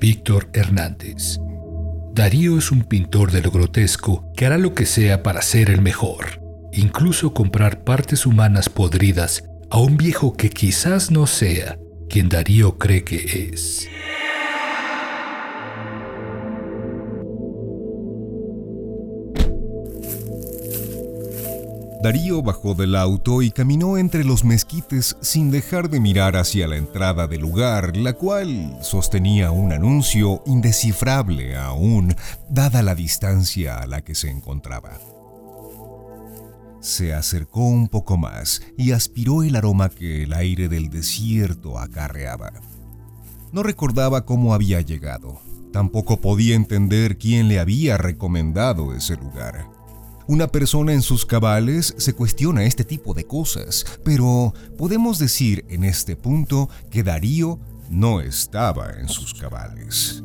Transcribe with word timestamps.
Víctor 0.00 0.48
Hernández. 0.52 1.38
Darío 2.12 2.58
es 2.58 2.72
un 2.72 2.82
pintor 2.84 3.30
de 3.30 3.42
lo 3.42 3.50
grotesco 3.50 4.32
que 4.36 4.46
hará 4.46 4.58
lo 4.58 4.74
que 4.74 4.86
sea 4.86 5.22
para 5.22 5.42
ser 5.42 5.70
el 5.70 5.82
mejor, 5.82 6.42
incluso 6.72 7.34
comprar 7.34 7.84
partes 7.84 8.26
humanas 8.26 8.68
podridas 8.68 9.44
a 9.70 9.78
un 9.78 9.96
viejo 9.96 10.34
que 10.34 10.50
quizás 10.50 11.10
no 11.10 11.26
sea 11.26 11.78
quien 12.08 12.28
Darío 12.28 12.78
cree 12.78 13.04
que 13.04 13.50
es. 13.52 13.88
Darío 22.08 22.40
bajó 22.40 22.72
del 22.72 22.96
auto 22.96 23.42
y 23.42 23.50
caminó 23.50 23.98
entre 23.98 24.24
los 24.24 24.42
mezquites 24.42 25.18
sin 25.20 25.50
dejar 25.50 25.90
de 25.90 26.00
mirar 26.00 26.38
hacia 26.38 26.66
la 26.66 26.78
entrada 26.78 27.26
del 27.26 27.42
lugar, 27.42 27.98
la 27.98 28.14
cual 28.14 28.78
sostenía 28.80 29.50
un 29.50 29.74
anuncio 29.74 30.42
indescifrable 30.46 31.54
aún, 31.54 32.16
dada 32.48 32.80
la 32.82 32.94
distancia 32.94 33.76
a 33.76 33.86
la 33.86 34.00
que 34.00 34.14
se 34.14 34.30
encontraba. 34.30 34.98
Se 36.80 37.12
acercó 37.12 37.66
un 37.66 37.88
poco 37.88 38.16
más 38.16 38.62
y 38.78 38.92
aspiró 38.92 39.42
el 39.42 39.54
aroma 39.54 39.90
que 39.90 40.22
el 40.22 40.32
aire 40.32 40.70
del 40.70 40.88
desierto 40.88 41.78
acarreaba. 41.78 42.54
No 43.52 43.62
recordaba 43.62 44.24
cómo 44.24 44.54
había 44.54 44.80
llegado. 44.80 45.42
Tampoco 45.74 46.22
podía 46.22 46.56
entender 46.56 47.18
quién 47.18 47.48
le 47.48 47.60
había 47.60 47.98
recomendado 47.98 48.94
ese 48.94 49.16
lugar. 49.16 49.77
Una 50.28 50.46
persona 50.46 50.92
en 50.92 51.00
sus 51.00 51.24
cabales 51.24 51.94
se 51.96 52.12
cuestiona 52.12 52.64
este 52.64 52.84
tipo 52.84 53.14
de 53.14 53.24
cosas, 53.24 53.86
pero 54.04 54.52
podemos 54.76 55.18
decir 55.18 55.64
en 55.70 55.84
este 55.84 56.16
punto 56.16 56.68
que 56.90 57.02
Darío 57.02 57.58
no 57.88 58.20
estaba 58.20 58.90
en 59.00 59.08
sus 59.08 59.32
cabales. 59.32 60.22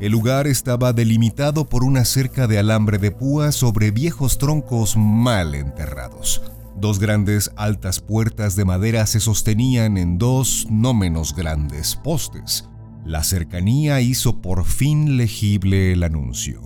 El 0.00 0.12
lugar 0.12 0.46
estaba 0.46 0.94
delimitado 0.94 1.68
por 1.68 1.84
una 1.84 2.06
cerca 2.06 2.46
de 2.46 2.58
alambre 2.58 2.96
de 2.96 3.10
púa 3.10 3.52
sobre 3.52 3.90
viejos 3.90 4.38
troncos 4.38 4.96
mal 4.96 5.54
enterrados. 5.54 6.40
Dos 6.74 7.00
grandes 7.00 7.52
altas 7.56 8.00
puertas 8.00 8.56
de 8.56 8.64
madera 8.64 9.04
se 9.04 9.20
sostenían 9.20 9.98
en 9.98 10.16
dos 10.16 10.66
no 10.70 10.94
menos 10.94 11.36
grandes 11.36 11.96
postes. 11.96 12.66
La 13.04 13.22
cercanía 13.22 14.00
hizo 14.00 14.40
por 14.40 14.64
fin 14.64 15.18
legible 15.18 15.92
el 15.92 16.02
anuncio. 16.04 16.62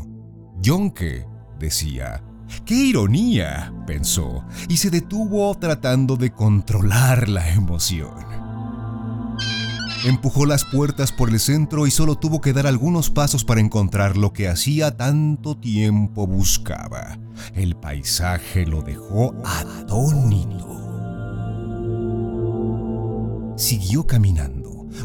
Yonke, 0.60 1.26
decía. 1.58 2.22
¡Qué 2.64 2.74
ironía! 2.74 3.74
pensó, 3.86 4.44
y 4.68 4.76
se 4.76 4.90
detuvo 4.90 5.52
tratando 5.56 6.16
de 6.16 6.30
controlar 6.30 7.28
la 7.28 7.50
emoción. 7.52 8.28
Empujó 10.04 10.46
las 10.46 10.64
puertas 10.64 11.10
por 11.10 11.28
el 11.28 11.40
centro 11.40 11.88
y 11.88 11.90
solo 11.90 12.14
tuvo 12.14 12.40
que 12.40 12.52
dar 12.52 12.68
algunos 12.68 13.10
pasos 13.10 13.44
para 13.44 13.60
encontrar 13.60 14.16
lo 14.16 14.32
que 14.32 14.48
hacía 14.48 14.96
tanto 14.96 15.56
tiempo 15.56 16.28
buscaba. 16.28 17.18
El 17.54 17.74
paisaje 17.74 18.64
lo 18.64 18.82
dejó 18.82 19.34
atónito. 19.44 20.76
Siguió 23.56 24.06
caminando 24.06 24.57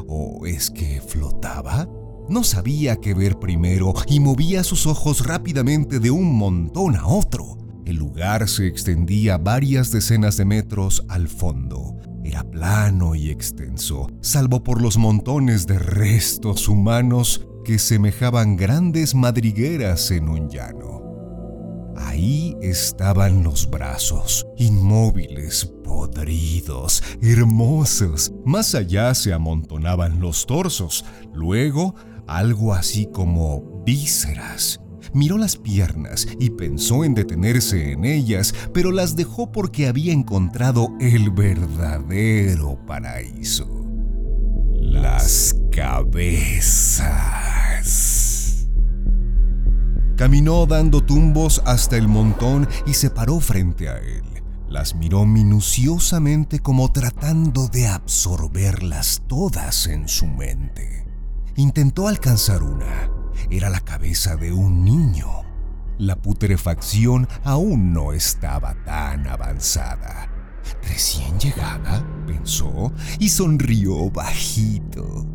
¿O 0.07 0.45
es 0.45 0.69
que 0.69 1.01
flotaba? 1.01 1.87
No 2.29 2.43
sabía 2.43 2.95
qué 2.97 3.13
ver 3.13 3.37
primero 3.37 3.93
y 4.07 4.19
movía 4.19 4.63
sus 4.63 4.87
ojos 4.87 5.25
rápidamente 5.25 5.99
de 5.99 6.11
un 6.11 6.33
montón 6.35 6.95
a 6.95 7.07
otro. 7.07 7.57
El 7.85 7.97
lugar 7.97 8.47
se 8.47 8.67
extendía 8.67 9.37
varias 9.37 9.91
decenas 9.91 10.37
de 10.37 10.45
metros 10.45 11.03
al 11.09 11.27
fondo. 11.27 11.97
Era 12.23 12.43
plano 12.43 13.15
y 13.15 13.29
extenso, 13.29 14.07
salvo 14.21 14.63
por 14.63 14.81
los 14.81 14.97
montones 14.97 15.67
de 15.67 15.77
restos 15.77 16.69
humanos 16.69 17.45
que 17.65 17.79
semejaban 17.79 18.55
grandes 18.55 19.15
madrigueras 19.15 20.09
en 20.11 20.29
un 20.29 20.49
llano. 20.49 21.02
Ahí 21.95 22.55
estaban 22.61 23.43
los 23.43 23.69
brazos, 23.69 24.47
inmóviles, 24.57 25.71
podridos, 25.83 27.03
hermosos. 27.21 28.33
Más 28.45 28.75
allá 28.75 29.13
se 29.13 29.33
amontonaban 29.33 30.19
los 30.19 30.45
torsos, 30.45 31.05
luego 31.33 31.95
algo 32.27 32.73
así 32.73 33.07
como 33.11 33.83
vísceras. 33.85 34.79
Miró 35.13 35.37
las 35.37 35.57
piernas 35.57 36.27
y 36.39 36.49
pensó 36.51 37.03
en 37.03 37.13
detenerse 37.13 37.91
en 37.91 38.05
ellas, 38.05 38.55
pero 38.73 38.91
las 38.91 39.15
dejó 39.15 39.51
porque 39.51 39.87
había 39.87 40.11
encontrado 40.13 40.89
el 40.99 41.29
verdadero 41.29 42.79
paraíso. 42.87 43.67
Las 44.81 45.55
cabezas. 45.71 47.03
Caminó 50.15 50.65
dando 50.67 51.01
tumbos 51.01 51.61
hasta 51.65 51.97
el 51.97 52.07
montón 52.07 52.67
y 52.85 52.93
se 52.93 53.09
paró 53.09 53.39
frente 53.39 53.89
a 53.89 53.97
él. 53.97 54.23
Las 54.69 54.95
miró 54.95 55.25
minuciosamente 55.25 56.59
como 56.59 56.91
tratando 56.91 57.67
de 57.67 57.87
absorberlas 57.87 59.23
todas 59.27 59.87
en 59.87 60.07
su 60.07 60.27
mente. 60.27 61.05
Intentó 61.55 62.07
alcanzar 62.07 62.63
una. 62.63 63.09
Era 63.49 63.69
la 63.69 63.81
cabeza 63.81 64.35
de 64.35 64.51
un 64.51 64.85
niño. 64.85 65.27
La 65.97 66.15
putrefacción 66.15 67.27
aún 67.43 67.93
no 67.93 68.13
estaba 68.13 68.75
tan 68.83 69.27
avanzada. 69.27 70.29
Recién 70.83 71.39
llegada, 71.39 72.05
pensó, 72.25 72.91
y 73.19 73.29
sonrió 73.29 74.09
bajito. 74.09 75.25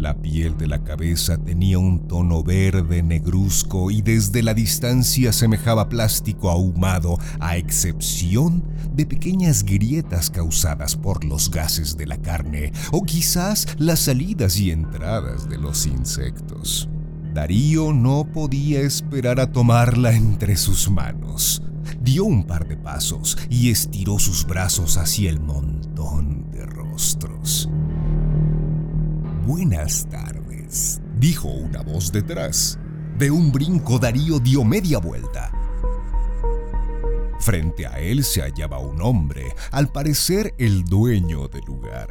La 0.00 0.14
piel 0.14 0.56
de 0.56 0.66
la 0.66 0.82
cabeza 0.82 1.36
tenía 1.36 1.78
un 1.78 2.08
tono 2.08 2.42
verde 2.42 3.02
negruzco 3.02 3.90
y 3.90 4.00
desde 4.00 4.42
la 4.42 4.54
distancia 4.54 5.30
semejaba 5.30 5.90
plástico 5.90 6.48
ahumado, 6.48 7.18
a 7.38 7.58
excepción 7.58 8.64
de 8.94 9.04
pequeñas 9.04 9.62
grietas 9.62 10.30
causadas 10.30 10.96
por 10.96 11.26
los 11.26 11.50
gases 11.50 11.98
de 11.98 12.06
la 12.06 12.16
carne 12.16 12.72
o 12.92 13.02
quizás 13.02 13.66
las 13.76 14.00
salidas 14.00 14.58
y 14.58 14.70
entradas 14.70 15.50
de 15.50 15.58
los 15.58 15.84
insectos. 15.84 16.88
Darío 17.34 17.92
no 17.92 18.24
podía 18.24 18.80
esperar 18.80 19.38
a 19.38 19.52
tomarla 19.52 20.14
entre 20.14 20.56
sus 20.56 20.90
manos. 20.90 21.62
Dio 22.00 22.24
un 22.24 22.44
par 22.44 22.66
de 22.66 22.78
pasos 22.78 23.36
y 23.50 23.68
estiró 23.68 24.18
sus 24.18 24.46
brazos 24.46 24.96
hacia 24.96 25.28
el 25.28 25.40
montón 25.40 26.50
de 26.52 26.64
rostros. 26.64 27.68
Buenas 29.50 30.08
tardes, 30.08 31.00
dijo 31.18 31.48
una 31.48 31.82
voz 31.82 32.12
detrás. 32.12 32.78
De 33.18 33.32
un 33.32 33.50
brinco 33.50 33.98
Darío 33.98 34.38
dio 34.38 34.62
media 34.62 34.98
vuelta. 34.98 35.50
Frente 37.40 37.84
a 37.84 37.98
él 37.98 38.22
se 38.22 38.42
hallaba 38.42 38.78
un 38.78 39.02
hombre, 39.02 39.52
al 39.72 39.90
parecer 39.90 40.54
el 40.56 40.84
dueño 40.84 41.48
del 41.48 41.64
lugar. 41.64 42.10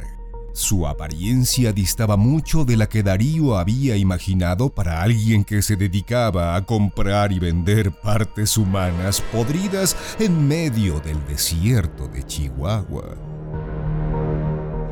Su 0.52 0.86
apariencia 0.86 1.72
distaba 1.72 2.18
mucho 2.18 2.66
de 2.66 2.76
la 2.76 2.90
que 2.90 3.02
Darío 3.02 3.56
había 3.56 3.96
imaginado 3.96 4.68
para 4.68 5.00
alguien 5.00 5.42
que 5.42 5.62
se 5.62 5.76
dedicaba 5.76 6.56
a 6.56 6.66
comprar 6.66 7.32
y 7.32 7.38
vender 7.38 7.90
partes 8.02 8.58
humanas 8.58 9.22
podridas 9.32 9.96
en 10.18 10.46
medio 10.46 11.00
del 11.00 11.26
desierto 11.26 12.06
de 12.06 12.22
Chihuahua. 12.22 13.29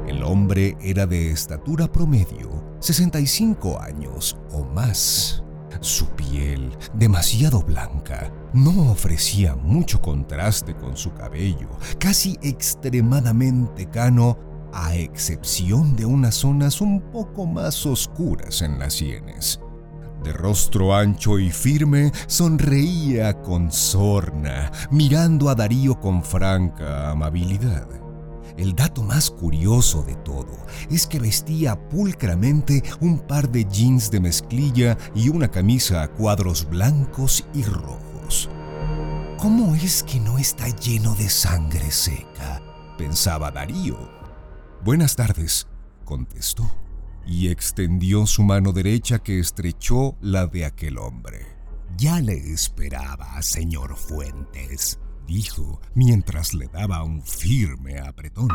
El 0.09 0.23
hombre 0.23 0.75
era 0.81 1.07
de 1.07 1.31
estatura 1.31 1.87
promedio, 1.87 2.65
65 2.81 3.79
años 3.79 4.39
o 4.53 4.65
más. 4.65 5.45
Su 5.83 6.07
piel, 6.07 6.75
demasiado 6.95 7.61
blanca, 7.61 8.33
no 8.55 8.91
ofrecía 8.91 9.55
mucho 9.55 10.01
contraste 10.01 10.75
con 10.75 10.97
su 10.97 11.13
cabello, 11.13 11.69
casi 11.99 12.39
extremadamente 12.41 13.91
cano, 13.91 14.39
a 14.73 14.97
excepción 14.97 15.95
de 15.95 16.07
unas 16.07 16.37
zonas 16.37 16.81
un 16.81 17.03
poco 17.13 17.45
más 17.45 17.85
oscuras 17.85 18.63
en 18.63 18.79
las 18.79 18.95
sienes. 18.95 19.61
De 20.25 20.33
rostro 20.33 20.95
ancho 20.95 21.39
y 21.39 21.51
firme, 21.51 22.13
sonreía 22.29 23.43
con 23.43 23.71
sorna, 23.71 24.73
mirando 24.91 25.51
a 25.51 25.55
Darío 25.55 26.01
con 26.01 26.23
franca 26.23 27.11
amabilidad. 27.11 28.08
El 28.59 28.75
dato 28.75 29.05
más 29.05 29.31
curioso 29.31 30.03
de 30.03 30.17
todo 30.17 30.59
es 30.91 31.07
que 31.07 31.21
vestía 31.21 31.89
pulcramente 31.89 32.83
un 33.01 33.21
par 33.21 33.49
de 33.51 33.65
jeans 33.65 34.11
de 34.11 34.19
mezclilla 34.19 34.99
y 35.15 35.29
una 35.29 35.49
camisa 35.49 36.03
a 36.03 36.09
cuadros 36.09 36.69
blancos 36.69 37.47
y 37.55 37.63
rojos. 37.63 38.51
¿Cómo 39.39 39.77
es 39.77 40.03
que 40.03 40.19
no 40.19 40.39
está 40.39 40.69
lleno 40.69 41.15
de 41.15 41.29
sangre 41.29 41.93
seca? 41.93 42.61
pensaba 42.99 43.53
Darío. 43.53 43.97
Buenas 44.85 45.15
tardes, 45.15 45.69
contestó, 46.05 46.69
y 47.25 47.51
extendió 47.51 48.27
su 48.27 48.43
mano 48.43 48.73
derecha 48.73 49.21
que 49.21 49.39
estrechó 49.39 50.17
la 50.21 50.49
de 50.49 50.65
aquel 50.65 50.99
hombre. 50.99 51.47
Ya 51.97 52.21
le 52.21 52.53
esperaba, 52.53 53.41
señor 53.41 53.95
Fuentes, 53.95 54.99
dijo 55.29 55.81
mientras 55.95 56.55
le 56.55 56.67
daba 56.69 57.05
un 57.05 57.23
firme 57.23 58.01
apretón. 58.01 58.49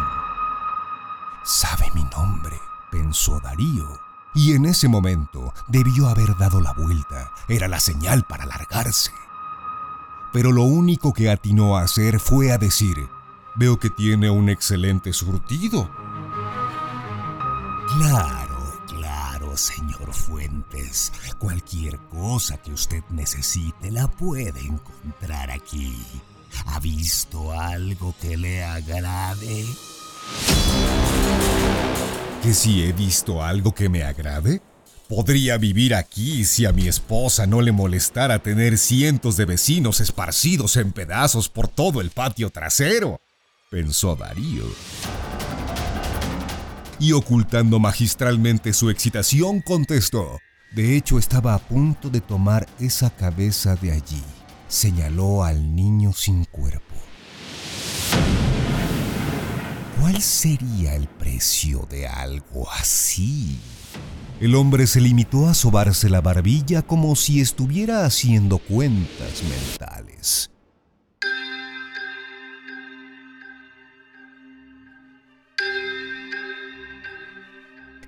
Sabe 1.45 1.85
mi 1.93 2.03
nombre, 2.05 2.57
pensó 2.91 3.39
Darío. 3.39 3.87
Y 4.35 4.53
en 4.53 4.65
ese 4.65 4.87
momento 4.87 5.53
debió 5.67 6.09
haber 6.09 6.35
dado 6.37 6.59
la 6.59 6.73
vuelta. 6.73 7.31
Era 7.47 7.67
la 7.67 7.79
señal 7.79 8.25
para 8.27 8.47
largarse. 8.47 9.11
Pero 10.33 10.51
lo 10.51 10.63
único 10.63 11.13
que 11.13 11.29
atinó 11.29 11.77
a 11.77 11.83
hacer 11.83 12.19
fue 12.19 12.51
a 12.51 12.57
decir, 12.57 12.97
veo 13.55 13.77
que 13.77 13.91
tiene 13.91 14.31
un 14.31 14.49
excelente 14.49 15.13
surtido. 15.13 15.91
Claro, 17.99 18.81
claro, 18.87 19.55
señor 19.55 20.11
Fuentes. 20.11 21.13
Cualquier 21.37 21.99
cosa 22.09 22.57
que 22.57 22.73
usted 22.73 23.03
necesite 23.11 23.91
la 23.91 24.07
puede 24.07 24.61
encontrar 24.61 25.51
aquí. 25.51 26.03
¿Ha 26.65 26.79
visto 26.79 27.51
algo 27.51 28.13
que 28.21 28.37
le 28.37 28.63
agrade? 28.63 29.65
¿Que 32.41 32.53
si 32.53 32.83
he 32.83 32.93
visto 32.93 33.43
algo 33.43 33.73
que 33.73 33.89
me 33.89 34.03
agrade? 34.03 34.61
Podría 35.07 35.57
vivir 35.57 35.93
aquí 35.95 36.45
si 36.45 36.65
a 36.65 36.71
mi 36.71 36.87
esposa 36.87 37.45
no 37.45 37.61
le 37.61 37.71
molestara 37.71 38.39
tener 38.39 38.77
cientos 38.77 39.37
de 39.37 39.45
vecinos 39.45 39.99
esparcidos 39.99 40.77
en 40.77 40.91
pedazos 40.91 41.49
por 41.49 41.67
todo 41.67 42.01
el 42.01 42.09
patio 42.09 42.49
trasero, 42.49 43.21
pensó 43.69 44.15
Darío. 44.15 44.65
Y 46.99 47.11
ocultando 47.11 47.79
magistralmente 47.79 48.73
su 48.73 48.89
excitación, 48.89 49.61
contestó. 49.61 50.39
De 50.71 50.95
hecho, 50.95 51.19
estaba 51.19 51.53
a 51.53 51.59
punto 51.59 52.09
de 52.09 52.21
tomar 52.21 52.65
esa 52.79 53.09
cabeza 53.09 53.75
de 53.75 53.91
allí. 53.91 54.23
Señaló 54.73 55.43
al 55.43 55.75
niño 55.75 56.13
sin 56.13 56.45
cuerpo. 56.45 56.95
¿Cuál 60.01 60.19
sería 60.19 60.95
el 60.95 61.07
precio 61.07 61.87
de 61.91 62.07
algo 62.07 62.67
así? 62.71 63.59
El 64.41 64.55
hombre 64.55 64.87
se 64.87 64.99
limitó 64.99 65.47
a 65.47 65.53
sobarse 65.53 66.09
la 66.09 66.21
barbilla 66.21 66.81
como 66.81 67.15
si 67.15 67.39
estuviera 67.39 68.03
haciendo 68.03 68.57
cuentas 68.57 69.43
mentales. 69.43 70.49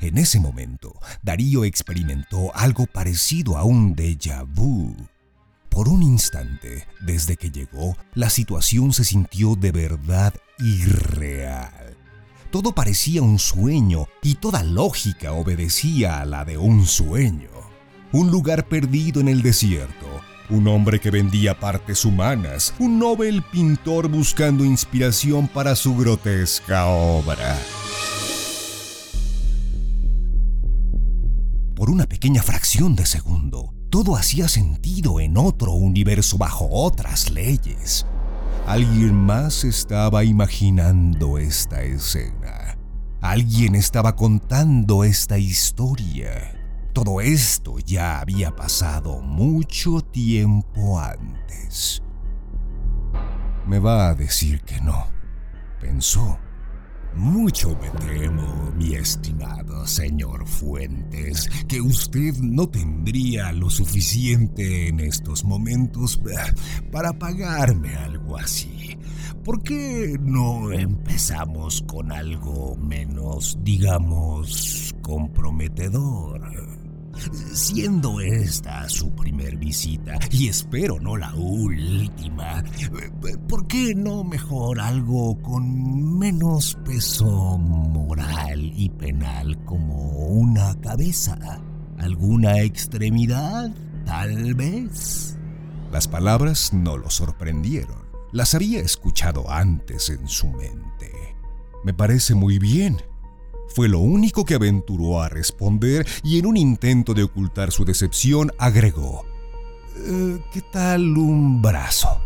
En 0.01 0.17
ese 0.17 0.39
momento, 0.39 0.99
Darío 1.21 1.63
experimentó 1.63 2.55
algo 2.55 2.87
parecido 2.87 3.55
a 3.55 3.63
un 3.63 3.95
déjà 3.95 4.43
vu. 4.43 4.95
Por 5.75 5.89
un 5.89 6.03
instante, 6.03 6.87
desde 7.01 7.35
que 7.35 7.51
llegó, 7.51 7.97
la 8.13 8.29
situación 8.29 8.93
se 8.93 9.03
sintió 9.03 9.57
de 9.57 9.73
verdad 9.73 10.33
irreal. 10.57 11.97
Todo 12.49 12.73
parecía 12.73 13.21
un 13.21 13.39
sueño 13.39 14.07
y 14.21 14.35
toda 14.35 14.63
lógica 14.63 15.33
obedecía 15.33 16.21
a 16.21 16.25
la 16.25 16.45
de 16.45 16.57
un 16.57 16.85
sueño. 16.85 17.49
Un 18.13 18.31
lugar 18.31 18.69
perdido 18.69 19.19
en 19.19 19.27
el 19.27 19.41
desierto, 19.41 20.05
un 20.49 20.65
hombre 20.69 21.01
que 21.01 21.11
vendía 21.11 21.59
partes 21.59 22.05
humanas, 22.05 22.73
un 22.79 22.97
novel 22.97 23.43
pintor 23.43 24.07
buscando 24.07 24.63
inspiración 24.63 25.49
para 25.49 25.75
su 25.75 25.97
grotesca 25.97 26.85
obra. 26.85 27.59
Por 31.75 31.89
una 31.89 32.05
pequeña 32.05 32.41
fracción 32.41 32.95
de 32.95 33.05
segundo, 33.05 33.73
todo 33.89 34.15
hacía 34.15 34.47
sentido 34.47 35.19
en 35.19 35.37
otro 35.37 35.73
universo 35.73 36.37
bajo 36.37 36.67
otras 36.69 37.29
leyes. 37.29 38.05
Alguien 38.67 39.13
más 39.15 39.63
estaba 39.63 40.23
imaginando 40.23 41.37
esta 41.37 41.83
escena. 41.83 42.77
Alguien 43.21 43.75
estaba 43.75 44.15
contando 44.15 45.03
esta 45.03 45.37
historia. 45.37 46.55
Todo 46.93 47.21
esto 47.21 47.79
ya 47.79 48.19
había 48.19 48.55
pasado 48.55 49.21
mucho 49.21 50.01
tiempo 50.01 50.99
antes. 50.99 52.01
Me 53.67 53.79
va 53.79 54.09
a 54.09 54.15
decir 54.15 54.61
que 54.61 54.79
no, 54.81 55.07
pensó. 55.81 56.39
Mucho 57.15 57.77
me 57.81 57.89
temo, 58.05 58.73
mi 58.77 58.93
estimado 58.93 59.87
señor 59.87 60.45
Fuentes, 60.47 61.49
que 61.67 61.79
usted 61.79 62.35
no 62.41 62.67
tendría 62.67 63.51
lo 63.53 63.69
suficiente 63.69 64.89
en 64.89 64.99
estos 64.99 65.45
momentos 65.45 66.19
eh, 66.29 66.53
para 66.91 67.13
pagarme 67.13 67.95
algo 67.95 68.37
así. 68.37 68.97
¿Por 69.43 69.63
qué 69.63 70.17
no 70.19 70.71
empezamos 70.71 71.83
con 71.87 72.11
algo 72.11 72.75
menos, 72.75 73.57
digamos, 73.61 74.93
comprometedor? 75.01 76.84
Siendo 77.53 78.19
esta 78.19 78.87
su 78.89 79.11
primer 79.11 79.57
visita, 79.57 80.19
y 80.31 80.47
espero 80.47 80.99
no 80.99 81.17
la 81.17 81.33
última, 81.35 82.63
¿por 83.47 83.67
qué 83.67 83.95
no 83.95 84.23
mejor 84.23 84.79
algo 84.79 85.41
con 85.41 86.17
menos 86.17 86.77
peso 86.85 87.57
moral 87.57 88.71
y 88.75 88.89
penal 88.89 89.57
como 89.65 90.09
una 90.27 90.79
cabeza? 90.81 91.37
¿Alguna 91.97 92.59
extremidad, 92.61 93.73
tal 94.05 94.53
vez? 94.53 95.37
Las 95.91 96.07
palabras 96.07 96.73
no 96.73 96.97
lo 96.97 97.09
sorprendieron. 97.09 98.05
Las 98.31 98.53
había 98.53 98.81
escuchado 98.81 99.49
antes 99.49 100.09
en 100.09 100.27
su 100.27 100.47
mente. 100.47 101.11
Me 101.85 101.93
parece 101.93 102.35
muy 102.35 102.59
bien, 102.59 102.97
fue 103.75 103.89
lo 103.89 103.99
único 103.99 104.45
que 104.45 104.55
aventuró 104.55 105.21
a 105.21 105.27
responder 105.27 106.07
y 106.23 106.39
en 106.39 106.45
un 106.45 106.55
intento 106.55 107.13
de 107.13 107.23
ocultar 107.23 107.73
su 107.73 107.83
decepción 107.83 108.53
agregó, 108.57 109.25
eh, 109.97 110.39
¿qué 110.53 110.61
tal 110.61 111.17
un 111.17 111.61
brazo? 111.61 112.21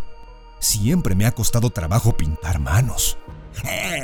Siempre 0.59 1.15
me 1.15 1.25
ha 1.25 1.31
costado 1.31 1.71
trabajo 1.71 2.15
pintar 2.15 2.59
manos. 2.59 3.17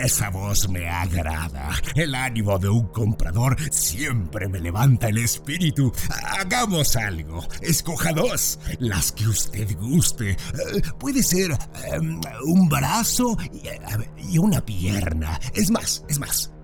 Esa 0.04 0.32
voz 0.32 0.68
me 0.70 0.90
agrada. 0.90 1.70
El 1.94 2.16
ánimo 2.16 2.58
de 2.58 2.68
un 2.68 2.88
comprador 2.88 3.56
siempre 3.72 4.48
me 4.48 4.60
levanta 4.60 5.10
el 5.10 5.20
espíritu. 5.20 5.94
Hagamos 6.40 6.96
algo. 6.96 7.46
Escoja 7.62 8.12
dos, 8.12 8.60
las 8.80 9.12
que 9.12 9.28
usted 9.28 9.78
guste. 9.78 10.32
Eh, 10.32 10.38
puede 11.00 11.22
ser 11.22 11.56
em, 11.92 12.20
un 12.46 12.68
brazo 12.68 13.38
y 14.18 14.40
una 14.40 14.66
pierna. 14.66 15.40
Es 15.54 15.70
más, 15.70 16.04
es 16.10 16.18
más. 16.18 16.55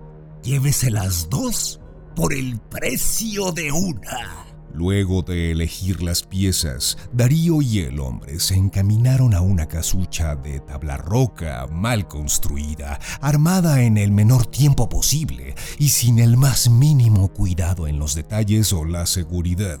Llévese 0.42 0.90
las 0.90 1.30
dos 1.30 1.80
por 2.16 2.34
el 2.34 2.58
precio 2.58 3.52
de 3.52 3.70
una. 3.70 4.46
Luego 4.74 5.22
de 5.22 5.52
elegir 5.52 6.02
las 6.02 6.24
piezas, 6.24 6.98
Darío 7.12 7.62
y 7.62 7.80
el 7.80 8.00
hombre 8.00 8.40
se 8.40 8.54
encaminaron 8.56 9.34
a 9.34 9.40
una 9.40 9.68
casucha 9.68 10.34
de 10.34 10.58
tabla 10.58 10.96
roca 10.96 11.68
mal 11.70 12.08
construida, 12.08 12.98
armada 13.20 13.82
en 13.82 13.96
el 13.96 14.10
menor 14.10 14.46
tiempo 14.46 14.88
posible 14.88 15.54
y 15.78 15.90
sin 15.90 16.18
el 16.18 16.36
más 16.36 16.68
mínimo 16.68 17.28
cuidado 17.28 17.86
en 17.86 18.00
los 18.00 18.16
detalles 18.16 18.72
o 18.72 18.84
la 18.84 19.06
seguridad. 19.06 19.78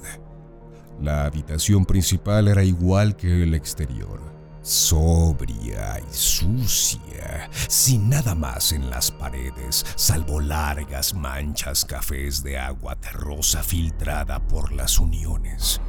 La 1.00 1.24
habitación 1.24 1.86
principal 1.86 2.46
era 2.46 2.62
igual 2.62 3.16
que 3.16 3.42
el 3.42 3.54
exterior 3.54 4.31
sobria 4.62 5.98
y 6.00 6.14
sucia, 6.14 7.50
sin 7.68 8.08
nada 8.08 8.34
más 8.34 8.72
en 8.72 8.88
las 8.90 9.10
paredes, 9.10 9.84
salvo 9.96 10.40
largas 10.40 11.14
manchas 11.14 11.84
cafés 11.84 12.42
de 12.42 12.58
agua 12.58 12.96
terrosa 12.96 13.62
filtrada 13.62 14.38
por 14.46 14.72
las 14.72 14.98
uniones. 14.98 15.80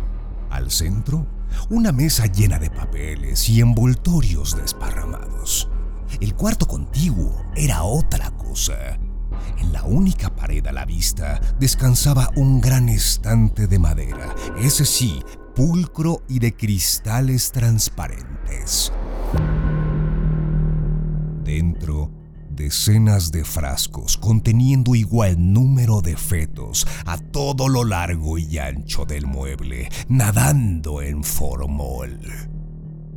Al 0.50 0.72
centro, 0.72 1.25
una 1.70 1.92
mesa 1.92 2.25
llena 2.25 2.60
de 2.60 2.70
papeles 2.70 3.48
y 3.50 3.62
envoltorios 3.62 4.56
desparramados. 4.56 5.70
El 6.20 6.36
cuarto 6.36 6.68
contiguo 6.68 7.44
era 7.56 7.84
otra 7.84 8.32
cosa. 8.32 9.00
En 9.58 9.74
la 9.74 9.84
única 9.84 10.36
pared 10.36 10.65
a 10.68 10.72
la 10.72 10.86
vista 10.86 11.39
descansaba 11.60 12.30
un 12.36 12.62
gran 12.62 12.89
estante 12.89 13.68
de 13.68 13.80
madera, 13.80 14.34
ese 14.58 14.86
sí, 14.86 15.24
pulcro 15.55 16.24
y 16.27 16.39
de 16.39 16.55
cristales 16.55 17.51
transparentes. 17.51 18.91
Dentro, 21.43 22.12
decenas 22.50 23.31
de 23.31 23.43
frascos 23.43 24.17
conteniendo 24.17 24.95
igual 24.95 25.53
número 25.53 26.01
de 26.01 26.15
fetos 26.17 26.88
a 27.05 27.17
todo 27.17 27.67
lo 27.67 27.83
largo 27.83 28.38
y 28.38 28.57
ancho 28.57 29.05
del 29.05 29.27
mueble, 29.27 29.89
nadando 30.07 31.01
en 31.01 31.24
formol. 31.24 32.19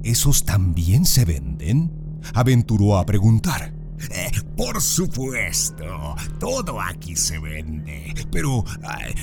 ¿Esos 0.03 0.45
también 0.45 1.05
se 1.05 1.25
venden? 1.25 2.21
Aventuró 2.35 2.99
a 2.99 3.07
preguntar. 3.07 3.75
Eh, 4.11 4.31
por 4.57 4.83
supuesto, 4.83 6.15
todo 6.39 6.81
aquí 6.81 7.17
se 7.17 7.39
vende, 7.39 8.13
pero 8.31 8.63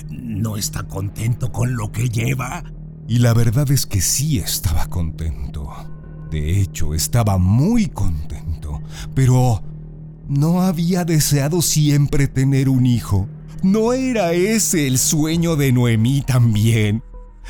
¿no 0.10 0.58
está 0.58 0.84
contento 0.84 1.52
con 1.52 1.76
lo 1.76 1.92
que 1.92 2.10
lleva? 2.10 2.64
Y 3.08 3.20
la 3.20 3.34
verdad 3.34 3.70
es 3.72 3.86
que 3.86 4.02
sí 4.02 4.40
estaba 4.40 4.88
contento. 4.88 5.70
De 6.32 6.60
hecho, 6.60 6.94
estaba 6.94 7.38
muy 7.38 7.88
contento. 7.88 8.82
Pero 9.14 9.62
¿No 10.28 10.62
había 10.62 11.04
deseado 11.04 11.62
siempre 11.62 12.28
tener 12.28 12.70
un 12.70 12.86
hijo? 12.86 13.28
¿No 13.62 13.92
era 13.92 14.32
ese 14.32 14.88
el 14.88 14.98
sueño 14.98 15.58
de 15.58 15.74
Noemí 15.74 16.22
también? 16.22 17.04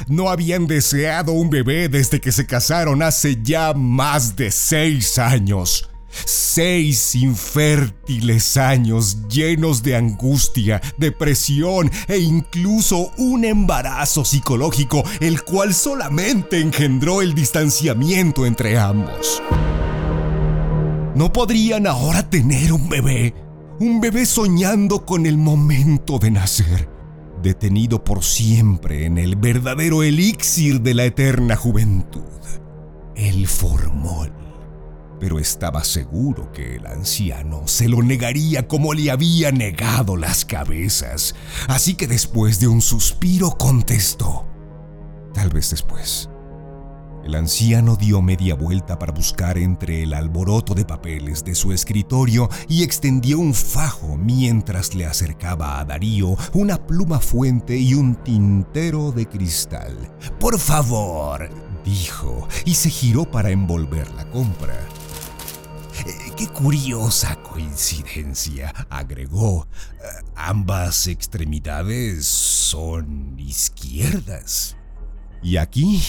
¿No 0.08 0.30
habían 0.30 0.66
deseado 0.66 1.34
un 1.34 1.52
bebé 1.52 1.88
desde 1.88 2.20
que 2.20 2.32
se 2.32 2.48
casaron 2.48 3.04
hace 3.04 3.38
ya 3.44 3.74
más 3.74 4.36
de 4.36 4.50
seis 4.50 5.20
años? 5.20 5.88
Seis 6.26 7.16
infértiles 7.16 8.58
años 8.58 9.28
llenos 9.28 9.82
de 9.84 9.96
angustia, 9.96 10.82
depresión 10.98 11.90
e 12.08 12.20
incluso 12.20 13.12
un 13.18 13.46
embarazo 13.46 14.24
psicológico, 14.24 15.04
el 15.20 15.44
cual 15.44 15.74
solamente 15.74 16.60
engendró 16.60 17.22
el 17.22 17.34
distanciamiento 17.34 18.46
entre 18.46 18.78
ambos. 18.78 19.42
¿No 21.16 21.32
podrían 21.32 21.88
ahora 21.88 22.30
tener 22.30 22.72
un 22.74 22.90
bebé? 22.90 23.34
Un 23.80 24.00
bebé 24.00 24.26
soñando 24.26 25.06
con 25.06 25.26
el 25.26 25.38
momento 25.38 26.20
de 26.20 26.32
nacer, 26.32 26.90
detenido 27.42 28.04
por 28.04 28.24
siempre 28.24 29.06
en 29.06 29.18
el 29.18 29.36
verdadero 29.36 30.04
elixir 30.04 30.82
de 30.82 30.94
la 30.94 31.06
eterna 31.06 31.56
juventud, 31.56 32.22
el 33.16 33.48
formol 33.48 34.43
pero 35.24 35.40
estaba 35.40 35.86
seguro 35.86 36.52
que 36.52 36.76
el 36.76 36.86
anciano 36.86 37.66
se 37.66 37.88
lo 37.88 38.04
negaría 38.04 38.68
como 38.68 38.94
le 38.94 39.10
había 39.10 39.54
negado 39.54 40.18
las 40.18 40.44
cabezas. 40.44 41.34
Así 41.70 41.96
que 41.96 42.08
después 42.08 42.60
de 42.60 42.68
un 42.68 42.82
suspiro 42.82 43.52
contestó, 43.52 44.46
tal 45.34 45.48
vez 45.48 45.70
después. 45.70 46.30
El 47.24 47.36
anciano 47.36 47.96
dio 47.96 48.22
media 48.22 48.54
vuelta 48.54 49.00
para 49.00 49.14
buscar 49.14 49.58
entre 49.58 50.04
el 50.04 50.14
alboroto 50.14 50.74
de 50.74 50.84
papeles 50.84 51.46
de 51.46 51.56
su 51.56 51.72
escritorio 51.72 52.50
y 52.68 52.84
extendió 52.84 53.40
un 53.40 53.54
fajo 53.54 54.18
mientras 54.18 54.94
le 54.94 55.06
acercaba 55.06 55.80
a 55.80 55.86
Darío 55.86 56.36
una 56.52 56.86
pluma 56.86 57.22
fuente 57.22 57.78
y 57.78 57.94
un 57.94 58.16
tintero 58.16 59.14
de 59.14 59.26
cristal. 59.26 59.96
Por 60.38 60.60
favor, 60.60 61.48
dijo, 61.86 62.46
y 62.66 62.76
se 62.76 62.90
giró 62.90 63.24
para 63.24 63.52
envolver 63.52 64.12
la 64.16 64.30
compra. 64.30 64.76
Eh, 66.06 66.32
qué 66.36 66.48
curiosa 66.48 67.36
coincidencia, 67.44 68.74
agregó. 68.90 69.68
Eh, 70.02 70.26
ambas 70.36 71.08
extremidades 71.08 72.26
son 72.26 73.40
izquierdas. 73.40 74.76
Y 75.42 75.58
aquí 75.58 76.02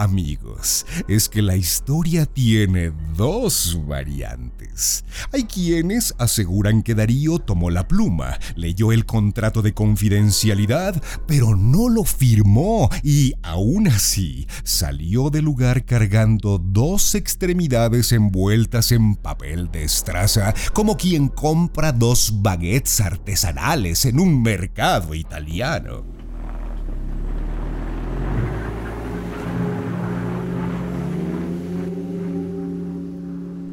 Amigos, 0.00 0.86
es 1.08 1.28
que 1.28 1.42
la 1.42 1.56
historia 1.56 2.24
tiene 2.24 2.90
dos 3.18 3.78
variantes. 3.86 5.04
Hay 5.30 5.44
quienes 5.44 6.14
aseguran 6.16 6.82
que 6.82 6.94
Darío 6.94 7.38
tomó 7.38 7.68
la 7.68 7.86
pluma, 7.86 8.38
leyó 8.56 8.92
el 8.92 9.04
contrato 9.04 9.60
de 9.60 9.74
confidencialidad, 9.74 11.02
pero 11.26 11.54
no 11.54 11.90
lo 11.90 12.04
firmó 12.04 12.88
y 13.02 13.34
aún 13.42 13.88
así 13.88 14.46
salió 14.64 15.28
del 15.28 15.44
lugar 15.44 15.84
cargando 15.84 16.56
dos 16.56 17.14
extremidades 17.14 18.12
envueltas 18.12 18.92
en 18.92 19.16
papel 19.16 19.70
de 19.70 19.84
estraza, 19.84 20.54
como 20.72 20.96
quien 20.96 21.28
compra 21.28 21.92
dos 21.92 22.40
baguettes 22.40 23.02
artesanales 23.02 24.06
en 24.06 24.18
un 24.18 24.42
mercado 24.42 25.14
italiano. 25.14 26.19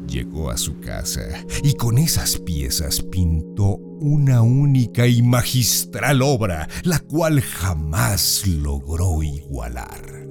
Llegó 0.08 0.50
a 0.50 0.56
su 0.56 0.80
casa 0.80 1.22
y 1.62 1.74
con 1.74 1.98
esas 1.98 2.38
piezas 2.38 3.02
pintó 3.02 3.76
una 4.00 4.42
única 4.42 5.06
y 5.06 5.22
magistral 5.22 6.22
obra, 6.22 6.68
la 6.82 6.98
cual 7.00 7.40
jamás 7.40 8.46
logró 8.46 9.22
igualar. 9.22 10.26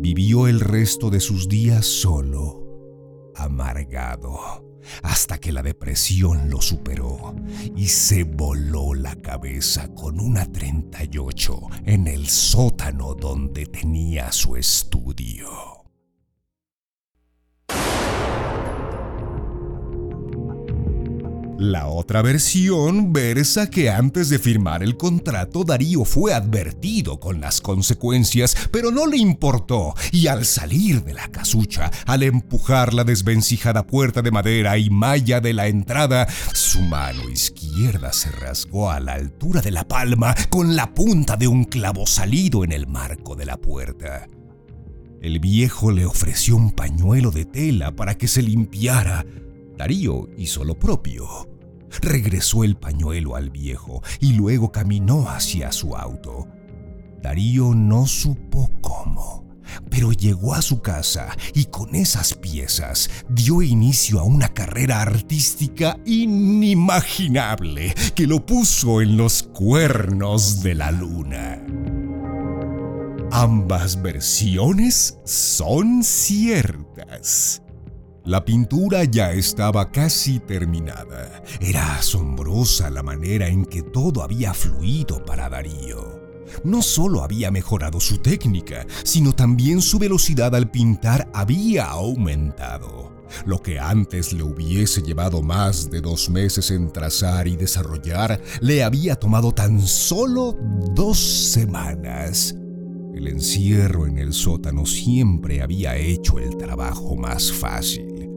Vivió 0.00 0.48
el 0.48 0.60
resto 0.60 1.10
de 1.10 1.20
sus 1.20 1.48
días 1.48 1.86
solo, 1.86 3.32
amargado, 3.36 4.72
hasta 5.02 5.38
que 5.38 5.52
la 5.52 5.62
depresión 5.62 6.50
lo 6.50 6.60
superó 6.60 7.36
y 7.76 7.86
se 7.86 8.24
voló 8.24 8.94
la 8.94 9.14
cabeza 9.16 9.94
con 9.94 10.18
una 10.18 10.50
38 10.50 11.60
en 11.86 12.08
el 12.08 12.28
sótano 12.28 13.14
donde 13.14 13.66
tenía 13.66 14.32
su 14.32 14.56
estudio. 14.56 15.71
La 21.62 21.86
otra 21.86 22.22
versión 22.22 23.12
versa 23.12 23.70
que 23.70 23.88
antes 23.88 24.28
de 24.28 24.40
firmar 24.40 24.82
el 24.82 24.96
contrato 24.96 25.62
Darío 25.62 26.04
fue 26.04 26.34
advertido 26.34 27.20
con 27.20 27.40
las 27.40 27.60
consecuencias, 27.60 28.56
pero 28.72 28.90
no 28.90 29.06
le 29.06 29.18
importó 29.18 29.94
y 30.10 30.26
al 30.26 30.44
salir 30.44 31.04
de 31.04 31.14
la 31.14 31.28
casucha, 31.28 31.92
al 32.04 32.24
empujar 32.24 32.92
la 32.92 33.04
desvencijada 33.04 33.86
puerta 33.86 34.22
de 34.22 34.32
madera 34.32 34.76
y 34.76 34.90
malla 34.90 35.40
de 35.40 35.52
la 35.52 35.68
entrada, 35.68 36.26
su 36.52 36.80
mano 36.80 37.30
izquierda 37.30 38.12
se 38.12 38.32
rasgó 38.32 38.90
a 38.90 38.98
la 38.98 39.12
altura 39.12 39.60
de 39.60 39.70
la 39.70 39.86
palma 39.86 40.34
con 40.50 40.74
la 40.74 40.92
punta 40.92 41.36
de 41.36 41.46
un 41.46 41.62
clavo 41.62 42.08
salido 42.08 42.64
en 42.64 42.72
el 42.72 42.88
marco 42.88 43.36
de 43.36 43.46
la 43.46 43.56
puerta. 43.56 44.26
El 45.20 45.38
viejo 45.38 45.92
le 45.92 46.06
ofreció 46.06 46.56
un 46.56 46.72
pañuelo 46.72 47.30
de 47.30 47.44
tela 47.44 47.94
para 47.94 48.18
que 48.18 48.26
se 48.26 48.42
limpiara. 48.42 49.24
Darío 49.78 50.28
hizo 50.36 50.64
lo 50.64 50.76
propio 50.76 51.51
regresó 52.00 52.64
el 52.64 52.76
pañuelo 52.76 53.36
al 53.36 53.50
viejo 53.50 54.02
y 54.20 54.32
luego 54.32 54.72
caminó 54.72 55.28
hacia 55.28 55.72
su 55.72 55.96
auto. 55.96 56.48
Darío 57.22 57.74
no 57.74 58.06
supo 58.06 58.70
cómo, 58.80 59.44
pero 59.90 60.12
llegó 60.12 60.54
a 60.54 60.62
su 60.62 60.80
casa 60.80 61.36
y 61.54 61.66
con 61.66 61.94
esas 61.94 62.34
piezas 62.34 63.08
dio 63.28 63.62
inicio 63.62 64.20
a 64.20 64.24
una 64.24 64.48
carrera 64.48 65.02
artística 65.02 65.98
inimaginable 66.04 67.94
que 68.14 68.26
lo 68.26 68.44
puso 68.44 69.00
en 69.00 69.16
los 69.16 69.42
cuernos 69.42 70.62
de 70.62 70.74
la 70.74 70.90
luna. 70.90 71.64
Ambas 73.30 74.02
versiones 74.02 75.18
son 75.24 76.02
ciertas. 76.02 77.62
La 78.24 78.44
pintura 78.44 79.02
ya 79.02 79.32
estaba 79.32 79.90
casi 79.90 80.38
terminada. 80.38 81.42
Era 81.60 81.96
asombrosa 81.96 82.88
la 82.88 83.02
manera 83.02 83.48
en 83.48 83.64
que 83.64 83.82
todo 83.82 84.22
había 84.22 84.54
fluido 84.54 85.24
para 85.24 85.48
Darío. 85.48 86.22
No 86.62 86.82
solo 86.82 87.24
había 87.24 87.50
mejorado 87.50 87.98
su 87.98 88.18
técnica, 88.18 88.86
sino 89.02 89.32
también 89.32 89.82
su 89.82 89.98
velocidad 89.98 90.54
al 90.54 90.70
pintar 90.70 91.28
había 91.34 91.86
aumentado. 91.86 93.12
Lo 93.44 93.60
que 93.60 93.80
antes 93.80 94.32
le 94.32 94.44
hubiese 94.44 95.02
llevado 95.02 95.42
más 95.42 95.90
de 95.90 96.00
dos 96.00 96.30
meses 96.30 96.70
en 96.70 96.92
trazar 96.92 97.48
y 97.48 97.56
desarrollar, 97.56 98.40
le 98.60 98.84
había 98.84 99.16
tomado 99.16 99.52
tan 99.52 99.80
solo 99.80 100.56
dos 100.94 101.18
semanas. 101.18 102.54
El 103.22 103.28
encierro 103.28 104.08
en 104.08 104.18
el 104.18 104.32
sótano 104.32 104.84
siempre 104.84 105.62
había 105.62 105.96
hecho 105.96 106.40
el 106.40 106.56
trabajo 106.56 107.14
más 107.14 107.52
fácil. 107.52 108.28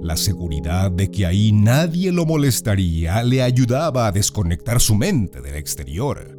La 0.00 0.16
seguridad 0.16 0.90
de 0.90 1.12
que 1.12 1.26
ahí 1.26 1.52
nadie 1.52 2.10
lo 2.10 2.26
molestaría 2.26 3.22
le 3.22 3.40
ayudaba 3.40 4.08
a 4.08 4.10
desconectar 4.10 4.80
su 4.80 4.96
mente 4.96 5.40
del 5.40 5.54
exterior. 5.54 6.36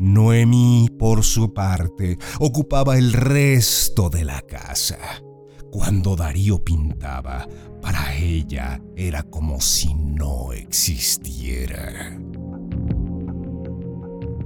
Noemí, 0.00 0.88
por 0.98 1.22
su 1.22 1.54
parte, 1.54 2.18
ocupaba 2.40 2.98
el 2.98 3.12
resto 3.12 4.10
de 4.10 4.24
la 4.24 4.40
casa. 4.40 4.98
Cuando 5.70 6.16
Darío 6.16 6.64
pintaba, 6.64 7.46
para 7.80 8.16
ella 8.16 8.82
era 8.96 9.22
como 9.22 9.60
si 9.60 9.94
no 9.94 10.52
existiera. 10.52 12.18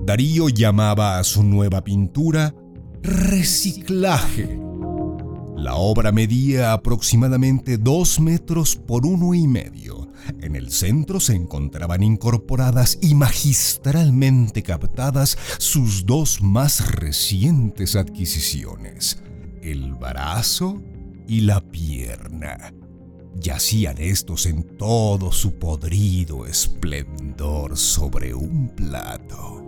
Darío 0.05 0.49
llamaba 0.49 1.19
a 1.19 1.25
su 1.25 1.43
nueva 1.43 1.83
pintura 1.83 2.55
reciclaje 3.03 4.65
la 5.65 5.77
obra 5.77 6.13
medía 6.13 6.75
aproximadamente 6.75 7.79
dos 7.79 8.21
metros 8.21 8.77
por 8.77 9.07
uno 9.07 9.33
y 9.33 9.49
medio. 9.49 10.11
En 10.43 10.57
el 10.57 10.71
centro 10.71 11.21
se 11.21 11.35
encontraban 11.35 12.03
incorporadas 12.03 12.99
y 13.01 13.15
magistralmente 13.15 14.63
captadas 14.63 15.39
sus 15.57 16.05
dos 16.05 16.43
más 16.43 16.93
recientes 16.95 17.97
adquisiciones, 17.97 19.23
el 19.63 19.95
brazo 19.95 20.83
y 21.27 21.41
la 21.41 21.63
pierna. 21.63 22.75
Yacían 23.41 23.97
estos 23.97 24.45
en 24.45 24.77
todo 24.77 25.33
su 25.33 25.59
podrido 25.59 26.45
esplendor 26.45 27.79
sobre 27.79 28.35
un 28.35 28.69
plato 28.69 29.65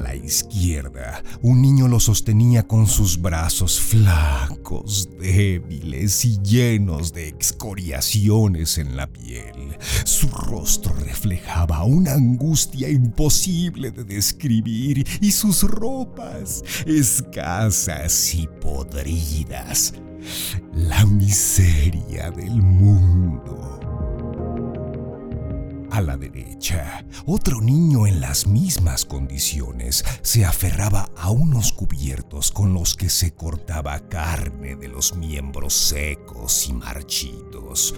la 0.00 0.14
izquierda, 0.14 1.22
un 1.42 1.62
niño 1.62 1.88
lo 1.88 2.00
sostenía 2.00 2.66
con 2.66 2.86
sus 2.86 3.20
brazos 3.20 3.80
flacos, 3.80 5.08
débiles 5.18 6.24
y 6.24 6.38
llenos 6.42 7.12
de 7.12 7.28
excoriaciones 7.28 8.78
en 8.78 8.96
la 8.96 9.06
piel. 9.06 9.76
Su 10.04 10.28
rostro 10.28 10.94
reflejaba 10.94 11.84
una 11.84 12.12
angustia 12.12 12.88
imposible 12.88 13.90
de 13.90 14.04
describir 14.04 15.06
y 15.20 15.32
sus 15.32 15.62
ropas, 15.62 16.62
escasas 16.86 18.34
y 18.34 18.46
podridas. 18.60 19.94
La 20.74 21.04
miseria 21.06 22.30
del 22.30 22.62
mundo. 22.62 23.89
La 26.00 26.16
derecha, 26.16 27.04
otro 27.26 27.60
niño 27.60 28.06
en 28.06 28.20
las 28.20 28.46
mismas 28.46 29.04
condiciones 29.04 30.02
se 30.22 30.46
aferraba 30.46 31.10
a 31.14 31.30
unos 31.30 31.72
cubiertos 31.72 32.50
con 32.50 32.72
los 32.72 32.94
que 32.94 33.10
se 33.10 33.34
cortaba 33.34 34.08
carne 34.08 34.76
de 34.76 34.88
los 34.88 35.14
miembros 35.14 35.74
secos 35.74 36.68
y 36.68 36.72
marchitos. 36.72 37.94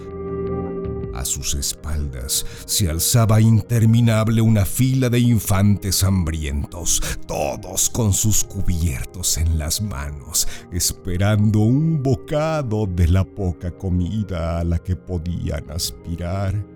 A 1.13 1.23
sus 1.23 1.53
espaldas 1.53 2.45
se 2.65 2.89
alzaba 2.89 3.39
interminable 3.39 4.41
una 4.41 4.65
fila 4.65 5.09
de 5.09 5.19
infantes 5.19 6.03
hambrientos, 6.03 7.01
todos 7.25 7.89
con 7.89 8.11
sus 8.11 8.43
cubiertos 8.43 9.37
en 9.37 9.57
las 9.57 9.81
manos, 9.81 10.47
esperando 10.71 11.59
un 11.59 12.03
bocado 12.03 12.85
de 12.85 13.07
la 13.07 13.23
poca 13.23 13.71
comida 13.71 14.59
a 14.59 14.63
la 14.63 14.79
que 14.79 14.95
podían 14.97 15.71
aspirar. 15.71 16.72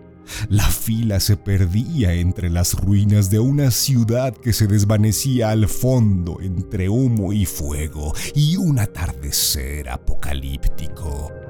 La 0.50 0.68
fila 0.68 1.20
se 1.20 1.38
perdía 1.38 2.14
entre 2.14 2.50
las 2.50 2.74
ruinas 2.74 3.30
de 3.30 3.40
una 3.40 3.72
ciudad 3.72 4.36
que 4.36 4.54
se 4.54 4.68
desvanecía 4.68 5.50
al 5.52 5.68
fondo 5.68 6.40
entre 6.42 6.90
humo 6.90 7.34
y 7.34 7.46
fuego 7.46 8.14
y 8.36 8.58
un 8.58 8.80
atardecer 8.80 9.90
apocalíptico. 9.90 11.47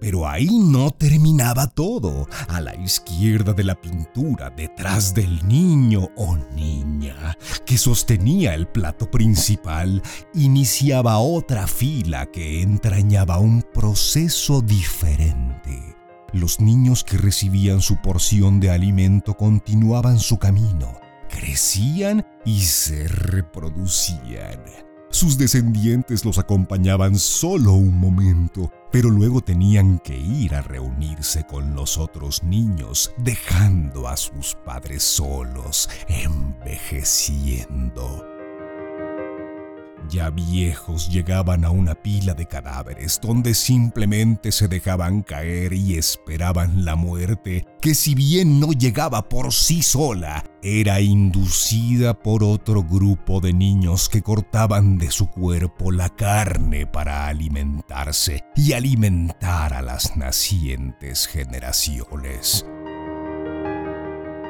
Pero 0.00 0.28
ahí 0.28 0.58
no 0.58 0.90
terminaba 0.90 1.66
todo. 1.68 2.28
A 2.48 2.60
la 2.60 2.74
izquierda 2.74 3.52
de 3.52 3.64
la 3.64 3.80
pintura, 3.80 4.50
detrás 4.50 5.14
del 5.14 5.46
niño 5.46 6.10
o 6.16 6.36
niña 6.54 7.36
que 7.64 7.78
sostenía 7.78 8.54
el 8.54 8.66
plato 8.66 9.10
principal, 9.10 10.02
iniciaba 10.34 11.18
otra 11.18 11.66
fila 11.66 12.26
que 12.26 12.62
entrañaba 12.62 13.38
un 13.38 13.62
proceso 13.62 14.60
diferente. 14.60 15.96
Los 16.32 16.60
niños 16.60 17.04
que 17.04 17.16
recibían 17.16 17.80
su 17.80 17.96
porción 18.02 18.60
de 18.60 18.70
alimento 18.70 19.34
continuaban 19.34 20.18
su 20.18 20.38
camino, 20.38 21.00
crecían 21.28 22.26
y 22.44 22.60
se 22.60 23.08
reproducían. 23.08 24.85
Sus 25.16 25.38
descendientes 25.38 26.26
los 26.26 26.36
acompañaban 26.36 27.16
solo 27.16 27.72
un 27.72 27.98
momento, 27.98 28.70
pero 28.92 29.08
luego 29.08 29.40
tenían 29.40 29.98
que 30.00 30.14
ir 30.14 30.54
a 30.54 30.60
reunirse 30.60 31.46
con 31.46 31.74
los 31.74 31.96
otros 31.96 32.42
niños, 32.42 33.10
dejando 33.16 34.08
a 34.08 34.18
sus 34.18 34.58
padres 34.66 35.02
solos, 35.02 35.88
envejeciendo. 36.06 38.35
Ya 40.08 40.30
viejos 40.30 41.08
llegaban 41.08 41.64
a 41.64 41.70
una 41.70 41.94
pila 41.94 42.34
de 42.34 42.46
cadáveres 42.46 43.18
donde 43.20 43.54
simplemente 43.54 44.52
se 44.52 44.68
dejaban 44.68 45.22
caer 45.22 45.72
y 45.72 45.96
esperaban 45.96 46.84
la 46.84 46.96
muerte, 46.96 47.64
que 47.80 47.94
si 47.94 48.14
bien 48.14 48.60
no 48.60 48.72
llegaba 48.72 49.28
por 49.28 49.52
sí 49.52 49.82
sola, 49.82 50.44
era 50.62 51.00
inducida 51.00 52.14
por 52.14 52.44
otro 52.44 52.82
grupo 52.82 53.40
de 53.40 53.52
niños 53.52 54.08
que 54.08 54.22
cortaban 54.22 54.98
de 54.98 55.10
su 55.10 55.30
cuerpo 55.30 55.92
la 55.92 56.08
carne 56.08 56.86
para 56.86 57.28
alimentarse 57.28 58.44
y 58.54 58.72
alimentar 58.72 59.72
a 59.74 59.82
las 59.82 60.16
nacientes 60.16 61.26
generaciones. 61.26 62.64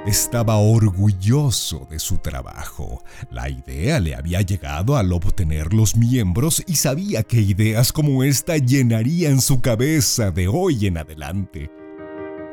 Estaba 0.06 0.58
orgulloso 0.58 1.84
de 1.90 1.98
su 1.98 2.18
trabajo. 2.18 3.02
La 3.28 3.50
idea 3.50 3.98
le 3.98 4.14
había 4.14 4.40
llegado 4.40 4.96
al 4.96 5.12
obtener 5.12 5.74
los 5.74 5.96
miembros 5.96 6.62
y 6.68 6.76
sabía 6.76 7.24
que 7.24 7.40
ideas 7.40 7.90
como 7.90 8.22
esta 8.22 8.56
llenarían 8.56 9.40
su 9.40 9.60
cabeza 9.60 10.30
de 10.30 10.46
hoy 10.46 10.86
en 10.86 10.98
adelante. 10.98 11.72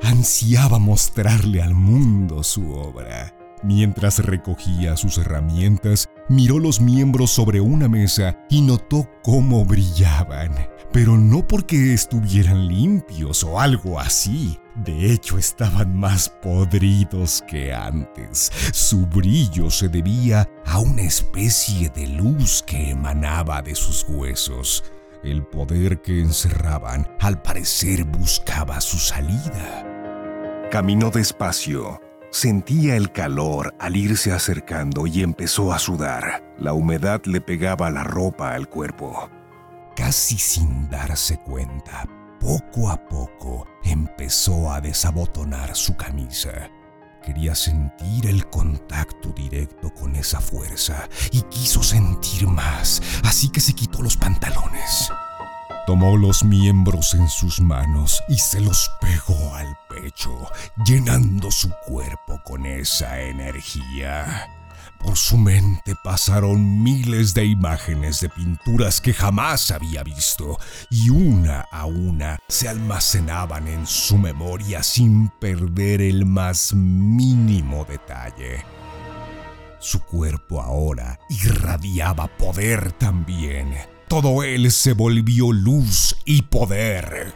Ansiaba 0.01 0.79
mostrarle 0.79 1.61
al 1.61 1.75
mundo 1.75 2.41
su 2.41 2.71
obra. 2.73 3.35
Mientras 3.61 4.17
recogía 4.17 4.97
sus 4.97 5.19
herramientas, 5.19 6.09
miró 6.29 6.57
los 6.57 6.81
miembros 6.81 7.29
sobre 7.29 7.61
una 7.61 7.87
mesa 7.87 8.35
y 8.49 8.61
notó 8.61 9.07
cómo 9.21 9.63
brillaban, 9.63 10.55
pero 10.91 11.17
no 11.17 11.47
porque 11.47 11.93
estuvieran 11.93 12.67
limpios 12.67 13.43
o 13.43 13.59
algo 13.59 13.99
así. 13.99 14.57
De 14.75 15.11
hecho, 15.11 15.37
estaban 15.37 15.95
más 15.95 16.29
podridos 16.29 17.43
que 17.47 17.73
antes. 17.73 18.51
Su 18.73 19.05
brillo 19.05 19.69
se 19.69 19.87
debía 19.87 20.49
a 20.65 20.79
una 20.79 21.03
especie 21.03 21.89
de 21.89 22.07
luz 22.07 22.63
que 22.65 22.89
emanaba 22.89 23.61
de 23.61 23.75
sus 23.75 24.05
huesos. 24.07 24.83
El 25.23 25.43
poder 25.43 26.01
que 26.01 26.19
encerraban, 26.19 27.07
al 27.19 27.41
parecer, 27.41 28.03
buscaba 28.03 28.81
su 28.81 28.97
salida. 28.97 30.69
Caminó 30.71 31.11
despacio 31.11 32.01
Sentía 32.33 32.95
el 32.95 33.11
calor 33.11 33.75
al 33.77 33.95
irse 33.95 34.31
acercando 34.31 35.05
y 35.05 35.21
empezó 35.21 35.71
a 35.71 35.77
sudar. 35.77 36.43
La 36.57 36.73
humedad 36.73 37.21
le 37.25 37.41
pegaba 37.41 37.91
la 37.91 38.03
ropa 38.03 38.55
al 38.55 38.67
cuerpo. 38.67 39.29
Casi 39.95 40.39
sin 40.39 40.89
darse 40.89 41.37
cuenta, 41.37 42.07
poco 42.43 42.89
a 42.89 42.97
poco 42.97 43.65
empezó 43.85 44.69
a 44.69 44.81
desabotonar 44.81 45.75
su 45.77 45.95
camisa. 45.95 46.69
Quería 47.25 47.55
sentir 47.55 48.27
el 48.27 48.49
contacto 48.49 49.29
directo 49.29 49.93
con 49.93 50.17
esa 50.17 50.41
fuerza 50.41 51.07
y 51.31 51.41
quiso 51.43 51.81
sentir 51.81 52.45
más, 52.47 53.01
así 53.23 53.47
que 53.49 53.61
se 53.61 53.73
quitó 53.73 54.01
los 54.01 54.17
pantalones. 54.17 55.09
Tomó 55.87 56.17
los 56.17 56.43
miembros 56.43 57.13
en 57.13 57.29
sus 57.29 57.61
manos 57.61 58.21
y 58.27 58.37
se 58.37 58.59
los 58.59 58.91
pegó 58.99 59.55
al 59.55 59.77
pecho, 59.89 60.37
llenando 60.85 61.49
su 61.49 61.69
cuerpo 61.87 62.41
con 62.43 62.65
esa 62.65 63.21
energía. 63.21 64.62
Por 65.03 65.17
su 65.17 65.37
mente 65.37 65.95
pasaron 66.01 66.81
miles 66.81 67.33
de 67.33 67.45
imágenes 67.45 68.21
de 68.21 68.29
pinturas 68.29 69.01
que 69.01 69.13
jamás 69.13 69.69
había 69.69 70.01
visto 70.01 70.57
y 70.89 71.09
una 71.09 71.65
a 71.71 71.85
una 71.85 72.39
se 72.47 72.69
almacenaban 72.69 73.67
en 73.67 73.85
su 73.85 74.17
memoria 74.17 74.81
sin 74.81 75.27
perder 75.27 76.01
el 76.01 76.25
más 76.25 76.73
mínimo 76.73 77.85
detalle. 77.85 78.63
Su 79.79 79.99
cuerpo 79.99 80.61
ahora 80.61 81.19
irradiaba 81.29 82.27
poder 82.27 82.93
también 82.93 83.75
todo 84.13 84.43
él 84.43 84.71
se 84.71 84.93
volvió 84.93 85.51
luz 85.51 86.15
y 86.23 86.43
poder. 86.43 87.33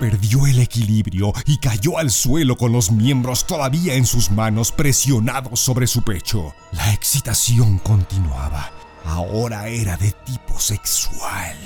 Perdió 0.00 0.46
el 0.46 0.58
equilibrio 0.58 1.32
y 1.44 1.58
cayó 1.58 1.98
al 1.98 2.10
suelo 2.10 2.56
con 2.56 2.72
los 2.72 2.90
miembros 2.90 3.46
todavía 3.46 3.94
en 3.94 4.06
sus 4.06 4.30
manos 4.30 4.72
presionados 4.72 5.60
sobre 5.60 5.86
su 5.86 6.02
pecho. 6.02 6.54
La 6.72 6.92
excitación 6.92 7.78
continuaba. 7.78 8.72
Ahora 9.04 9.68
era 9.68 9.96
de 9.96 10.12
tipo 10.12 10.58
sexual, 10.58 11.56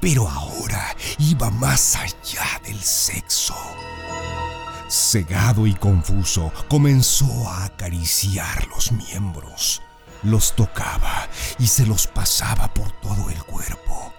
pero 0.00 0.28
ahora 0.28 0.96
iba 1.18 1.50
más 1.50 1.96
allá 1.96 2.60
del 2.64 2.80
sexo. 2.80 3.56
Cegado 4.88 5.66
y 5.66 5.74
confuso, 5.74 6.52
comenzó 6.68 7.48
a 7.48 7.64
acariciar 7.64 8.66
los 8.68 8.90
miembros 8.92 9.82
los 10.22 10.54
tocaba 10.54 11.28
y 11.58 11.66
se 11.66 11.86
los 11.86 12.06
pasaba 12.06 12.72
por 12.74 12.92
todo 13.00 13.30
el 13.30 13.42
cuerpo. 13.44 14.12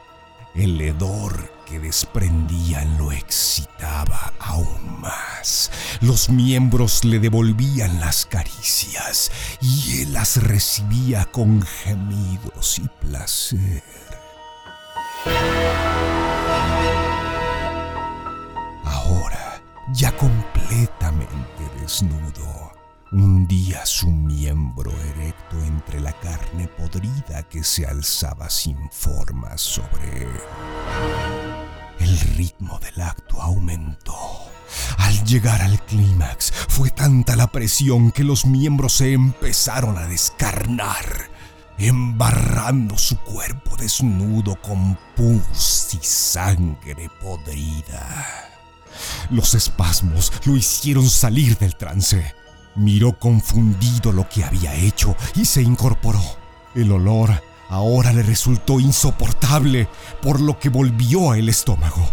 El 0.56 0.82
hedor 0.82 1.52
que 1.72 1.80
desprendían 1.80 2.98
lo 2.98 3.14
excitaba 3.14 4.34
aún 4.40 5.00
más. 5.00 5.72
Los 6.02 6.30
miembros 6.30 7.06
le 7.06 7.18
devolvían 7.18 8.02
las 8.02 8.26
caricias 8.26 9.32
y 9.62 10.02
él 10.02 10.14
las 10.14 10.44
recibía 10.44 11.24
con 11.32 11.62
gemidos 11.62 12.80
y 12.80 12.90
placer. 13.00 13.84
Ahora, 18.84 19.62
ya 19.94 20.12
completamente 20.18 21.64
desnudo, 21.80 22.74
hundía 23.14 23.86
su 23.86 24.10
miembro 24.10 24.92
erecto 24.92 25.58
entre 25.64 26.02
la 26.02 26.12
carne 26.20 26.68
podrida 26.68 27.44
que 27.44 27.64
se 27.64 27.86
alzaba 27.86 28.50
sin 28.50 28.90
forma 28.92 29.58
sobre 29.58 30.24
él. 30.24 31.51
El 32.02 32.20
ritmo 32.20 32.80
del 32.80 33.00
acto 33.00 33.40
aumentó. 33.40 34.16
Al 34.98 35.24
llegar 35.24 35.62
al 35.62 35.80
clímax, 35.86 36.52
fue 36.68 36.90
tanta 36.90 37.36
la 37.36 37.48
presión 37.48 38.12
que 38.12 38.24
los 38.24 38.46
miembros 38.46 38.94
se 38.94 39.14
empezaron 39.14 40.00
a 40.00 40.08
descarnar, 40.08 41.30
embarrando 41.78 42.98
su 42.98 43.20
cuerpo 43.20 43.78
desnudo 43.78 44.60
con 44.62 44.98
pus 45.16 45.90
y 45.94 46.04
sangre 46.04 47.10
podrida. 47.22 48.50
Los 49.30 49.54
espasmos 49.54 50.34
lo 50.46 50.58
hicieron 50.58 51.08
salir 51.08 51.56
del 51.60 51.76
trance. 51.76 52.34
Miró 52.76 53.20
confundido 53.20 54.12
lo 54.12 54.28
que 54.28 54.44
había 54.44 54.74
hecho 54.74 55.16
y 55.36 55.46
se 55.46 55.62
incorporó. 55.62 56.24
El 56.74 56.92
olor 56.92 57.44
ahora 57.72 58.12
le 58.12 58.22
resultó 58.22 58.80
insoportable, 58.80 59.88
por 60.22 60.42
lo 60.42 60.60
que 60.60 60.70
volvió 60.70 61.32
al 61.32 61.48
estómago. 61.48 62.08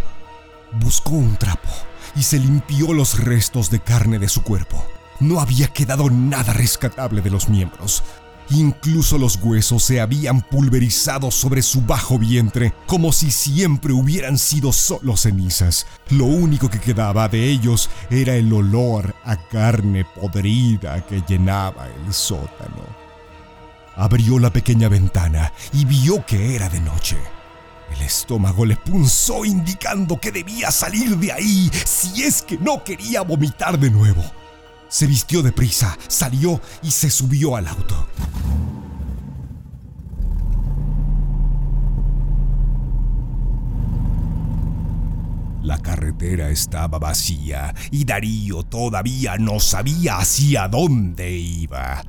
Buscó 0.81 1.11
un 1.11 1.37
trapo 1.37 1.69
y 2.15 2.23
se 2.23 2.39
limpió 2.39 2.95
los 2.95 3.19
restos 3.19 3.69
de 3.69 3.81
carne 3.81 4.19
de 4.21 4.29
su 4.29 4.43
cuerpo. 4.43 4.83
No 5.19 5.41
había 5.41 5.67
quedado 5.67 6.11
nada 6.11 6.53
rescatable 6.53 7.23
de 7.23 7.31
los 7.31 7.49
miembros. 7.49 8.05
Incluso 8.51 9.19
los 9.19 9.37
huesos 9.43 9.83
se 9.83 10.01
habían 10.01 10.43
pulverizado 10.43 11.31
sobre 11.31 11.61
su 11.61 11.83
bajo 11.83 12.19
vientre 12.19 12.73
como 12.87 13.13
si 13.13 13.31
siempre 13.31 13.93
hubieran 13.93 14.39
sido 14.39 14.73
solo 14.73 15.17
cenizas. 15.17 15.87
Lo 16.11 16.25
único 16.25 16.71
que 16.71 16.81
quedaba 16.81 17.29
de 17.29 17.51
ellos 17.51 17.91
era 18.11 18.37
el 18.37 18.53
olor 18.53 19.15
a 19.25 19.37
carne 19.37 20.05
podrida 20.05 21.05
que 21.05 21.23
llenaba 21.29 21.89
el 21.89 22.15
sótano. 22.15 23.08
Abrió 23.99 24.39
la 24.39 24.53
pequeña 24.53 24.89
ventana 24.89 25.53
y 25.73 25.85
vio 25.85 26.25
que 26.25 26.55
era 26.55 26.69
de 26.69 26.81
noche. 26.81 27.17
El 27.91 28.03
estómago 28.03 28.65
le 28.65 28.77
punzó 28.77 29.45
indicando 29.45 30.21
que 30.21 30.31
debía 30.31 30.71
salir 30.71 31.17
de 31.17 31.33
ahí 31.33 31.69
si 31.85 32.23
es 32.23 32.43
que 32.43 32.57
no 32.59 32.85
quería 32.85 33.23
vomitar 33.23 33.77
de 33.77 33.91
nuevo. 33.91 34.23
Se 34.89 35.09
vistió 35.09 35.43
deprisa, 35.43 35.99
salió 36.07 36.61
y 36.81 36.93
se 36.93 37.11
subió 37.11 37.57
al 37.57 37.67
auto. 37.67 38.07
La 45.61 45.79
carretera 45.79 46.51
estaba 46.51 47.01
vacía 47.01 47.75
y 47.91 48.05
Darío 48.05 48.63
todavía 48.63 49.39
no 49.39 49.59
sabía 49.59 50.19
hacia 50.19 50.69
dónde 50.69 51.33
iba. 51.33 52.05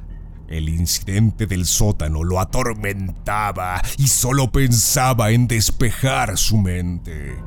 El 0.49 0.67
incidente 0.67 1.45
del 1.45 1.67
sótano 1.67 2.23
lo 2.23 2.39
atormentaba 2.39 3.83
y 3.99 4.07
solo 4.07 4.51
pensaba 4.51 5.29
en 5.29 5.47
despejar 5.47 6.39
su 6.39 6.57
mente. 6.57 7.37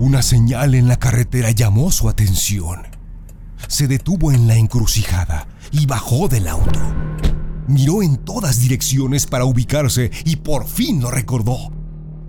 Una 0.00 0.22
señal 0.22 0.74
en 0.74 0.88
la 0.88 0.96
carretera 0.96 1.52
llamó 1.52 1.92
su 1.92 2.08
atención. 2.08 2.82
Se 3.68 3.86
detuvo 3.86 4.32
en 4.32 4.48
la 4.48 4.56
encrucijada 4.56 5.46
y 5.70 5.86
bajó 5.86 6.26
del 6.26 6.48
auto. 6.48 6.80
Miró 7.68 8.02
en 8.02 8.16
todas 8.16 8.58
direcciones 8.58 9.26
para 9.26 9.44
ubicarse 9.44 10.10
y 10.24 10.34
por 10.36 10.66
fin 10.66 11.00
lo 11.00 11.12
recordó. 11.12 11.70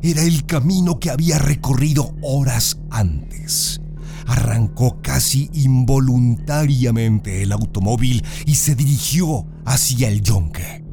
Era 0.04 0.22
el 0.22 0.46
camino 0.46 1.00
que 1.00 1.10
había 1.10 1.40
recorrido 1.40 2.14
horas 2.22 2.78
antes 2.92 3.82
arrancó 4.28 5.02
casi 5.02 5.50
involuntariamente 5.54 7.42
el 7.42 7.52
automóvil 7.52 8.24
y 8.46 8.56
se 8.56 8.76
dirigió 8.76 9.48
hacia 9.66 10.10
el 10.10 10.22
yonque. 10.22 10.88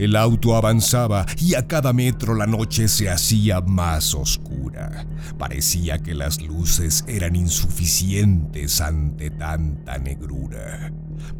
El 0.00 0.16
auto 0.16 0.56
avanzaba 0.56 1.26
y 1.38 1.56
a 1.56 1.66
cada 1.66 1.92
metro 1.92 2.34
la 2.34 2.46
noche 2.46 2.88
se 2.88 3.10
hacía 3.10 3.60
más 3.60 4.14
oscura. 4.14 5.06
Parecía 5.38 5.98
que 5.98 6.14
las 6.14 6.40
luces 6.40 7.04
eran 7.06 7.36
insuficientes 7.36 8.80
ante 8.80 9.28
tanta 9.28 9.98
negrura. 9.98 10.90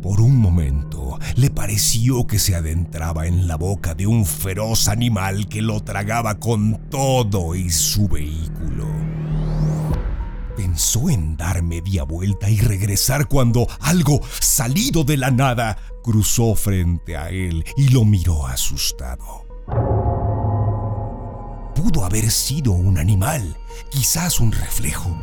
Por 0.03 0.21
un 0.21 0.37
momento 0.37 1.19
le 1.37 1.49
pareció 1.49 2.27
que 2.27 2.39
se 2.39 2.55
adentraba 2.55 3.27
en 3.27 3.49
la 3.49 3.57
boca 3.57 3.95
de 3.95 4.07
un 4.07 4.27
feroz 4.27 4.89
animal 4.89 5.49
que 5.49 5.63
lo 5.63 5.81
tragaba 5.81 6.39
con 6.39 6.91
todo 6.91 7.55
y 7.55 7.71
su 7.71 8.09
vehículo 8.09 9.20
pensó 10.61 11.09
en 11.09 11.39
dar 11.39 11.63
media 11.63 12.03
vuelta 12.03 12.51
y 12.51 12.59
regresar 12.59 13.29
cuando 13.29 13.67
algo 13.81 14.21
salido 14.41 15.05
de 15.05 15.17
la 15.17 15.31
nada 15.31 15.79
cruzó 16.03 16.55
frente 16.55 17.17
a 17.17 17.31
él 17.31 17.65
y 17.79 17.89
lo 17.89 18.05
miró 18.05 18.47
asustado. 18.47 19.47
Pudo 21.75 22.05
haber 22.05 22.31
sido 22.31 22.73
un 22.73 22.99
animal, 22.99 23.57
quizás 23.91 24.39
un 24.39 24.53
reflejo. 24.53 25.19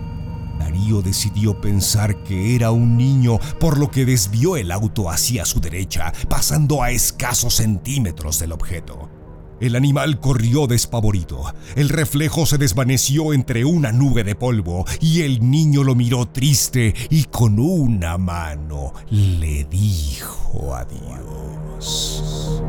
Darío 0.58 1.04
decidió 1.04 1.62
pensar 1.62 2.24
que 2.24 2.56
era 2.56 2.72
un 2.72 2.98
niño, 2.98 3.38
por 3.60 3.78
lo 3.78 3.92
que 3.92 4.06
desvió 4.06 4.58
el 4.58 4.72
auto 4.72 5.12
hacia 5.12 5.46
su 5.46 5.60
derecha, 5.60 6.12
pasando 6.28 6.82
a 6.82 6.90
escasos 6.90 7.54
centímetros 7.54 8.40
del 8.40 8.54
objeto. 8.54 9.17
El 9.60 9.76
animal 9.76 10.20
corrió 10.20 10.68
despavorido. 10.68 11.54
El 11.76 11.90
reflejo 11.90 12.46
se 12.46 12.58
desvaneció 12.58 13.34
entre 13.34 13.66
una 13.66 13.92
nube 13.92 14.24
de 14.24 14.36
polvo 14.36 14.86
y 15.02 15.22
el 15.22 15.50
niño 15.50 15.84
lo 15.84 15.96
miró 15.96 16.28
triste 16.28 16.94
y 17.10 17.24
con 17.26 17.60
una 17.60 18.18
mano 18.18 18.94
le 19.10 19.64
dijo 19.66 20.76
adiós. 20.76 22.64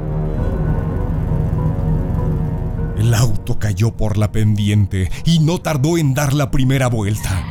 El 2.96 3.14
auto 3.14 3.58
cayó 3.58 3.96
por 3.96 4.16
la 4.16 4.32
pendiente 4.32 5.10
y 5.24 5.40
no 5.40 5.58
tardó 5.58 5.98
en 5.98 6.14
dar 6.14 6.32
la 6.32 6.50
primera 6.50 6.88
vuelta. 6.88 7.44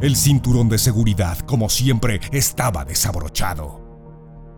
El 0.00 0.16
cinturón 0.16 0.68
de 0.68 0.78
seguridad, 0.78 1.38
como 1.40 1.68
siempre, 1.68 2.20
estaba 2.32 2.84
desabrochado. 2.84 3.85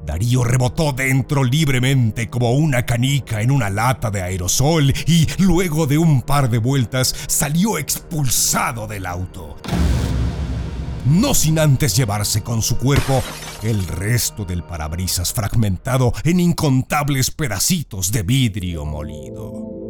Darío 0.08 0.42
rebotó 0.42 0.94
dentro 0.94 1.44
libremente 1.44 2.30
como 2.30 2.52
una 2.52 2.86
canica 2.86 3.42
en 3.42 3.50
una 3.50 3.68
lata 3.68 4.10
de 4.10 4.22
aerosol 4.22 4.90
y 5.06 5.26
luego 5.36 5.86
de 5.86 5.98
un 5.98 6.22
par 6.22 6.48
de 6.48 6.56
vueltas 6.56 7.14
salió 7.26 7.76
expulsado 7.76 8.86
del 8.86 9.04
auto. 9.04 9.58
No 11.04 11.34
sin 11.34 11.58
antes 11.58 11.94
llevarse 11.94 12.42
con 12.42 12.62
su 12.62 12.78
cuerpo 12.78 13.22
el 13.62 13.86
resto 13.86 14.46
del 14.46 14.62
parabrisas 14.62 15.34
fragmentado 15.34 16.14
en 16.24 16.40
incontables 16.40 17.30
pedacitos 17.30 18.10
de 18.10 18.22
vidrio 18.22 18.86
molido. 18.86 19.87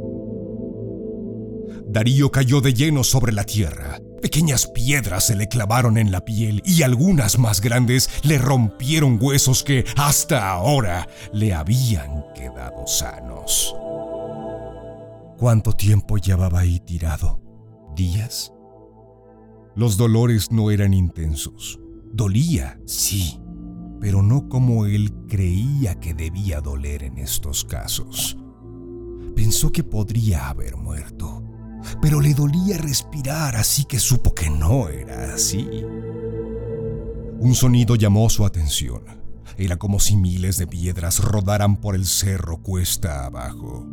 Darío 1.88 2.30
cayó 2.30 2.60
de 2.60 2.74
lleno 2.74 3.02
sobre 3.02 3.32
la 3.32 3.44
tierra. 3.44 3.98
Pequeñas 4.20 4.66
piedras 4.66 5.26
se 5.26 5.36
le 5.36 5.48
clavaron 5.48 5.96
en 5.96 6.12
la 6.12 6.22
piel 6.22 6.62
y 6.66 6.82
algunas 6.82 7.38
más 7.38 7.62
grandes 7.62 8.10
le 8.24 8.36
rompieron 8.36 9.18
huesos 9.20 9.64
que 9.64 9.86
hasta 9.96 10.50
ahora 10.50 11.08
le 11.32 11.54
habían 11.54 12.24
quedado 12.34 12.86
sanos. 12.86 13.74
¿Cuánto 15.38 15.72
tiempo 15.72 16.18
llevaba 16.18 16.60
ahí 16.60 16.78
tirado? 16.80 17.40
¿Días? 17.96 18.52
Los 19.74 19.96
dolores 19.96 20.50
no 20.50 20.70
eran 20.70 20.92
intensos. 20.92 21.78
Dolía, 22.12 22.78
sí, 22.84 23.40
pero 24.00 24.22
no 24.22 24.48
como 24.48 24.84
él 24.84 25.14
creía 25.26 25.98
que 26.00 26.12
debía 26.12 26.60
doler 26.60 27.02
en 27.02 27.18
estos 27.18 27.64
casos. 27.64 28.36
Pensó 29.34 29.70
que 29.70 29.84
podría 29.84 30.48
haber 30.48 30.76
muerto 30.76 31.37
pero 32.00 32.20
le 32.20 32.34
dolía 32.34 32.78
respirar, 32.78 33.56
así 33.56 33.84
que 33.84 33.98
supo 33.98 34.34
que 34.34 34.50
no 34.50 34.88
era 34.88 35.34
así. 35.34 35.68
Un 37.40 37.54
sonido 37.54 37.94
llamó 37.96 38.28
su 38.30 38.44
atención. 38.44 39.02
Era 39.56 39.76
como 39.76 39.98
si 39.98 40.16
miles 40.16 40.56
de 40.56 40.66
piedras 40.66 41.20
rodaran 41.20 41.76
por 41.76 41.94
el 41.94 42.06
cerro 42.06 42.62
cuesta 42.62 43.26
abajo. 43.26 43.86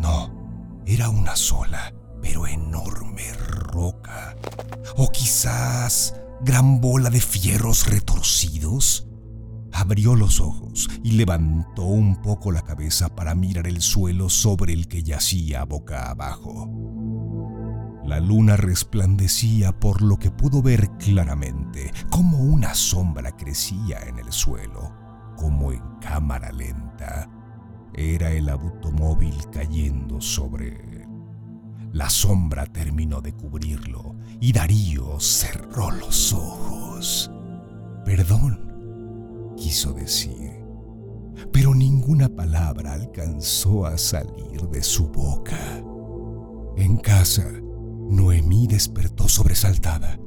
No, 0.00 0.82
era 0.86 1.08
una 1.08 1.34
sola, 1.34 1.94
pero 2.20 2.46
enorme 2.46 3.32
roca. 3.32 4.36
O 4.96 5.10
quizás 5.10 6.14
gran 6.42 6.80
bola 6.80 7.10
de 7.10 7.20
fierros 7.20 7.86
retorcidos 7.86 9.07
abrió 9.88 10.14
los 10.14 10.38
ojos 10.38 10.86
y 11.02 11.12
levantó 11.12 11.84
un 11.84 12.16
poco 12.16 12.52
la 12.52 12.60
cabeza 12.60 13.08
para 13.08 13.34
mirar 13.34 13.66
el 13.66 13.80
suelo 13.80 14.28
sobre 14.28 14.74
el 14.74 14.86
que 14.86 15.02
yacía 15.02 15.64
boca 15.64 16.10
abajo. 16.10 16.70
La 18.04 18.20
luna 18.20 18.58
resplandecía 18.58 19.72
por 19.72 20.02
lo 20.02 20.18
que 20.18 20.30
pudo 20.30 20.60
ver 20.60 20.90
claramente 20.98 21.90
como 22.10 22.36
una 22.36 22.74
sombra 22.74 23.34
crecía 23.34 24.00
en 24.06 24.18
el 24.18 24.30
suelo, 24.30 24.92
como 25.38 25.72
en 25.72 25.80
cámara 26.02 26.52
lenta. 26.52 27.30
Era 27.94 28.30
el 28.30 28.50
automóvil 28.50 29.36
cayendo 29.50 30.20
sobre 30.20 30.68
él. 30.68 31.06
La 31.92 32.10
sombra 32.10 32.66
terminó 32.66 33.22
de 33.22 33.32
cubrirlo 33.32 34.16
y 34.38 34.52
Darío 34.52 35.18
cerró 35.18 35.90
los 35.92 36.34
ojos. 36.34 37.30
Perdón, 38.04 38.67
quiso 39.58 39.92
decir, 39.92 40.52
pero 41.52 41.74
ninguna 41.74 42.28
palabra 42.28 42.94
alcanzó 42.94 43.86
a 43.86 43.98
salir 43.98 44.62
de 44.70 44.82
su 44.82 45.08
boca. 45.08 45.82
En 46.76 46.96
casa, 46.96 47.44
Noemí 48.08 48.66
despertó 48.66 49.28
sobresaltada. 49.28 50.18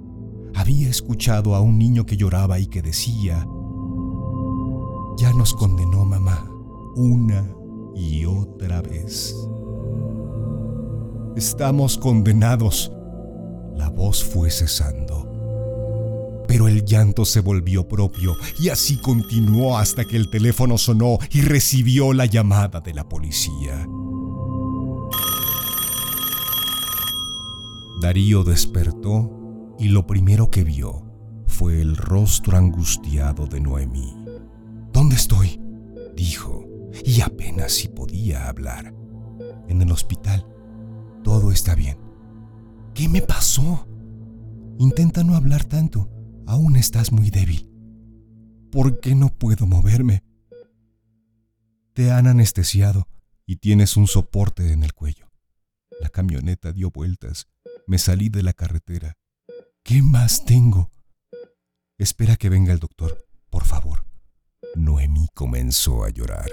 Había 0.53 0.89
escuchado 0.89 1.55
a 1.55 1.61
un 1.61 1.79
niño 1.79 2.05
que 2.05 2.17
lloraba 2.17 2.59
y 2.59 2.67
que 2.67 2.81
decía, 2.81 3.47
ya 5.17 5.33
nos 5.33 5.53
condenó 5.53 6.03
mamá 6.05 6.49
una 6.95 7.49
y 7.95 8.25
otra 8.25 8.81
vez. 8.81 9.35
Estamos 11.35 11.97
condenados. 11.97 12.91
La 13.75 13.89
voz 13.89 14.23
fue 14.23 14.51
cesando. 14.51 15.30
Pero 16.51 16.67
el 16.67 16.83
llanto 16.83 17.23
se 17.23 17.39
volvió 17.39 17.87
propio 17.87 18.35
y 18.59 18.67
así 18.67 18.97
continuó 18.97 19.77
hasta 19.77 20.03
que 20.03 20.17
el 20.17 20.29
teléfono 20.29 20.77
sonó 20.77 21.17
y 21.31 21.43
recibió 21.43 22.11
la 22.11 22.25
llamada 22.25 22.81
de 22.81 22.93
la 22.93 23.07
policía. 23.07 23.87
Darío 28.01 28.43
despertó 28.43 29.31
y 29.79 29.87
lo 29.87 30.05
primero 30.05 30.51
que 30.51 30.65
vio 30.65 31.05
fue 31.47 31.79
el 31.79 31.95
rostro 31.95 32.57
angustiado 32.57 33.47
de 33.47 33.61
Noemí. 33.61 34.13
¿Dónde 34.91 35.15
estoy? 35.15 35.57
dijo, 36.17 36.65
y 37.05 37.21
apenas 37.21 37.71
si 37.71 37.87
podía 37.87 38.49
hablar. 38.49 38.93
En 39.69 39.81
el 39.81 39.89
hospital. 39.89 40.45
Todo 41.23 41.53
está 41.53 41.75
bien. 41.75 41.97
¿Qué 42.93 43.07
me 43.07 43.21
pasó? 43.21 43.87
Intenta 44.79 45.23
no 45.23 45.37
hablar 45.37 45.63
tanto. 45.63 46.09
Aún 46.51 46.75
estás 46.75 47.13
muy 47.13 47.29
débil. 47.29 47.69
¿Por 48.73 48.99
qué 48.99 49.15
no 49.15 49.29
puedo 49.29 49.65
moverme? 49.65 50.21
Te 51.93 52.11
han 52.11 52.27
anestesiado 52.27 53.07
y 53.45 53.55
tienes 53.55 53.95
un 53.95 54.05
soporte 54.05 54.73
en 54.73 54.83
el 54.83 54.93
cuello. 54.93 55.31
La 56.01 56.09
camioneta 56.09 56.73
dio 56.73 56.91
vueltas 56.91 57.47
me 57.87 57.97
salí 57.97 58.27
de 58.27 58.43
la 58.43 58.51
carretera. 58.51 59.17
¿Qué 59.81 60.01
más 60.01 60.43
tengo? 60.43 60.91
Espera 61.97 62.35
que 62.35 62.49
venga 62.49 62.73
el 62.73 62.79
doctor, 62.79 63.25
por 63.49 63.63
favor. 63.63 64.05
Noemí 64.75 65.29
comenzó 65.33 66.03
a 66.03 66.09
llorar. 66.09 66.49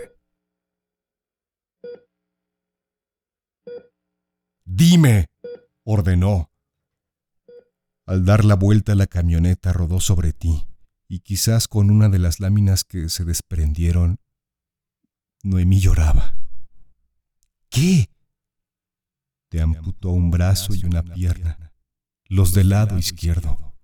Dime, 4.64 5.26
ordenó. 5.82 6.52
Al 8.08 8.24
dar 8.24 8.46
la 8.46 8.54
vuelta 8.54 8.94
la 8.94 9.06
camioneta 9.06 9.70
rodó 9.74 10.00
sobre 10.00 10.32
ti 10.32 10.66
y 11.08 11.20
quizás 11.20 11.68
con 11.68 11.90
una 11.90 12.08
de 12.08 12.18
las 12.18 12.40
láminas 12.40 12.82
que 12.82 13.10
se 13.10 13.26
desprendieron, 13.26 14.18
Noemí 15.42 15.78
lloraba. 15.78 16.34
¿Qué? 17.68 18.08
Te 19.50 19.60
amputó 19.60 20.08
un 20.08 20.30
brazo 20.30 20.74
y 20.74 20.86
una 20.86 21.02
pierna, 21.02 21.74
los 22.24 22.54
del 22.54 22.70
lado 22.70 22.96
izquierdo. 22.96 23.74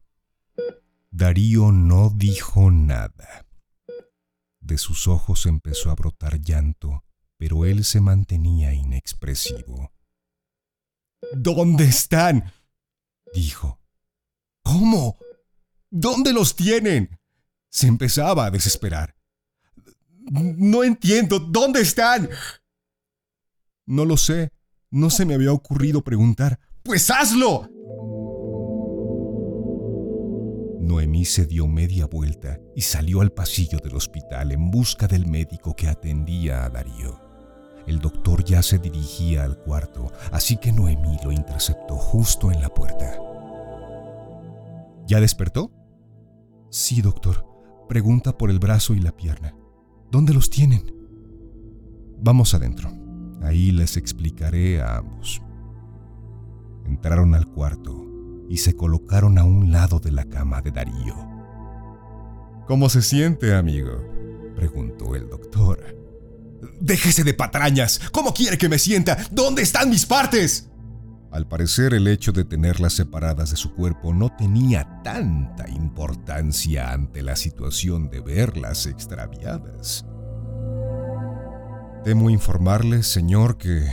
Darío 1.10 1.70
no 1.70 2.08
dijo 2.08 2.70
nada. 2.70 3.44
De 4.58 4.78
sus 4.78 5.06
ojos 5.06 5.44
empezó 5.44 5.90
a 5.90 5.96
brotar 5.96 6.40
llanto, 6.40 7.04
pero 7.36 7.66
él 7.66 7.84
se 7.84 8.00
mantenía 8.00 8.72
inexpresivo. 8.72 9.92
¿Dónde 11.34 11.84
están? 11.84 12.50
dijo. 13.34 13.83
¿Cómo? 14.74 15.18
¿Dónde 15.88 16.32
los 16.32 16.56
tienen? 16.56 17.20
Se 17.70 17.86
empezaba 17.86 18.46
a 18.46 18.50
desesperar. 18.50 19.14
No 20.32 20.82
entiendo. 20.82 21.38
¿Dónde 21.38 21.80
están? 21.80 22.28
No 23.86 24.04
lo 24.04 24.16
sé, 24.16 24.50
no 24.90 25.10
se 25.10 25.24
me 25.26 25.34
había 25.34 25.52
ocurrido 25.52 26.02
preguntar. 26.02 26.58
¡Pues 26.82 27.08
hazlo! 27.08 27.70
Noemí 30.80 31.24
se 31.24 31.46
dio 31.46 31.68
media 31.68 32.06
vuelta 32.06 32.58
y 32.74 32.80
salió 32.80 33.20
al 33.20 33.30
pasillo 33.30 33.78
del 33.78 33.94
hospital 33.94 34.50
en 34.50 34.72
busca 34.72 35.06
del 35.06 35.26
médico 35.26 35.76
que 35.76 35.86
atendía 35.86 36.64
a 36.64 36.70
Darío. 36.70 37.20
El 37.86 38.00
doctor 38.00 38.42
ya 38.42 38.60
se 38.60 38.78
dirigía 38.78 39.44
al 39.44 39.56
cuarto, 39.56 40.10
así 40.32 40.56
que 40.56 40.72
Noemí 40.72 41.16
lo 41.22 41.30
interceptó 41.30 41.94
justo 41.96 42.50
en 42.50 42.60
la 42.60 42.70
puerta. 42.70 43.16
¿Ya 45.06 45.20
despertó? 45.20 45.70
Sí, 46.70 47.02
doctor. 47.02 47.46
Pregunta 47.88 48.36
por 48.36 48.50
el 48.50 48.58
brazo 48.58 48.94
y 48.94 49.00
la 49.00 49.12
pierna. 49.12 49.54
¿Dónde 50.10 50.32
los 50.32 50.50
tienen? 50.50 50.92
Vamos 52.20 52.54
adentro. 52.54 52.90
Ahí 53.42 53.70
les 53.70 53.96
explicaré 53.96 54.80
a 54.80 54.96
ambos. 54.96 55.42
Entraron 56.86 57.34
al 57.34 57.46
cuarto 57.46 58.04
y 58.48 58.58
se 58.58 58.74
colocaron 58.74 59.38
a 59.38 59.44
un 59.44 59.70
lado 59.72 60.00
de 60.00 60.12
la 60.12 60.24
cama 60.24 60.62
de 60.62 60.70
Darío. 60.70 61.14
¿Cómo 62.66 62.88
se 62.88 63.02
siente, 63.02 63.54
amigo? 63.54 64.02
preguntó 64.56 65.14
el 65.14 65.28
doctor. 65.28 65.98
Déjese 66.80 67.24
de 67.24 67.34
patrañas. 67.34 68.00
¿Cómo 68.12 68.32
quiere 68.32 68.56
que 68.56 68.68
me 68.68 68.78
sienta? 68.78 69.18
¿Dónde 69.30 69.62
están 69.62 69.90
mis 69.90 70.06
partes? 70.06 70.70
Al 71.34 71.48
parecer 71.48 71.94
el 71.94 72.06
hecho 72.06 72.30
de 72.30 72.44
tenerlas 72.44 72.92
separadas 72.92 73.50
de 73.50 73.56
su 73.56 73.74
cuerpo 73.74 74.14
no 74.14 74.28
tenía 74.28 75.02
tanta 75.02 75.68
importancia 75.68 76.92
ante 76.92 77.22
la 77.22 77.34
situación 77.34 78.08
de 78.08 78.20
verlas 78.20 78.86
extraviadas. 78.86 80.06
Temo 82.04 82.30
informarle, 82.30 83.02
señor, 83.02 83.58
que 83.58 83.84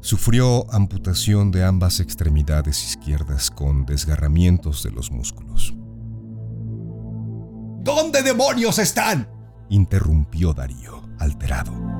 sufrió 0.00 0.64
amputación 0.72 1.50
de 1.50 1.64
ambas 1.64 2.00
extremidades 2.00 2.82
izquierdas 2.82 3.50
con 3.50 3.84
desgarramientos 3.84 4.82
de 4.82 4.90
los 4.90 5.10
músculos. 5.10 5.74
¿Dónde 7.84 8.22
demonios 8.22 8.78
están? 8.78 9.28
interrumpió 9.68 10.54
Darío, 10.54 11.02
alterado. 11.18 11.97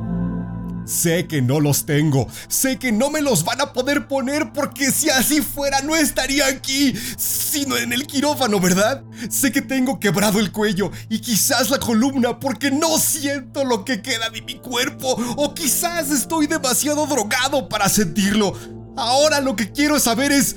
Sé 0.89 1.27
que 1.27 1.43
no 1.43 1.61
los 1.61 1.85
tengo, 1.85 2.29
sé 2.49 2.79
que 2.79 2.93
no 2.93 3.11
me 3.11 3.21
los 3.21 3.45
van 3.45 3.61
a 3.61 3.75
poder 3.75 4.09
poner 4.09 4.55
porque 4.55 4.91
si 4.91 5.11
así 5.11 5.43
fuera 5.43 5.83
no 5.83 5.95
estaría 5.95 6.47
aquí, 6.47 6.95
sino 7.19 7.77
en 7.77 7.93
el 7.93 8.07
quirófano, 8.07 8.59
¿verdad? 8.59 9.05
Sé 9.29 9.53
que 9.53 9.61
tengo 9.61 10.01
quebrado 10.01 10.41
el 10.41 10.51
cuello 10.51 10.91
y 11.11 11.19
quizás 11.19 11.69
la 11.69 11.79
columna 11.79 12.41
porque 12.41 12.71
no 12.71 12.97
siento 12.97 13.67
lo 13.67 13.85
que 13.85 14.01
queda 14.01 14.31
de 14.31 14.41
mi 14.41 14.61
cuerpo 14.61 15.15
o 15.37 15.53
quizás 15.53 16.11
estoy 16.11 16.47
demasiado 16.47 17.07
drogado 17.07 17.69
para 17.69 17.91
sentirlo. 17.91 18.55
Ahora 18.97 19.43
lo 19.43 19.57
que 19.57 19.71
quiero 19.71 20.01
saber 20.01 20.33
es, 20.33 20.57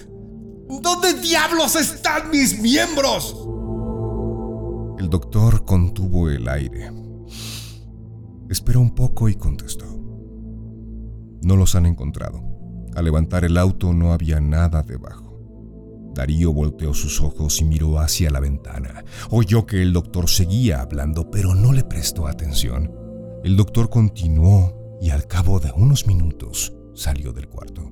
¿dónde 0.69 1.13
diablos 1.15 1.75
están 1.75 2.29
mis 2.29 2.57
miembros? 2.57 3.35
El 4.97 5.09
doctor 5.09 5.65
contuvo 5.65 6.29
el 6.29 6.47
aire. 6.47 6.89
Esperó 8.49 8.79
un 8.79 8.95
poco 8.95 9.27
y 9.27 9.35
contestó. 9.35 9.90
No 11.41 11.55
los 11.55 11.75
han 11.75 11.85
encontrado. 11.85 12.41
Al 12.95 13.05
levantar 13.05 13.45
el 13.45 13.57
auto 13.57 13.93
no 13.93 14.13
había 14.13 14.39
nada 14.39 14.83
debajo. 14.83 15.31
Darío 16.13 16.53
volteó 16.53 16.93
sus 16.93 17.21
ojos 17.21 17.61
y 17.61 17.65
miró 17.65 17.99
hacia 17.99 18.29
la 18.29 18.39
ventana. 18.39 19.05
Oyó 19.29 19.65
que 19.65 19.81
el 19.81 19.93
doctor 19.93 20.29
seguía 20.29 20.81
hablando, 20.81 21.31
pero 21.31 21.55
no 21.55 21.71
le 21.71 21.83
prestó 21.83 22.27
atención. 22.27 22.91
El 23.43 23.55
doctor 23.55 23.89
continuó 23.89 24.99
y 25.01 25.09
al 25.09 25.27
cabo 25.27 25.59
de 25.59 25.71
unos 25.75 26.05
minutos 26.05 26.73
salió 26.93 27.33
del 27.33 27.47
cuarto. 27.47 27.91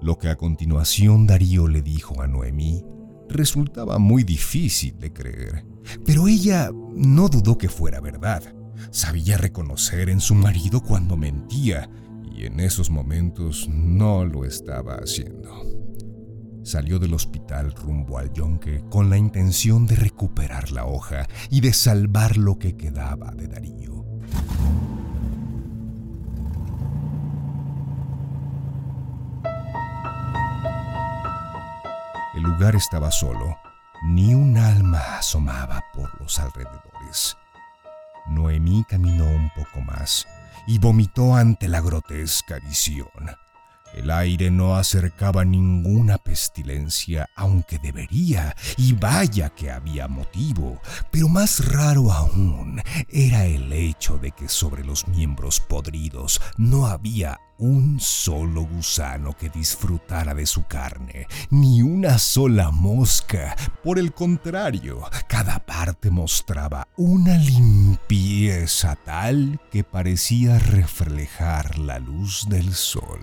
Lo 0.00 0.18
que 0.18 0.28
a 0.28 0.36
continuación 0.36 1.26
Darío 1.26 1.66
le 1.66 1.82
dijo 1.82 2.22
a 2.22 2.28
Noemí 2.28 2.84
resultaba 3.28 3.98
muy 3.98 4.22
difícil 4.22 4.98
de 4.98 5.12
creer, 5.12 5.66
pero 6.04 6.28
ella 6.28 6.70
no 6.94 7.28
dudó 7.28 7.58
que 7.58 7.68
fuera 7.68 8.00
verdad. 8.00 8.54
Sabía 8.90 9.36
reconocer 9.36 10.08
en 10.10 10.20
su 10.20 10.34
marido 10.34 10.82
cuando 10.82 11.16
mentía 11.16 11.88
y 12.30 12.44
en 12.44 12.60
esos 12.60 12.90
momentos 12.90 13.68
no 13.68 14.24
lo 14.24 14.44
estaba 14.44 14.96
haciendo. 14.96 15.50
Salió 16.62 16.98
del 16.98 17.14
hospital 17.14 17.72
rumbo 17.72 18.18
al 18.18 18.32
yonque 18.32 18.84
con 18.90 19.08
la 19.08 19.16
intención 19.16 19.86
de 19.86 19.94
recuperar 19.94 20.72
la 20.72 20.84
hoja 20.84 21.28
y 21.48 21.60
de 21.60 21.72
salvar 21.72 22.36
lo 22.36 22.58
que 22.58 22.76
quedaba 22.76 23.30
de 23.30 23.46
Darío. 23.46 24.04
El 32.34 32.42
lugar 32.42 32.76
estaba 32.76 33.10
solo, 33.10 33.56
ni 34.04 34.34
un 34.34 34.58
alma 34.58 35.18
asomaba 35.18 35.82
por 35.94 36.20
los 36.20 36.38
alrededores. 36.38 37.36
Noemí 38.28 38.84
caminó 38.88 39.26
un 39.26 39.50
poco 39.50 39.80
más 39.80 40.26
y 40.66 40.78
vomitó 40.78 41.34
ante 41.34 41.68
la 41.68 41.80
grotesca 41.80 42.58
visión. 42.58 43.08
El 43.96 44.10
aire 44.10 44.50
no 44.50 44.76
acercaba 44.76 45.44
ninguna 45.44 46.18
pestilencia, 46.18 47.30
aunque 47.34 47.78
debería, 47.78 48.54
y 48.76 48.92
vaya 48.92 49.48
que 49.48 49.70
había 49.70 50.06
motivo. 50.06 50.80
Pero 51.10 51.28
más 51.28 51.72
raro 51.72 52.12
aún 52.12 52.82
era 53.08 53.46
el 53.46 53.72
hecho 53.72 54.18
de 54.18 54.32
que 54.32 54.50
sobre 54.50 54.84
los 54.84 55.08
miembros 55.08 55.60
podridos 55.60 56.42
no 56.58 56.86
había 56.86 57.40
un 57.58 57.98
solo 57.98 58.66
gusano 58.66 59.32
que 59.32 59.48
disfrutara 59.48 60.34
de 60.34 60.44
su 60.44 60.64
carne, 60.64 61.26
ni 61.48 61.80
una 61.80 62.18
sola 62.18 62.70
mosca. 62.70 63.56
Por 63.82 63.98
el 63.98 64.12
contrario, 64.12 65.02
cada 65.26 65.58
parte 65.60 66.10
mostraba 66.10 66.86
una 66.98 67.38
limpieza 67.38 68.94
tal 68.96 69.58
que 69.70 69.84
parecía 69.84 70.58
reflejar 70.58 71.78
la 71.78 71.98
luz 71.98 72.46
del 72.50 72.74
sol. 72.74 73.20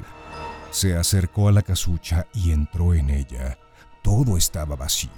Se 0.74 0.98
acercó 0.98 1.50
a 1.50 1.52
la 1.52 1.62
casucha 1.62 2.26
y 2.34 2.52
entró 2.52 2.96
en 2.96 3.12
ella. 3.12 3.60
Todo 4.02 4.38
estaba 4.38 4.76
vacío. 4.76 5.12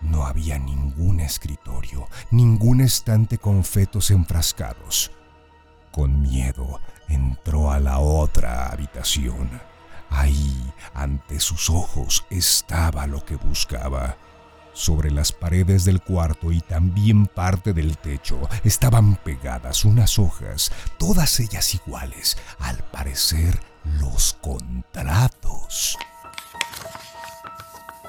No 0.00 0.24
había 0.24 0.58
ningún 0.58 1.20
escritorio, 1.20 2.08
ningún 2.30 2.80
estante 2.80 3.36
con 3.36 3.62
fetos 3.62 4.10
enfrascados. 4.10 5.10
Con 5.90 6.22
miedo, 6.22 6.80
entró 7.08 7.70
a 7.70 7.78
la 7.78 7.98
otra 7.98 8.70
habitación. 8.70 9.60
Ahí, 10.08 10.72
ante 10.94 11.40
sus 11.40 11.68
ojos, 11.68 12.24
estaba 12.30 13.06
lo 13.06 13.22
que 13.22 13.36
buscaba. 13.36 14.16
Sobre 14.72 15.10
las 15.10 15.30
paredes 15.30 15.84
del 15.84 16.00
cuarto 16.00 16.52
y 16.52 16.62
también 16.62 17.26
parte 17.26 17.74
del 17.74 17.98
techo 17.98 18.48
estaban 18.64 19.16
pegadas 19.16 19.84
unas 19.84 20.18
hojas, 20.18 20.72
todas 20.98 21.38
ellas 21.38 21.74
iguales, 21.74 22.38
al 22.58 22.78
parecer 22.84 23.71
los 23.84 24.36
contratos. 24.40 25.98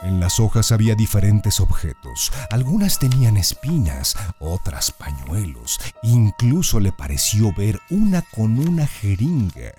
En 0.04 0.20
las 0.20 0.40
hojas 0.42 0.74
había 0.74 0.96
diferentes 0.96 1.62
objetos. 1.62 2.32
Algunas 2.52 3.00
tenían 3.00 3.38
espinas, 3.38 4.18
otras 4.40 4.92
pañuelos. 4.92 5.80
Incluso 6.04 6.82
le 6.82 6.92
pareció 6.92 7.54
ver 7.54 7.80
una 7.90 8.22
con 8.22 8.60
una 8.60 8.86
jeringa. 8.86 9.72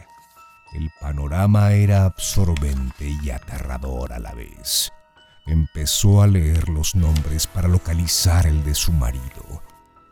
El 0.73 0.91
panorama 0.99 1.73
era 1.73 2.07
absorbente 2.07 3.15
y 3.23 3.31
aterrador 3.31 4.15
a 4.15 4.19
la 4.19 4.33
vez. 4.33 4.91
Empezó 5.47 6.23
a 6.23 6.27
leer 6.27 6.71
los 6.71 6.95
nombres 6.95 7.47
para 7.47 7.69
localizar 7.69 8.47
el 8.47 8.65
de 8.65 8.75
su 8.75 8.93
marido. 8.93 9.63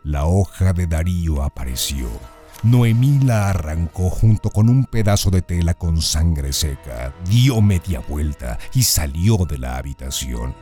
La 0.05 0.27
hoja 0.27 0.75
de 0.75 0.87
Darío 0.87 1.43
apareció. 1.43 2.11
Noemí 2.63 3.19
la 3.19 3.51
arrancó 3.51 4.09
junto 4.09 4.51
con 4.51 4.69
un 4.69 4.85
pedazo 4.85 5.31
de 5.31 5.43
tela 5.43 5.75
con 5.75 6.01
sangre 6.01 6.53
seca, 6.53 7.13
dio 7.29 7.61
media 7.61 7.99
vuelta 7.99 8.57
y 8.73 8.85
salió 8.85 9.39
de 9.39 9.59
la 9.59 9.77
habitación. 9.79 10.55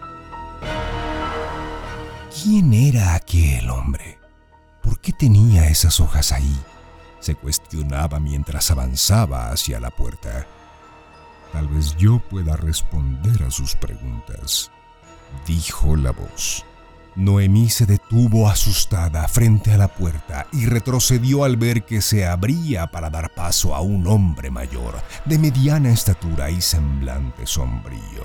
¿Quién 2.43 2.73
era 2.73 3.15
aquel 3.15 3.69
hombre? 3.69 4.19
¿Por 4.83 4.99
qué 5.01 5.13
tenía 5.13 5.69
esas 5.69 6.01
hojas 6.01 6.33
ahí? 6.33 6.57
Se 7.19 7.35
cuestionaba 7.35 8.19
mientras 8.19 8.71
avanzaba 8.71 9.51
hacia 9.51 9.79
la 9.79 9.91
puerta. 9.91 10.47
Tal 11.53 11.69
vez 11.69 11.97
yo 11.99 12.19
pueda 12.19 12.57
responder 12.57 13.43
a 13.43 13.51
sus 13.51 13.77
preguntas, 13.77 14.71
dijo 15.47 15.97
la 15.97 16.13
voz. 16.13 16.65
Noemí 17.17 17.69
se 17.69 17.87
detuvo 17.87 18.49
asustada 18.49 19.27
frente 19.29 19.73
a 19.73 19.77
la 19.77 19.89
puerta 19.89 20.47
y 20.53 20.67
retrocedió 20.67 21.45
al 21.45 21.57
ver 21.57 21.85
que 21.85 22.01
se 22.01 22.27
abría 22.27 22.87
para 22.87 23.11
dar 23.11 23.35
paso 23.35 23.75
a 23.75 23.81
un 23.81 24.07
hombre 24.07 24.51
mayor, 24.51 25.03
de 25.25 25.39
mediana 25.39 25.91
estatura 25.91 26.51
y 26.51 26.61
semblante 26.61 27.47
sombrío. 27.47 28.25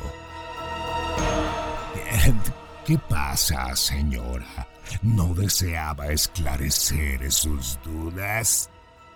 ¿Qué 2.85 2.99
pasa, 2.99 3.75
señora? 3.75 4.67
¿No 5.01 5.33
deseaba 5.33 6.07
esclarecer 6.07 7.31
sus 7.31 7.79
dudas? 7.83 8.69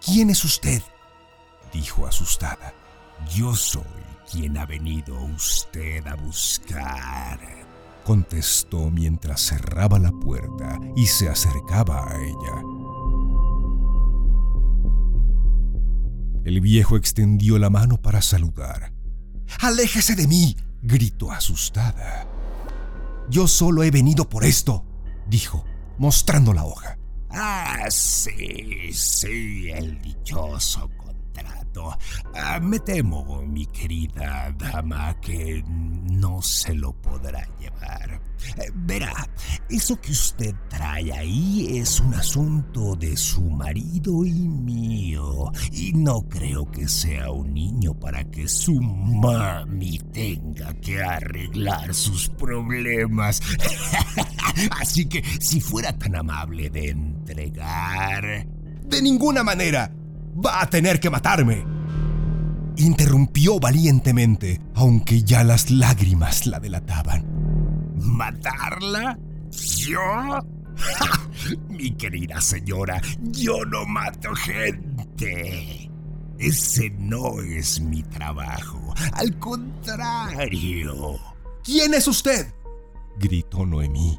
¿Quién 0.04 0.32
es 0.32 0.44
usted? 0.44 0.82
dijo 1.72 2.08
asustada. 2.08 2.74
Yo 3.32 3.56
soy 3.56 3.84
quien 4.32 4.58
ha 4.58 4.66
venido 4.66 5.22
usted 5.22 6.06
a 6.08 6.16
buscar 6.16 7.59
contestó 8.10 8.90
mientras 8.90 9.40
cerraba 9.40 10.00
la 10.00 10.10
puerta 10.10 10.80
y 10.96 11.06
se 11.06 11.30
acercaba 11.30 12.10
a 12.10 12.16
ella. 12.20 12.64
El 16.44 16.60
viejo 16.60 16.98
extendió 16.98 17.60
la 17.60 17.70
mano 17.70 18.02
para 18.02 18.24
saludar. 18.24 18.94
¡Aléjese 19.60 20.16
de 20.16 20.26
mí! 20.26 20.58
gritó 20.82 21.32
asustada. 21.32 22.28
Yo 23.30 23.48
solo 23.48 23.84
he 23.84 23.92
venido 23.92 24.28
por 24.28 24.44
esto, 24.44 24.84
dijo, 25.28 25.64
mostrando 26.00 26.52
la 26.52 26.66
hoja. 26.66 26.98
Ah, 27.30 27.86
sí, 27.92 28.92
sí, 28.92 29.70
el 29.70 30.02
dichoso 30.02 30.90
Ah, 32.36 32.60
me 32.62 32.80
temo, 32.80 33.42
mi 33.44 33.66
querida 33.66 34.54
dama, 34.58 35.20
que 35.22 35.64
no 35.66 36.42
se 36.42 36.74
lo 36.74 36.94
podrá 36.94 37.48
llevar. 37.60 38.22
Eh, 38.58 38.72
verá, 38.74 39.30
eso 39.70 40.00
que 40.00 40.12
usted 40.12 40.56
trae 40.70 41.12
ahí 41.12 41.78
es 41.78 42.00
un 42.00 42.14
asunto 42.14 42.96
de 42.96 43.16
su 43.18 43.42
marido 43.42 44.26
y 44.26 44.32
mío. 44.32 45.52
Y 45.72 45.94
no 45.94 46.22
creo 46.28 46.70
que 46.72 46.88
sea 46.88 47.32
un 47.32 47.54
niño 47.54 47.94
para 47.94 48.24
que 48.24 48.48
su 48.48 48.80
mami 48.80 50.00
tenga 50.12 50.74
que 50.76 51.02
arreglar 51.02 51.94
sus 51.94 52.30
problemas. 52.30 53.42
Así 54.80 55.06
que 55.06 55.24
si 55.40 55.62
fuera 55.62 55.98
tan 55.98 56.16
amable 56.16 56.70
de 56.70 56.90
entregar... 56.90 58.48
De 58.86 59.04
ninguna 59.04 59.44
manera. 59.44 59.92
Va 60.46 60.62
a 60.62 60.70
tener 60.70 61.00
que 61.00 61.10
matarme. 61.10 61.66
Interrumpió 62.78 63.60
valientemente, 63.60 64.62
aunque 64.76 65.24
ya 65.24 65.44
las 65.44 65.70
lágrimas 65.70 66.48
la 66.48 66.60
delataban. 66.60 67.26
¿Matarla? 67.98 69.18
¿Yo? 69.52 70.00
Mi 71.70 71.92
querida 71.92 72.40
señora, 72.40 73.02
yo 73.20 73.66
no 73.66 73.86
mato 73.86 74.34
gente. 74.36 75.90
Ese 76.38 76.90
no 76.92 77.42
es 77.42 77.82
mi 77.82 78.02
trabajo. 78.02 78.94
Al 79.12 79.38
contrario. 79.40 81.20
¿Quién 81.66 81.94
es 81.94 82.08
usted? 82.08 82.54
gritó 83.18 83.66
Noemí. 83.66 84.18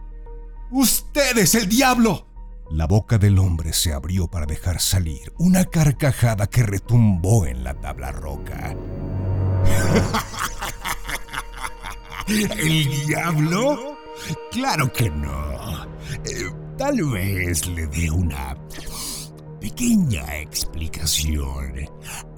Usted 0.71 1.39
es 1.39 1.55
el 1.55 1.67
diablo. 1.67 2.27
La 2.71 2.87
boca 2.87 3.19
del 3.19 3.39
hombre 3.41 3.73
se 3.73 3.93
abrió 3.93 4.29
para 4.29 4.47
dejar 4.47 4.81
salir 4.81 5.33
una 5.39 5.65
carcajada 5.65 6.47
que 6.47 6.63
retumbó 6.63 7.45
en 7.45 7.65
la 7.65 7.75
tabla 7.75 8.13
roca. 8.13 8.77
¿El 12.29 13.07
diablo? 13.07 13.99
Claro 14.53 14.93
que 14.93 15.11
no. 15.11 15.85
Eh, 16.25 16.49
tal 16.79 17.03
vez 17.11 17.67
le 17.67 17.89
dé 17.89 18.09
una 18.09 18.57
pequeña 19.61 20.39
explicación, 20.39 21.75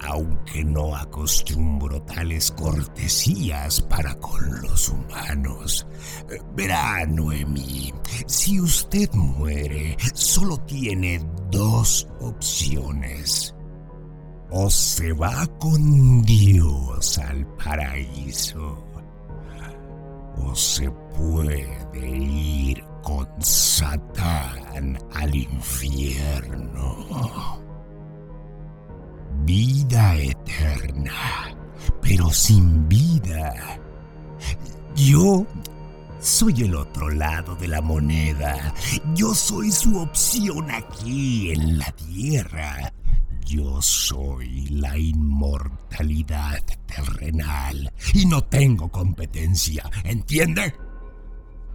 aunque 0.01 0.63
no 0.63 0.95
acostumbro 0.95 2.01
tales 2.03 2.51
cortesías 2.51 3.81
para 3.81 4.13
con 4.19 4.61
los 4.61 4.89
humanos. 4.89 5.87
Verá, 6.55 7.05
Noemi, 7.05 7.93
si 8.27 8.59
usted 8.59 9.09
muere, 9.13 9.97
solo 10.13 10.57
tiene 10.59 11.25
dos 11.49 12.07
opciones. 12.19 13.55
O 14.51 14.69
se 14.69 15.13
va 15.13 15.47
con 15.59 16.21
Dios 16.23 17.17
al 17.17 17.47
paraíso, 17.55 18.85
o 20.37 20.55
se 20.55 20.91
puede 20.91 22.07
ir 22.07 22.92
con 23.03 23.27
Satán 23.39 24.97
al 25.13 25.35
infierno. 25.35 26.97
Vida 29.45 30.15
eterna, 30.15 31.55
pero 32.01 32.29
sin 32.31 32.87
vida. 32.87 33.79
Yo 34.95 35.45
soy 36.19 36.63
el 36.63 36.75
otro 36.75 37.09
lado 37.09 37.55
de 37.55 37.67
la 37.67 37.81
moneda. 37.81 38.73
Yo 39.13 39.33
soy 39.33 39.71
su 39.71 39.97
opción 39.99 40.71
aquí 40.71 41.51
en 41.51 41.77
la 41.77 41.91
tierra. 41.91 42.93
Yo 43.45 43.81
soy 43.81 44.67
la 44.69 44.97
inmortalidad 44.97 46.63
terrenal 46.85 47.91
y 48.13 48.25
no 48.25 48.41
tengo 48.45 48.89
competencia, 48.89 49.83
¿entiende? 50.05 50.73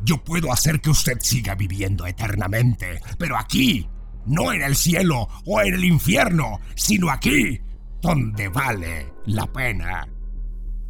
Yo 0.04 0.22
puedo 0.22 0.52
hacer 0.52 0.80
que 0.80 0.90
usted 0.90 1.18
siga 1.20 1.54
viviendo 1.54 2.06
eternamente, 2.06 3.00
pero 3.18 3.36
aquí, 3.36 3.88
no 4.26 4.52
en 4.52 4.62
el 4.62 4.76
cielo 4.76 5.28
o 5.44 5.60
en 5.60 5.74
el 5.74 5.84
infierno, 5.84 6.60
sino 6.76 7.10
aquí, 7.10 7.60
donde 8.00 8.48
vale 8.48 9.12
la 9.26 9.46
pena. 9.46 10.06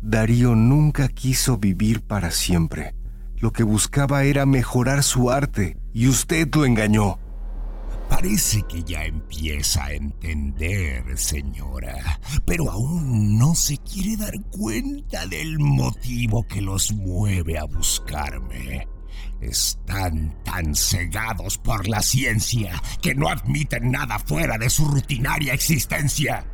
Darío 0.01 0.55
nunca 0.55 1.09
quiso 1.09 1.59
vivir 1.59 2.03
para 2.03 2.31
siempre. 2.31 2.95
Lo 3.37 3.53
que 3.53 3.63
buscaba 3.63 4.25
era 4.25 4.47
mejorar 4.47 5.03
su 5.03 5.31
arte 5.31 5.77
y 5.93 6.09
usted 6.09 6.49
lo 6.55 6.65
engañó. 6.65 7.19
Parece 8.09 8.63
que 8.63 8.83
ya 8.83 9.05
empieza 9.05 9.85
a 9.85 9.93
entender, 9.93 11.19
señora, 11.19 12.21
pero 12.47 12.71
aún 12.71 13.39
no 13.39 13.55
se 13.55 13.77
quiere 13.79 14.17
dar 14.17 14.41
cuenta 14.51 15.27
del 15.27 15.59
motivo 15.59 16.47
que 16.47 16.63
los 16.63 16.93
mueve 16.93 17.59
a 17.59 17.65
buscarme. 17.65 18.89
Están 19.41 20.35
tan 20.43 20.75
cegados 20.75 21.59
por 21.59 21.87
la 21.87 22.03
ciencia 22.03 22.83
que 23.01 23.15
no 23.15 23.29
admiten 23.29 23.93
nada 23.93 24.19
fuera 24.19 24.59
de 24.59 24.69
su 24.69 24.85
rutinaria 24.85 25.55
existencia. 25.55 26.45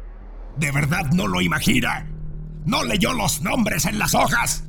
¿De 0.59 0.71
verdad 0.71 1.07
no 1.13 1.27
lo 1.27 1.41
imagina? 1.41 2.07
¿No 2.67 2.85
leyó 2.85 3.15
los 3.15 3.41
nombres 3.41 3.87
en 3.87 3.99
las 3.99 4.15
hojas? 4.15 4.65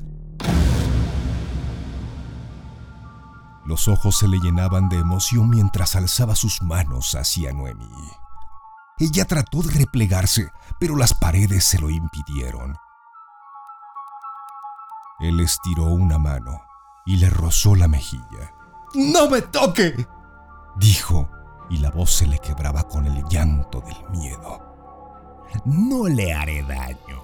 Los 3.65 3.87
ojos 3.89 4.17
se 4.17 4.27
le 4.27 4.37
llenaban 4.37 4.87
de 4.87 4.97
emoción 4.97 5.49
mientras 5.49 5.95
alzaba 5.95 6.35
sus 6.35 6.61
manos 6.61 7.15
hacia 7.15 7.51
Noemi. 7.51 7.89
Ella 8.97 9.25
trató 9.25 9.61
de 9.61 9.73
replegarse, 9.73 10.49
pero 10.79 10.95
las 10.95 11.13
paredes 11.13 11.65
se 11.65 11.79
lo 11.79 11.89
impidieron. 11.89 12.77
Él 15.19 15.39
estiró 15.41 15.85
una 15.85 16.17
mano 16.17 16.61
y 17.05 17.17
le 17.17 17.29
rozó 17.29 17.75
la 17.75 17.87
mejilla. 17.87 18.53
¡No 18.95 19.29
me 19.29 19.41
toque! 19.41 20.07
dijo, 20.77 21.29
y 21.69 21.77
la 21.77 21.91
voz 21.91 22.11
se 22.11 22.27
le 22.27 22.39
quebraba 22.39 22.87
con 22.87 23.05
el 23.05 23.23
llanto 23.25 23.81
del 23.81 24.09
miedo. 24.09 24.61
No 25.65 26.07
le 26.07 26.33
haré 26.33 26.63
daño, 26.63 27.23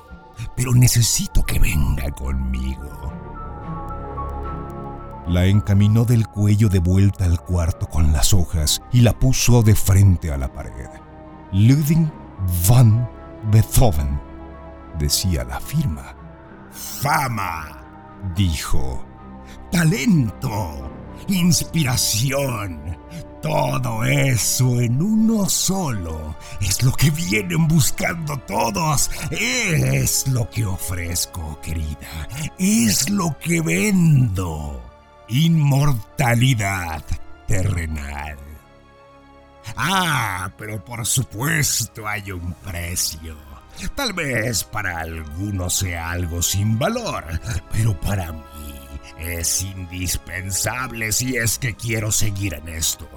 pero 0.56 0.74
necesito 0.74 1.44
que 1.44 1.60
venga 1.60 2.10
conmigo. 2.12 3.12
La 5.28 5.46
encaminó 5.46 6.06
del 6.06 6.28
cuello 6.28 6.70
de 6.70 6.80
vuelta 6.80 7.26
al 7.26 7.40
cuarto 7.42 7.88
con 7.88 8.12
las 8.12 8.34
hojas 8.34 8.82
y 8.92 9.02
la 9.02 9.14
puso 9.14 9.64
de 9.64 9.76
frente 9.76 10.32
a 10.32 10.38
la 10.38 10.52
pared. 10.52 10.90
Ludwig 11.52 12.12
van 12.68 13.10
Beethoven, 13.52 14.20
decía 14.98 15.44
la 15.44 15.60
firma. 15.60 16.16
Fama, 16.72 17.78
dijo. 18.36 19.11
Talento, 19.72 20.92
inspiración, 21.28 22.98
todo 23.42 24.04
eso 24.04 24.80
en 24.80 25.02
uno 25.02 25.50
solo 25.50 26.36
es 26.60 26.84
lo 26.84 26.92
que 26.92 27.10
vienen 27.10 27.68
buscando 27.68 28.38
todos. 28.42 29.10
Es 29.32 30.28
lo 30.28 30.48
que 30.50 30.66
ofrezco, 30.66 31.60
querida. 31.62 32.28
Es 32.60 33.10
lo 33.10 33.36
que 33.40 33.62
vendo 33.62 34.80
inmortalidad 35.28 37.04
terrenal. 37.48 38.38
Ah, 39.76 40.52
pero 40.58 40.84
por 40.84 41.06
supuesto 41.06 42.08
hay 42.08 42.32
un 42.32 42.54
precio. 42.54 43.36
Tal 43.96 44.14
vez 44.14 44.64
para 44.64 45.00
algunos 45.00 45.74
sea 45.74 46.12
algo 46.12 46.42
sin 46.44 46.78
valor, 46.78 47.24
pero 47.72 48.00
para 48.00 48.32
mí 48.32 48.42
es 49.22 49.62
indispensable 49.62 51.12
si 51.12 51.38
es 51.38 51.60
que 51.60 51.76
quiero 51.76 52.12
seguir 52.12 52.56
en 52.56 52.70
esto. 52.70 53.08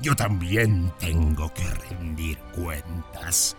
Yo 0.00 0.14
también 0.14 0.92
tengo 0.98 1.52
que 1.54 1.64
rendir 1.64 2.38
cuentas. 2.54 3.56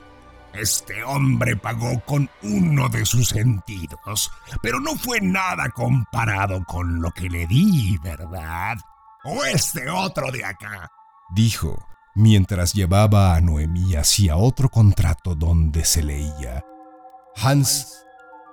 Este 0.53 1.03
hombre 1.03 1.55
pagó 1.55 1.99
con 2.05 2.30
uno 2.41 2.89
de 2.89 3.05
sus 3.05 3.30
sentidos, 3.30 4.32
pero 4.61 4.80
no 4.80 4.95
fue 4.95 5.21
nada 5.21 5.69
comparado 5.69 6.63
con 6.65 7.01
lo 7.01 7.11
que 7.11 7.30
le 7.30 7.45
di, 7.47 7.97
¿verdad? 8.03 8.77
O 9.23 9.43
este 9.43 9.89
otro 9.89 10.32
de 10.32 10.43
acá, 10.43 10.89
dijo, 11.30 11.88
mientras 12.15 12.73
llevaba 12.73 13.36
a 13.36 13.41
Noemí 13.41 13.95
hacia 13.95 14.38
otro 14.38 14.69
contrato 14.69 15.36
donde 15.36 15.86
se 15.86 16.03
leía 16.03 16.63
Hans 17.36 18.05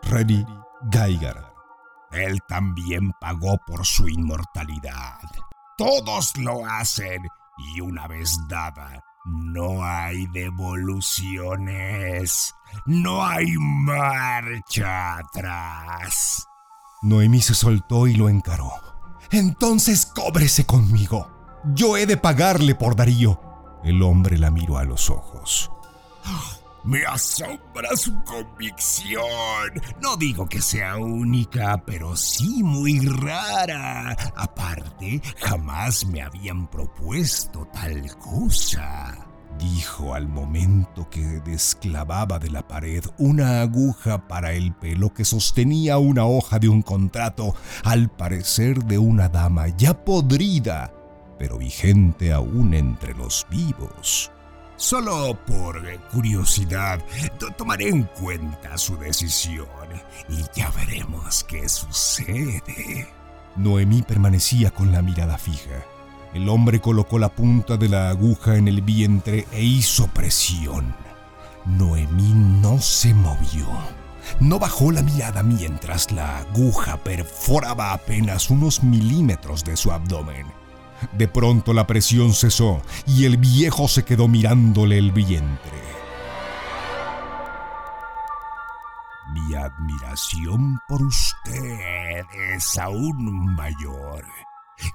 Reddy 0.02 0.44
Geiger. 0.90 1.55
Él 2.16 2.40
también 2.48 3.12
pagó 3.20 3.58
por 3.66 3.86
su 3.86 4.08
inmortalidad. 4.08 5.20
Todos 5.76 6.36
lo 6.38 6.66
hacen 6.66 7.22
y 7.58 7.80
una 7.80 8.08
vez 8.08 8.36
dada, 8.48 9.02
no 9.24 9.84
hay 9.84 10.26
devoluciones. 10.28 12.54
No 12.84 13.24
hay 13.24 13.54
marcha 13.58 15.18
atrás. 15.18 16.46
Noemí 17.02 17.40
se 17.40 17.54
soltó 17.54 18.06
y 18.06 18.14
lo 18.14 18.28
encaró. 18.28 18.70
Entonces 19.30 20.06
cóbrese 20.06 20.66
conmigo. 20.66 21.30
Yo 21.74 21.96
he 21.96 22.06
de 22.06 22.16
pagarle 22.16 22.74
por 22.74 22.96
Darío. 22.96 23.40
El 23.82 24.02
hombre 24.02 24.38
la 24.38 24.50
miró 24.50 24.78
a 24.78 24.84
los 24.84 25.10
ojos. 25.10 25.70
Me 26.86 27.04
asombra 27.04 27.96
su 27.96 28.14
convicción. 28.22 29.20
No 30.00 30.16
digo 30.16 30.48
que 30.48 30.62
sea 30.62 30.96
única, 30.98 31.82
pero 31.84 32.14
sí 32.14 32.62
muy 32.62 33.00
rara. 33.00 34.16
Aparte, 34.36 35.20
jamás 35.38 36.06
me 36.06 36.22
habían 36.22 36.68
propuesto 36.68 37.66
tal 37.72 38.16
cosa. 38.18 39.18
Dijo 39.58 40.14
al 40.14 40.28
momento 40.28 41.10
que 41.10 41.40
desclavaba 41.40 42.38
de 42.38 42.50
la 42.50 42.68
pared 42.68 43.04
una 43.18 43.62
aguja 43.62 44.28
para 44.28 44.52
el 44.52 44.72
pelo 44.72 45.12
que 45.12 45.24
sostenía 45.24 45.98
una 45.98 46.24
hoja 46.26 46.60
de 46.60 46.68
un 46.68 46.82
contrato, 46.82 47.56
al 47.82 48.10
parecer 48.10 48.84
de 48.84 48.98
una 48.98 49.28
dama 49.28 49.66
ya 49.68 50.04
podrida, 50.04 50.92
pero 51.36 51.58
vigente 51.58 52.32
aún 52.32 52.74
entre 52.74 53.12
los 53.14 53.44
vivos. 53.50 54.30
Solo 54.76 55.38
por 55.46 55.82
curiosidad, 56.12 57.00
tomaré 57.56 57.88
en 57.88 58.02
cuenta 58.02 58.76
su 58.76 58.98
decisión 58.98 59.66
y 60.28 60.44
ya 60.54 60.70
veremos 60.70 61.44
qué 61.44 61.66
sucede. 61.66 63.08
Noemí 63.56 64.02
permanecía 64.02 64.70
con 64.70 64.92
la 64.92 65.00
mirada 65.00 65.38
fija. 65.38 65.82
El 66.34 66.50
hombre 66.50 66.80
colocó 66.80 67.18
la 67.18 67.30
punta 67.30 67.78
de 67.78 67.88
la 67.88 68.10
aguja 68.10 68.56
en 68.56 68.68
el 68.68 68.82
vientre 68.82 69.46
e 69.50 69.64
hizo 69.64 70.08
presión. 70.08 70.94
Noemí 71.64 72.34
no 72.34 72.78
se 72.78 73.14
movió. 73.14 73.66
No 74.40 74.58
bajó 74.58 74.92
la 74.92 75.02
mirada 75.02 75.42
mientras 75.42 76.12
la 76.12 76.38
aguja 76.38 76.98
perforaba 76.98 77.94
apenas 77.94 78.50
unos 78.50 78.82
milímetros 78.82 79.64
de 79.64 79.76
su 79.76 79.90
abdomen. 79.90 80.46
De 81.12 81.28
pronto 81.28 81.72
la 81.72 81.86
presión 81.86 82.32
cesó 82.34 82.82
y 83.06 83.24
el 83.24 83.36
viejo 83.36 83.88
se 83.88 84.04
quedó 84.04 84.28
mirándole 84.28 84.98
el 84.98 85.12
vientre. 85.12 85.86
Mi 89.32 89.54
admiración 89.54 90.78
por 90.88 91.02
usted 91.02 92.24
es 92.54 92.78
aún 92.78 93.54
mayor. 93.54 94.24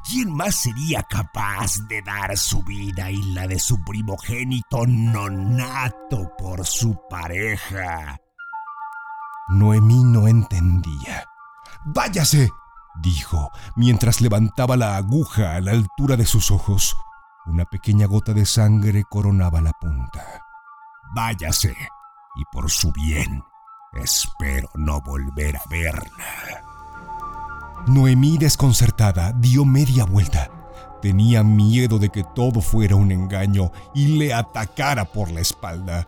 ¿Quién 0.07 0.33
más 0.33 0.55
sería 0.55 1.03
capaz 1.03 1.79
de 1.87 2.01
dar 2.01 2.37
su 2.37 2.61
vida 2.63 3.09
y 3.09 3.21
la 3.33 3.47
de 3.47 3.59
su 3.59 3.83
primogénito 3.83 4.85
nonato 4.87 6.31
por 6.37 6.65
su 6.65 6.99
pareja? 7.09 8.17
Noemí 9.49 10.03
no 10.03 10.27
entendía. 10.27 11.25
¡Váyase! 11.83 12.49
Dijo, 13.01 13.51
mientras 13.75 14.21
levantaba 14.21 14.77
la 14.77 14.97
aguja 14.97 15.55
a 15.55 15.61
la 15.61 15.71
altura 15.71 16.15
de 16.15 16.25
sus 16.25 16.51
ojos. 16.51 16.95
Una 17.45 17.65
pequeña 17.65 18.05
gota 18.05 18.33
de 18.33 18.45
sangre 18.45 19.03
coronaba 19.09 19.61
la 19.61 19.71
punta. 19.73 20.43
Váyase, 21.13 21.75
y 22.35 22.43
por 22.51 22.69
su 22.69 22.91
bien, 22.91 23.43
espero 23.93 24.69
no 24.75 25.01
volver 25.01 25.57
a 25.57 25.63
verla. 25.69 26.63
Noemí, 27.87 28.37
desconcertada, 28.37 29.33
dio 29.33 29.65
media 29.65 30.05
vuelta. 30.05 30.49
Tenía 31.01 31.43
miedo 31.43 31.97
de 31.97 32.09
que 32.09 32.23
todo 32.23 32.61
fuera 32.61 32.95
un 32.95 33.11
engaño 33.11 33.71
y 33.95 34.19
le 34.19 34.33
atacara 34.33 35.05
por 35.05 35.31
la 35.31 35.41
espalda. 35.41 36.07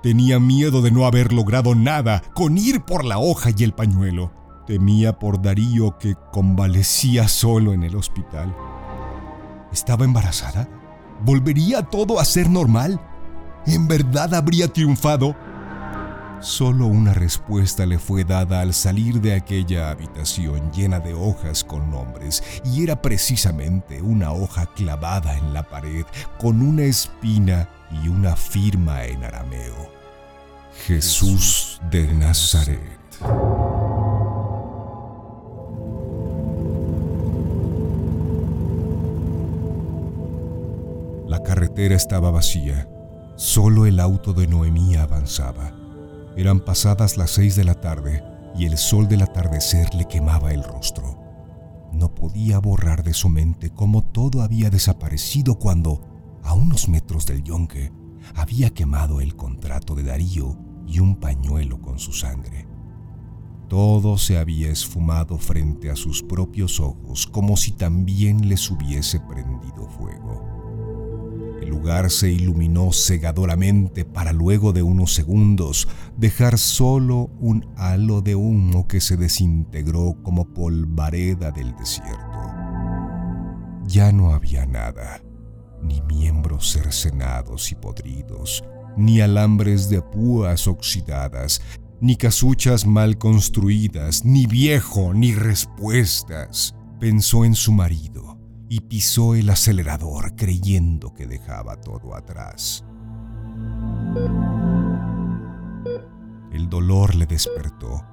Tenía 0.00 0.38
miedo 0.38 0.80
de 0.80 0.92
no 0.92 1.06
haber 1.06 1.32
logrado 1.32 1.74
nada 1.74 2.22
con 2.34 2.56
ir 2.56 2.82
por 2.82 3.04
la 3.04 3.18
hoja 3.18 3.50
y 3.54 3.64
el 3.64 3.72
pañuelo. 3.72 4.37
Temía 4.68 5.18
por 5.18 5.40
Darío 5.40 5.96
que 5.96 6.14
convalecía 6.30 7.26
solo 7.26 7.72
en 7.72 7.84
el 7.84 7.96
hospital. 7.96 8.54
¿Estaba 9.72 10.04
embarazada? 10.04 10.68
¿Volvería 11.24 11.84
todo 11.84 12.20
a 12.20 12.24
ser 12.26 12.50
normal? 12.50 13.00
¿En 13.66 13.88
verdad 13.88 14.34
habría 14.34 14.68
triunfado? 14.68 15.34
Solo 16.42 16.84
una 16.84 17.14
respuesta 17.14 17.86
le 17.86 17.98
fue 17.98 18.24
dada 18.24 18.60
al 18.60 18.74
salir 18.74 19.22
de 19.22 19.34
aquella 19.34 19.88
habitación 19.88 20.70
llena 20.70 21.00
de 21.00 21.14
hojas 21.14 21.64
con 21.64 21.90
nombres, 21.90 22.44
y 22.62 22.82
era 22.82 23.00
precisamente 23.00 24.02
una 24.02 24.32
hoja 24.32 24.66
clavada 24.66 25.38
en 25.38 25.54
la 25.54 25.62
pared 25.62 26.04
con 26.38 26.60
una 26.60 26.82
espina 26.82 27.70
y 28.04 28.08
una 28.08 28.36
firma 28.36 29.04
en 29.04 29.24
arameo. 29.24 29.90
Jesús 30.86 31.80
de 31.90 32.12
Nazaret. 32.12 32.98
Carretera 41.78 41.94
estaba 41.94 42.32
vacía. 42.32 42.88
Solo 43.36 43.86
el 43.86 44.00
auto 44.00 44.32
de 44.32 44.48
Noemí 44.48 44.96
avanzaba. 44.96 45.72
Eran 46.36 46.58
pasadas 46.58 47.16
las 47.16 47.30
seis 47.30 47.54
de 47.54 47.62
la 47.62 47.74
tarde 47.74 48.24
y 48.56 48.66
el 48.66 48.76
sol 48.76 49.06
del 49.06 49.22
atardecer 49.22 49.94
le 49.94 50.08
quemaba 50.08 50.52
el 50.52 50.64
rostro. 50.64 51.16
No 51.92 52.12
podía 52.16 52.58
borrar 52.58 53.04
de 53.04 53.14
su 53.14 53.28
mente 53.28 53.70
cómo 53.70 54.02
todo 54.02 54.42
había 54.42 54.70
desaparecido 54.70 55.60
cuando, 55.60 56.00
a 56.42 56.52
unos 56.52 56.88
metros 56.88 57.26
del 57.26 57.44
yonque, 57.44 57.92
había 58.34 58.70
quemado 58.70 59.20
el 59.20 59.36
contrato 59.36 59.94
de 59.94 60.02
Darío 60.02 60.58
y 60.84 60.98
un 60.98 61.14
pañuelo 61.14 61.80
con 61.80 62.00
su 62.00 62.12
sangre. 62.12 62.66
Todo 63.68 64.18
se 64.18 64.36
había 64.36 64.68
esfumado 64.68 65.38
frente 65.38 65.92
a 65.92 65.94
sus 65.94 66.24
propios 66.24 66.80
ojos 66.80 67.28
como 67.28 67.56
si 67.56 67.70
también 67.70 68.48
les 68.48 68.68
hubiese 68.68 69.20
prendido 69.20 69.88
fuego. 69.96 70.47
El 71.68 71.74
lugar 71.74 72.10
se 72.10 72.30
iluminó 72.32 72.94
cegadoramente 72.94 74.06
para 74.06 74.32
luego 74.32 74.72
de 74.72 74.82
unos 74.82 75.12
segundos 75.12 75.86
dejar 76.16 76.56
solo 76.56 77.28
un 77.40 77.68
halo 77.76 78.22
de 78.22 78.34
humo 78.34 78.88
que 78.88 79.02
se 79.02 79.18
desintegró 79.18 80.16
como 80.22 80.54
polvareda 80.54 81.50
del 81.50 81.76
desierto. 81.76 82.40
Ya 83.86 84.12
no 84.12 84.32
había 84.32 84.64
nada, 84.64 85.22
ni 85.82 86.00
miembros 86.00 86.72
cercenados 86.72 87.70
y 87.70 87.74
podridos, 87.74 88.64
ni 88.96 89.20
alambres 89.20 89.90
de 89.90 90.00
púas 90.00 90.66
oxidadas, 90.68 91.60
ni 92.00 92.16
casuchas 92.16 92.86
mal 92.86 93.18
construidas, 93.18 94.24
ni 94.24 94.46
viejo, 94.46 95.12
ni 95.12 95.34
respuestas. 95.34 96.74
Pensó 96.98 97.44
en 97.44 97.54
su 97.54 97.72
marido 97.72 98.27
y 98.68 98.80
pisó 98.80 99.34
el 99.34 99.50
acelerador 99.50 100.36
creyendo 100.36 101.14
que 101.14 101.26
dejaba 101.26 101.76
todo 101.80 102.14
atrás. 102.14 102.84
El 106.52 106.68
dolor 106.68 107.14
le 107.14 107.26
despertó. 107.26 108.04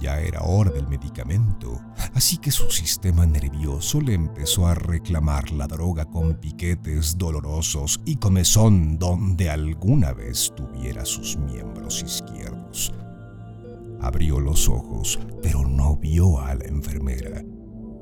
Ya 0.00 0.20
era 0.20 0.42
hora 0.42 0.70
del 0.70 0.86
medicamento, 0.86 1.80
así 2.14 2.38
que 2.38 2.52
su 2.52 2.70
sistema 2.70 3.26
nervioso 3.26 4.00
le 4.00 4.14
empezó 4.14 4.68
a 4.68 4.74
reclamar 4.76 5.50
la 5.50 5.66
droga 5.66 6.04
con 6.04 6.34
piquetes 6.34 7.18
dolorosos 7.18 8.00
y 8.04 8.14
comezón 8.14 8.96
donde 8.96 9.50
alguna 9.50 10.12
vez 10.12 10.52
tuviera 10.54 11.04
sus 11.04 11.36
miembros 11.36 12.00
izquierdos. 12.04 12.94
Abrió 14.00 14.38
los 14.38 14.68
ojos, 14.68 15.18
pero 15.42 15.66
no 15.66 15.96
vio 15.96 16.38
a 16.40 16.54
la 16.54 16.66
enfermera. 16.66 17.42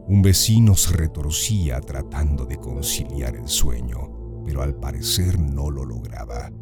Un 0.09 0.23
vecino 0.23 0.77
se 0.77 0.97
retorcía 0.97 1.81
tratando 1.81 2.45
de 2.45 2.59
conciliar 2.59 3.35
el 3.35 3.49
sueño, 3.49 4.43
pero 4.45 4.63
al 4.63 4.77
parecer 4.77 5.39
no 5.39 5.71
lo 5.71 5.85
lograba. 5.85 6.53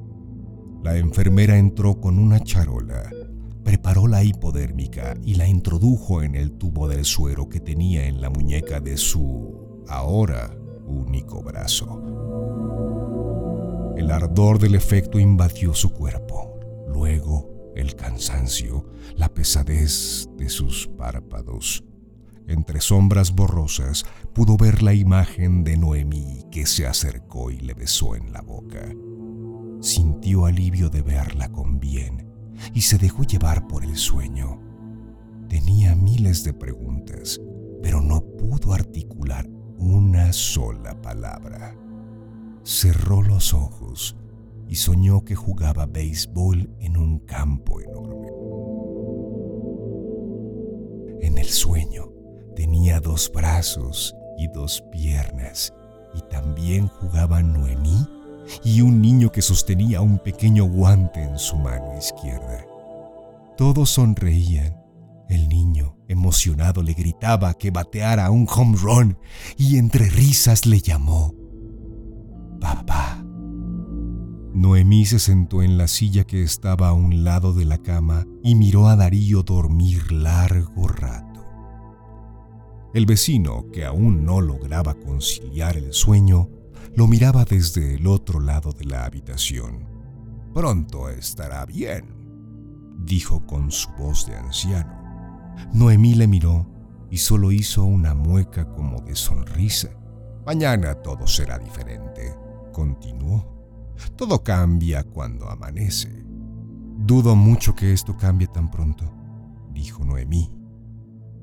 La 0.83 0.97
enfermera 0.97 1.59
entró 1.59 2.01
con 2.01 2.19
una 2.19 2.41
charola, 2.41 3.11
preparó 3.63 4.07
la 4.07 4.25
hipodérmica 4.25 5.15
y 5.23 5.35
la 5.35 5.47
introdujo 5.47 6.23
en 6.23 6.35
el 6.37 6.53
tubo 6.53 6.89
del 6.89 7.05
suero 7.05 7.51
que 7.51 7.61
tenía 7.61 8.07
en 8.07 8.23
la 8.23 8.31
muñeca 8.31 8.81
de 8.81 8.97
su, 8.97 9.85
ahora, 9.89 10.57
único 10.87 11.43
brazo. 11.43 12.03
El 13.97 14.11
ardor 14.11 14.59
del 14.59 14.75
efecto 14.75 15.19
invadió 15.19 15.75
su 15.75 15.91
cuerpo. 15.91 16.59
Luego 16.89 17.73
el 17.77 17.95
cansancio, 17.95 18.87
la 19.17 19.29
pesadez 19.29 20.29
de 20.37 20.49
sus 20.49 20.89
párpados. 20.97 21.85
Entre 22.47 22.81
sombras 22.81 23.35
borrosas 23.35 24.05
pudo 24.35 24.57
ver 24.59 24.83
la 24.83 24.93
imagen 24.93 25.65
de 25.65 25.79
Noemí 25.79 26.45
que 26.51 26.67
se 26.67 26.87
acercó 26.87 27.51
y 27.51 27.59
le 27.59 27.73
besó 27.73 28.17
en 28.17 28.33
la 28.33 28.43
boca. 28.43 28.93
Sintió 29.81 30.45
alivio 30.45 30.91
de 30.91 31.03
verla 31.03 31.51
con 31.51 31.81
bien 31.81 32.31
y 32.75 32.83
se 32.83 32.99
dejó 32.99 33.23
llevar 33.25 33.67
por 33.67 33.83
el 33.85 33.97
sueño. 33.97 34.61
Tenía 35.49 35.95
miles 35.95 36.45
de 36.45 36.53
preguntas, 36.53 37.41
pero 37.83 38.03
no 38.03 38.21
pudo 38.21 38.75
articular 38.75 39.49
una 39.79 40.33
sola 40.33 41.01
palabra. 41.01 41.75
Cerró 42.63 43.23
los 43.23 43.55
ojos 43.55 44.17
y 44.69 44.77
soñó 44.77 45.25
que 45.25 45.35
jugaba 45.35 45.87
béisbol 45.87 46.75
en 46.81 46.97
un 46.97 47.21
campo 47.21 47.81
enorme. 47.81 48.29
En 51.21 51.39
el 51.39 51.47
sueño 51.47 52.14
tenía 52.55 53.01
dos 53.01 53.31
brazos 53.33 54.15
y 54.39 54.49
dos 54.49 54.83
piernas 54.91 55.73
y 56.15 56.21
también 56.31 56.89
jugaban 56.89 57.53
Noemí 57.53 58.07
y 58.63 58.81
un 58.81 59.01
niño 59.01 59.33
que 59.33 59.43
sostenía 59.43 60.01
un 60.01 60.19
pequeño 60.19 60.65
guante 60.65 61.23
en 61.23 61.39
su 61.39 61.57
mano 61.57 61.97
izquierda. 61.99 62.65
Todos 63.57 63.91
sonreían. 63.91 64.83
El 65.29 65.49
niño, 65.49 65.97
emocionado, 66.07 66.83
le 66.83 66.93
gritaba 66.93 67.55
que 67.55 67.71
bateara 67.71 68.31
un 68.31 68.47
home 68.55 68.77
run 68.77 69.19
y 69.57 69.79
entre 69.79 70.11
risas 70.11 70.67
le 70.67 70.81
llamó 70.81 71.35
papá. 72.65 73.23
Noemí 74.55 75.05
se 75.05 75.19
sentó 75.19 75.63
en 75.63 75.77
la 75.77 75.87
silla 75.87 76.25
que 76.25 76.43
estaba 76.43 76.89
a 76.89 76.93
un 76.95 77.25
lado 77.25 77.53
de 77.53 77.67
la 77.67 77.79
cama 77.79 78.25
y 78.43 78.55
miró 78.55 78.89
a 78.89 78.97
Darío 78.97 79.43
dormir 79.43 80.11
largo 80.13 80.89
rato. 80.89 81.34
El 82.95 83.07
vecino, 83.07 83.67
que 83.73 83.85
aún 83.85 84.25
no 84.25 84.41
lograba 84.41 84.95
conciliar 84.95 85.77
el 85.77 85.93
sueño, 85.93 86.49
lo 86.95 87.09
miraba 87.09 87.45
desde 87.45 87.97
el 87.97 88.07
otro 88.07 88.39
lado 88.39 88.71
de 88.71 88.85
la 88.85 89.05
habitación. 89.05 89.85
Pronto 90.55 91.09
estará 91.09 91.67
bien, 91.67 92.05
dijo 93.01 93.45
con 93.47 93.73
su 93.73 93.91
voz 93.99 94.29
de 94.29 94.37
anciano. 94.37 94.95
Noemí 95.73 96.15
le 96.15 96.29
miró 96.29 96.71
y 97.11 97.17
solo 97.17 97.51
hizo 97.51 97.85
una 97.85 98.15
mueca 98.15 98.71
como 98.71 99.01
de 99.01 99.17
sonrisa. 99.17 99.91
Mañana 100.47 100.95
todo 100.95 101.27
será 101.27 101.59
diferente, 101.59 102.33
continuó. 102.73 103.93
Todo 104.15 104.45
cambia 104.45 105.03
cuando 105.03 105.51
amanece. 105.51 106.25
Dudo 106.97 107.35
mucho 107.35 107.75
que 107.75 107.93
esto 107.93 108.17
cambie 108.17 108.47
tan 108.47 108.71
pronto, 108.71 109.13
dijo 109.73 110.05
Noemí. 110.05 110.64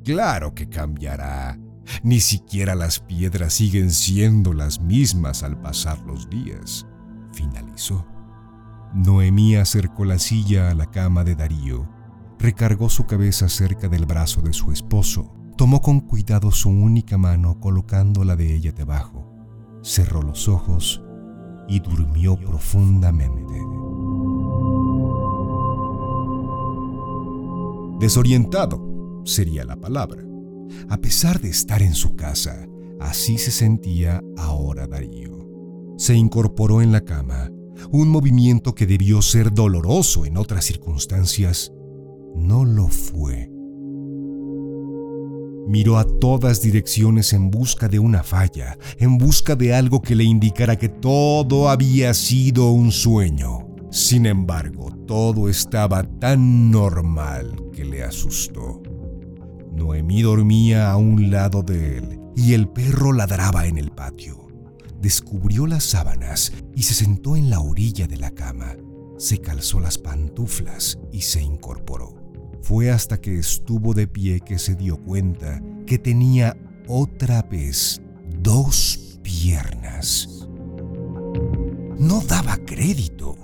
Claro 0.04 0.56
que 0.56 0.68
cambiará. 0.68 1.60
Ni 2.04 2.20
siquiera 2.20 2.76
las 2.76 3.00
piedras 3.00 3.54
siguen 3.54 3.92
siendo 3.92 4.54
las 4.54 4.80
mismas 4.80 5.44
al 5.44 5.60
pasar 5.60 6.00
los 6.02 6.30
días, 6.30 6.88
finalizó. 7.34 8.06
Noemí 8.94 9.56
acercó 9.56 10.06
la 10.06 10.20
silla 10.20 10.70
a 10.70 10.74
la 10.74 10.88
cama 10.88 11.24
de 11.24 11.36
Darío, 11.36 11.88
recargó 12.40 12.90
su 12.90 13.06
cabeza 13.06 13.50
cerca 13.50 13.88
del 13.88 14.06
brazo 14.06 14.42
de 14.42 14.54
su 14.54 14.72
esposo, 14.72 15.34
tomó 15.56 15.82
con 15.82 16.00
cuidado 16.00 16.52
su 16.52 16.70
única 16.70 17.18
mano 17.18 17.60
colocándola 17.60 18.36
de 18.36 18.54
ella 18.54 18.72
debajo, 18.72 19.32
cerró 19.84 20.22
los 20.22 20.48
ojos 20.48 21.02
y 21.68 21.80
durmió 21.80 22.40
profundamente. 22.40 23.54
Desorientado 28.00 28.91
sería 29.26 29.64
la 29.64 29.76
palabra. 29.76 30.24
A 30.90 30.98
pesar 30.98 31.42
de 31.42 31.50
estar 31.50 31.82
en 31.82 31.94
su 31.94 32.16
casa, 32.16 32.68
así 33.00 33.38
se 33.38 33.52
sentía 33.52 34.22
ahora 34.38 34.88
Darío. 34.88 35.48
Se 35.98 36.16
incorporó 36.16 36.82
en 36.82 36.92
la 36.92 37.02
cama, 37.02 37.52
un 37.92 38.10
movimiento 38.10 38.76
que 38.76 38.86
debió 38.86 39.22
ser 39.22 39.54
doloroso 39.54 40.26
en 40.26 40.38
otras 40.38 40.66
circunstancias, 40.66 41.72
no 42.36 42.66
lo 42.66 42.88
fue. 42.88 43.50
Miró 45.68 45.98
a 45.98 46.06
todas 46.06 46.62
direcciones 46.62 47.34
en 47.34 47.52
busca 47.52 47.88
de 47.88 48.00
una 48.00 48.24
falla, 48.24 48.78
en 48.98 49.18
busca 49.18 49.56
de 49.56 49.74
algo 49.74 50.02
que 50.02 50.16
le 50.16 50.24
indicara 50.24 50.78
que 50.78 50.90
todo 50.90 51.70
había 51.70 52.14
sido 52.14 52.72
un 52.72 52.92
sueño. 52.92 53.68
Sin 53.92 54.26
embargo, 54.26 54.92
todo 55.06 55.50
estaba 55.50 56.04
tan 56.04 56.72
normal 56.72 57.56
que 57.74 57.86
le 57.86 58.04
asustó. 58.04 58.82
Noemí 59.72 60.22
dormía 60.22 60.92
a 60.92 60.98
un 60.98 61.32
lado 61.32 61.64
de 61.64 61.98
él 61.98 62.20
y 62.36 62.54
el 62.54 62.68
perro 62.68 63.14
ladraba 63.14 63.68
en 63.68 63.78
el 63.78 63.92
patio. 63.92 64.48
Descubrió 65.02 65.66
las 65.66 65.84
sábanas 65.84 66.54
y 66.76 66.84
se 66.84 66.94
sentó 66.94 67.36
en 67.36 67.50
la 67.50 67.60
orilla 67.60 68.08
de 68.08 68.18
la 68.18 68.32
cama. 68.32 68.76
Se 69.18 69.40
calzó 69.40 69.80
las 69.80 69.98
pantuflas 69.98 71.00
y 71.12 71.22
se 71.22 71.42
incorporó. 71.42 72.16
Fue 72.62 72.92
hasta 72.92 73.20
que 73.20 73.40
estuvo 73.40 73.94
de 73.94 74.08
pie 74.08 74.40
que 74.42 74.60
se 74.60 74.76
dio 74.76 74.98
cuenta 74.98 75.62
que 75.88 75.98
tenía 75.98 76.56
otra 76.88 77.42
vez 77.42 78.02
dos 78.42 79.20
piernas. 79.24 80.48
No 81.98 82.22
daba 82.22 82.58
crédito. 82.58 83.38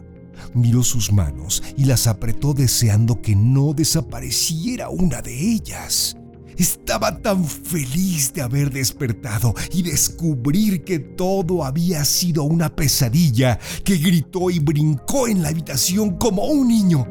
Miró 0.53 0.84
sus 0.84 1.11
manos 1.11 1.63
y 1.75 1.86
las 1.86 2.07
apretó 2.07 2.53
deseando 2.53 3.21
que 3.21 3.36
no 3.36 3.73
desapareciera 3.73 4.89
una 4.89 5.21
de 5.21 5.34
ellas. 5.53 6.16
Estaba 6.58 7.22
tan 7.22 7.45
feliz 7.45 8.34
de 8.34 8.41
haber 8.41 8.72
despertado 8.72 9.53
y 9.72 9.84
descubrir 9.84 10.84
que 10.84 10.97
todo 10.97 11.64
había 11.64 12.03
sido 12.03 12.43
una 12.43 12.76
pesadilla 12.76 13.60
que 13.84 13.97
gritó 13.97 14.49
y 14.49 14.60
brincó 14.60 15.28
en 15.28 15.43
la 15.43 15.49
habitación 15.49 16.18
como 16.18 16.45
un 16.45 16.68
niño. 16.68 17.08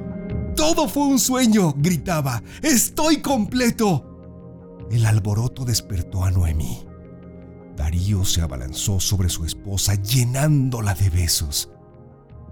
Todo 0.57 0.88
fue 0.88 1.05
un 1.05 1.18
sueño, 1.20 1.74
gritaba. 1.76 2.42
Estoy 2.62 3.18
completo. 3.18 4.86
El 4.90 5.07
alboroto 5.07 5.64
despertó 5.64 6.24
a 6.24 6.30
Noemí. 6.30 6.84
Darío 7.76 8.24
se 8.24 8.40
abalanzó 8.40 8.99
sobre 8.99 9.28
su 9.28 9.44
esposa 9.44 9.94
llenándola 9.94 10.94
de 10.94 11.11
besos. 11.11 11.70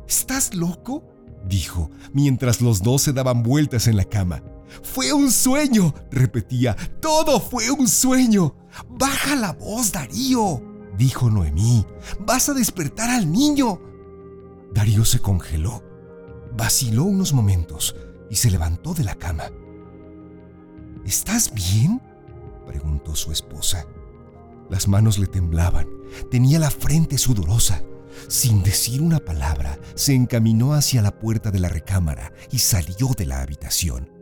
¿Estás 0.06 0.54
loco? 0.54 1.02
dijo, 1.48 1.90
mientras 2.12 2.60
los 2.60 2.82
dos 2.82 3.02
se 3.02 3.12
daban 3.12 3.42
vueltas 3.42 3.88
en 3.88 3.96
la 3.96 4.04
cama. 4.04 4.42
Fue 4.82 5.12
un 5.12 5.30
sueño, 5.30 5.94
repetía, 6.10 6.76
todo 7.00 7.40
fue 7.40 7.70
un 7.70 7.88
sueño. 7.88 8.56
Baja 8.88 9.36
la 9.36 9.52
voz, 9.52 9.92
Darío, 9.92 10.62
dijo 10.96 11.30
Noemí. 11.30 11.86
Vas 12.20 12.48
a 12.48 12.54
despertar 12.54 13.10
al 13.10 13.30
niño. 13.30 13.80
Darío 14.72 15.04
se 15.04 15.20
congeló, 15.20 15.82
vaciló 16.56 17.04
unos 17.04 17.32
momentos 17.32 17.94
y 18.30 18.36
se 18.36 18.50
levantó 18.50 18.94
de 18.94 19.04
la 19.04 19.14
cama. 19.14 19.44
¿Estás 21.04 21.52
bien? 21.54 22.00
preguntó 22.66 23.14
su 23.14 23.30
esposa. 23.30 23.86
Las 24.70 24.88
manos 24.88 25.18
le 25.18 25.26
temblaban, 25.26 25.86
tenía 26.30 26.58
la 26.58 26.70
frente 26.70 27.18
sudorosa. 27.18 27.82
Sin 28.28 28.62
decir 28.62 29.02
una 29.02 29.18
palabra, 29.18 29.78
se 29.94 30.14
encaminó 30.14 30.72
hacia 30.72 31.02
la 31.02 31.18
puerta 31.18 31.50
de 31.50 31.58
la 31.58 31.68
recámara 31.68 32.32
y 32.50 32.60
salió 32.60 33.08
de 33.16 33.26
la 33.26 33.42
habitación. 33.42 34.13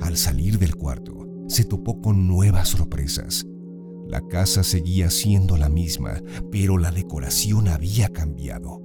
Al 0.00 0.16
salir 0.16 0.58
del 0.58 0.74
cuarto, 0.76 1.26
se 1.46 1.64
topó 1.64 2.00
con 2.00 2.26
nuevas 2.26 2.68
sorpresas. 2.68 3.46
La 4.06 4.26
casa 4.28 4.62
seguía 4.62 5.10
siendo 5.10 5.56
la 5.56 5.68
misma, 5.68 6.20
pero 6.50 6.78
la 6.78 6.90
decoración 6.90 7.68
había 7.68 8.08
cambiado. 8.08 8.80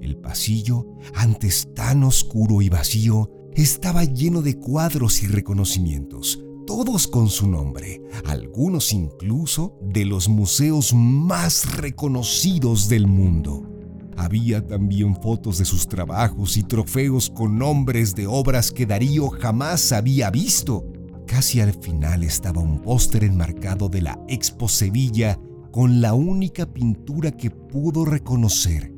El 0.00 0.16
pasillo, 0.16 0.86
antes 1.14 1.68
tan 1.74 2.04
oscuro 2.04 2.62
y 2.62 2.68
vacío, 2.68 3.30
estaba 3.54 4.04
lleno 4.04 4.42
de 4.42 4.58
cuadros 4.58 5.22
y 5.22 5.26
reconocimientos, 5.26 6.42
todos 6.66 7.06
con 7.06 7.28
su 7.28 7.48
nombre, 7.48 8.00
algunos 8.24 8.92
incluso 8.92 9.78
de 9.82 10.04
los 10.04 10.28
museos 10.28 10.94
más 10.94 11.76
reconocidos 11.76 12.88
del 12.88 13.06
mundo. 13.06 13.71
Había 14.16 14.66
también 14.66 15.16
fotos 15.16 15.58
de 15.58 15.64
sus 15.64 15.88
trabajos 15.88 16.56
y 16.56 16.62
trofeos 16.62 17.30
con 17.30 17.58
nombres 17.58 18.14
de 18.14 18.26
obras 18.26 18.70
que 18.70 18.86
Darío 18.86 19.28
jamás 19.28 19.92
había 19.92 20.30
visto. 20.30 20.84
Casi 21.26 21.60
al 21.60 21.72
final 21.72 22.24
estaba 22.24 22.60
un 22.60 22.80
póster 22.82 23.24
enmarcado 23.24 23.88
de 23.88 24.02
la 24.02 24.18
Expo 24.28 24.68
Sevilla 24.68 25.38
con 25.70 26.02
la 26.02 26.12
única 26.12 26.66
pintura 26.66 27.32
que 27.32 27.50
pudo 27.50 28.04
reconocer, 28.04 28.92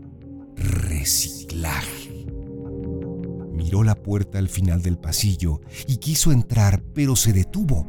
reciclaje. 0.56 2.26
Miró 3.52 3.84
la 3.84 3.94
puerta 3.94 4.38
al 4.38 4.48
final 4.48 4.82
del 4.82 4.98
pasillo 4.98 5.60
y 5.86 5.98
quiso 5.98 6.32
entrar, 6.32 6.82
pero 6.92 7.14
se 7.14 7.32
detuvo. 7.32 7.86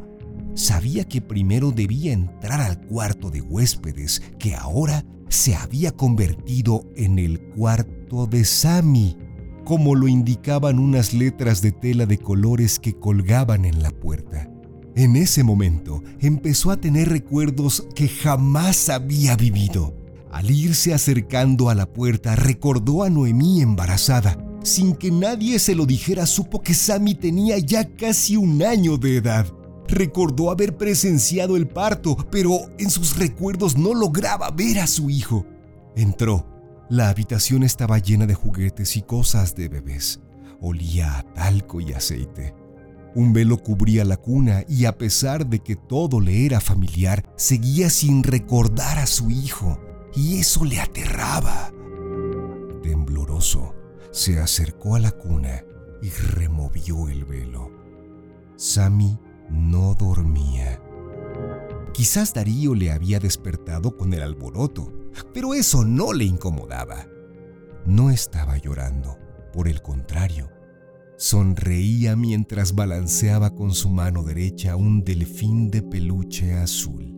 Sabía 0.53 1.05
que 1.05 1.21
primero 1.21 1.71
debía 1.71 2.13
entrar 2.13 2.61
al 2.61 2.80
cuarto 2.80 3.32
de 3.32 3.41
huéspedes, 3.41 4.21
que 4.39 4.55
ahora 4.55 5.03
se 5.30 5.55
había 5.55 5.91
convertido 5.91 6.84
en 6.95 7.19
el 7.19 7.39
cuarto 7.39 8.28
de 8.28 8.45
Sammy, 8.45 9.17
como 9.63 9.95
lo 9.95 10.07
indicaban 10.07 10.80
unas 10.80 11.13
letras 11.13 11.61
de 11.61 11.71
tela 11.71 12.05
de 12.05 12.17
colores 12.17 12.80
que 12.80 12.93
colgaban 12.93 13.65
en 13.65 13.82
la 13.82 13.91
puerta. 13.91 14.49
En 14.95 15.15
ese 15.15 15.43
momento 15.43 16.03
empezó 16.21 16.71
a 16.71 16.78
tener 16.78 17.09
recuerdos 17.09 17.86
que 17.95 18.07
jamás 18.07 18.89
había 18.89 19.36
vivido. 19.36 19.93
Al 20.32 20.51
irse 20.51 20.93
acercando 20.93 21.69
a 21.69 21.76
la 21.76 21.86
puerta 21.86 22.36
recordó 22.36 23.03
a 23.03 23.09
Noemí 23.09 23.61
embarazada. 23.61 24.38
Sin 24.63 24.95
que 24.95 25.11
nadie 25.11 25.59
se 25.59 25.76
lo 25.76 25.86
dijera 25.86 26.26
supo 26.26 26.61
que 26.61 26.73
Sammy 26.73 27.13
tenía 27.13 27.57
ya 27.57 27.88
casi 27.95 28.36
un 28.36 28.63
año 28.63 28.97
de 28.97 29.17
edad. 29.17 29.45
Recordó 29.88 30.51
haber 30.51 30.77
presenciado 30.77 31.55
el 31.57 31.67
parto, 31.67 32.17
pero 32.31 32.71
en 32.77 32.89
sus 32.89 33.17
recuerdos 33.17 33.77
no 33.77 33.93
lograba 33.93 34.49
ver 34.51 34.79
a 34.79 34.88
su 34.88 35.09
hijo. 35.09 35.45
Entró. 35.95 36.45
La 36.89 37.09
habitación 37.09 37.63
estaba 37.63 37.97
llena 37.97 38.27
de 38.27 38.36
juguetes 38.36 38.95
y 38.95 39.01
cosas 39.01 39.55
de 39.55 39.69
bebés. 39.69 40.19
Olía 40.61 41.17
a 41.17 41.23
talco 41.33 41.81
y 41.81 41.93
aceite. 41.93 42.53
Un 43.15 43.33
velo 43.33 43.57
cubría 43.63 44.03
la 44.03 44.17
cuna 44.17 44.63
y 44.67 44.86
a 44.86 44.97
pesar 44.97 45.47
de 45.47 45.59
que 45.59 45.75
todo 45.75 46.19
le 46.19 46.45
era 46.45 46.59
familiar, 46.59 47.23
seguía 47.38 47.89
sin 47.89 48.23
recordar 48.23 48.99
a 48.99 49.07
su 49.07 49.31
hijo. 49.31 49.79
Y 50.13 50.38
eso 50.39 50.65
le 50.65 50.79
aterraba. 50.79 51.71
Tembloroso, 52.83 53.73
se 54.11 54.39
acercó 54.39 54.95
a 54.95 54.99
la 54.99 55.11
cuna 55.11 55.63
y 56.01 56.09
removió 56.09 57.09
el 57.09 57.25
velo. 57.25 57.71
Sammy 58.57 59.17
no 59.49 59.95
dormía. 59.95 60.81
Quizás 61.93 62.33
Darío 62.33 62.75
le 62.75 62.91
había 62.91 63.19
despertado 63.19 63.95
con 63.95 64.13
el 64.13 64.21
alboroto, 64.21 64.91
pero 65.33 65.53
eso 65.53 65.85
no 65.85 66.13
le 66.13 66.25
incomodaba. 66.25 67.07
No 67.85 68.09
estaba 68.09 68.57
llorando, 68.57 69.17
por 69.53 69.67
el 69.67 69.81
contrario, 69.81 70.49
sonreía 71.17 72.15
mientras 72.15 72.75
balanceaba 72.75 73.51
con 73.51 73.73
su 73.73 73.89
mano 73.89 74.23
derecha 74.23 74.75
un 74.75 75.03
delfín 75.03 75.71
de 75.71 75.81
peluche 75.81 76.53
azul. 76.53 77.15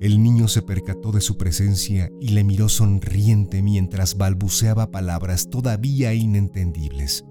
El 0.00 0.22
niño 0.22 0.46
se 0.46 0.62
percató 0.62 1.10
de 1.10 1.20
su 1.20 1.36
presencia 1.36 2.08
y 2.20 2.28
le 2.28 2.44
miró 2.44 2.68
sonriente 2.68 3.62
mientras 3.62 4.16
balbuceaba 4.16 4.92
palabras 4.92 5.50
todavía 5.50 6.14
inentendibles. 6.14 7.24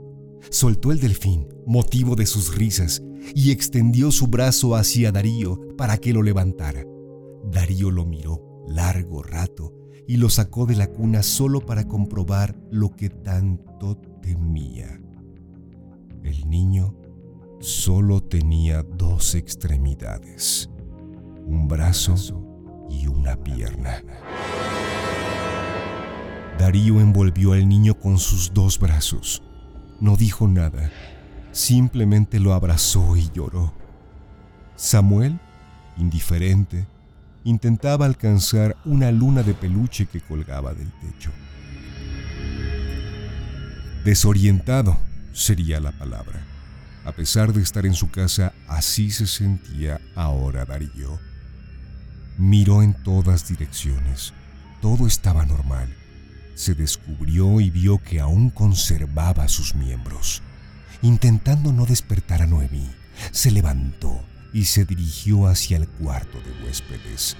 Soltó 0.49 0.91
el 0.91 0.99
delfín, 0.99 1.47
motivo 1.65 2.15
de 2.15 2.25
sus 2.25 2.55
risas, 2.55 3.03
y 3.35 3.51
extendió 3.51 4.11
su 4.11 4.27
brazo 4.27 4.75
hacia 4.75 5.11
Darío 5.11 5.59
para 5.77 5.97
que 5.97 6.13
lo 6.13 6.23
levantara. 6.23 6.85
Darío 7.51 7.91
lo 7.91 8.05
miró 8.05 8.63
largo 8.67 9.23
rato 9.23 9.73
y 10.07 10.17
lo 10.17 10.29
sacó 10.29 10.65
de 10.65 10.75
la 10.75 10.87
cuna 10.87 11.23
solo 11.23 11.61
para 11.61 11.87
comprobar 11.87 12.55
lo 12.71 12.95
que 12.95 13.09
tanto 13.09 13.97
temía. 14.21 15.01
El 16.23 16.49
niño 16.49 16.95
solo 17.59 18.21
tenía 18.21 18.83
dos 18.83 19.35
extremidades, 19.35 20.69
un 21.45 21.67
brazo 21.67 22.15
y 22.89 23.07
una 23.07 23.35
pierna. 23.37 24.03
Darío 26.57 26.99
envolvió 26.99 27.53
al 27.53 27.67
niño 27.67 27.97
con 27.99 28.17
sus 28.17 28.51
dos 28.53 28.79
brazos. 28.79 29.43
No 29.99 30.15
dijo 30.15 30.47
nada 30.47 30.91
simplemente 31.57 32.39
lo 32.39 32.53
abrazó 32.53 33.17
y 33.17 33.29
lloró. 33.33 33.73
Samuel, 34.75 35.39
indiferente, 35.97 36.85
intentaba 37.43 38.05
alcanzar 38.05 38.77
una 38.85 39.11
luna 39.11 39.41
de 39.41 39.55
peluche 39.55 40.05
que 40.05 40.21
colgaba 40.21 40.73
del 40.73 40.91
techo. 41.01 41.31
Desorientado 44.05 44.97
sería 45.33 45.79
la 45.79 45.91
palabra. 45.91 46.45
A 47.05 47.11
pesar 47.13 47.53
de 47.53 47.61
estar 47.61 47.85
en 47.85 47.93
su 47.93 48.11
casa, 48.11 48.53
así 48.67 49.09
se 49.11 49.25
sentía 49.25 49.99
ahora 50.15 50.65
Darío. 50.65 51.19
Miró 52.37 52.83
en 52.83 52.93
todas 53.03 53.47
direcciones. 53.47 54.33
Todo 54.81 55.07
estaba 55.07 55.45
normal. 55.45 55.95
Se 56.57 56.73
descubrió 56.73 57.61
y 57.61 57.69
vio 57.69 57.99
que 57.99 58.19
aún 58.19 58.49
conservaba 58.49 59.47
sus 59.47 59.75
miembros. 59.75 60.41
Intentando 61.03 61.71
no 61.71 61.85
despertar 61.85 62.41
a 62.41 62.47
Noemí, 62.47 62.89
se 63.29 63.51
levantó 63.51 64.19
y 64.53 64.65
se 64.65 64.83
dirigió 64.83 65.45
hacia 65.45 65.77
el 65.77 65.87
cuarto 65.87 66.39
de 66.39 66.65
huéspedes. 66.65 67.37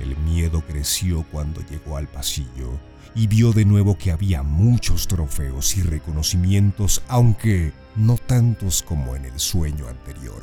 El 0.00 0.16
miedo 0.16 0.62
creció 0.66 1.26
cuando 1.30 1.60
llegó 1.66 1.98
al 1.98 2.08
pasillo 2.08 2.80
y 3.14 3.26
vio 3.26 3.52
de 3.52 3.66
nuevo 3.66 3.98
que 3.98 4.10
había 4.10 4.42
muchos 4.42 5.06
trofeos 5.06 5.76
y 5.76 5.82
reconocimientos, 5.82 7.02
aunque 7.08 7.74
no 7.94 8.16
tantos 8.16 8.82
como 8.82 9.16
en 9.16 9.26
el 9.26 9.38
sueño 9.38 9.86
anterior. 9.86 10.42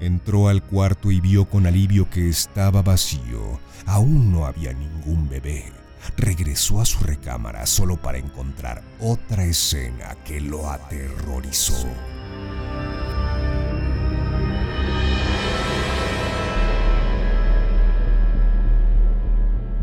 Entró 0.00 0.48
al 0.48 0.60
cuarto 0.60 1.12
y 1.12 1.20
vio 1.20 1.48
con 1.48 1.68
alivio 1.68 2.10
que 2.10 2.28
estaba 2.28 2.82
vacío. 2.82 3.60
Aún 3.86 4.32
no 4.32 4.44
había 4.44 4.72
ningún 4.72 5.28
bebé 5.28 5.83
regresó 6.16 6.80
a 6.80 6.84
su 6.84 7.02
recámara 7.04 7.66
solo 7.66 7.96
para 7.96 8.18
encontrar 8.18 8.82
otra 9.00 9.44
escena 9.44 10.16
que 10.24 10.40
lo 10.40 10.70
aterrorizó. 10.70 11.86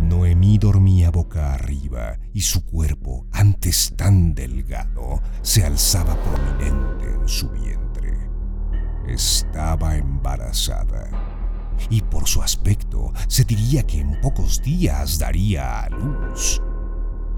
Noemí 0.01 0.57
dormía 0.57 1.09
boca 1.09 1.53
arriba 1.53 2.17
y 2.33 2.41
su 2.41 2.65
cuerpo, 2.65 3.27
antes 3.31 3.93
tan 3.95 4.33
delgado, 4.33 5.21
se 5.41 5.63
alzaba 5.63 6.15
prominente 6.21 7.05
en 7.05 7.27
su 7.27 7.49
vientre. 7.49 7.81
estaba 9.07 9.95
embarazada. 9.95 11.30
Y 11.89 12.01
por 12.01 12.27
su 12.27 12.41
aspecto 12.41 13.13
se 13.27 13.43
diría 13.43 13.83
que 13.83 13.99
en 13.99 14.19
pocos 14.21 14.61
días 14.61 15.19
daría 15.19 15.81
a 15.81 15.89
luz. 15.89 16.61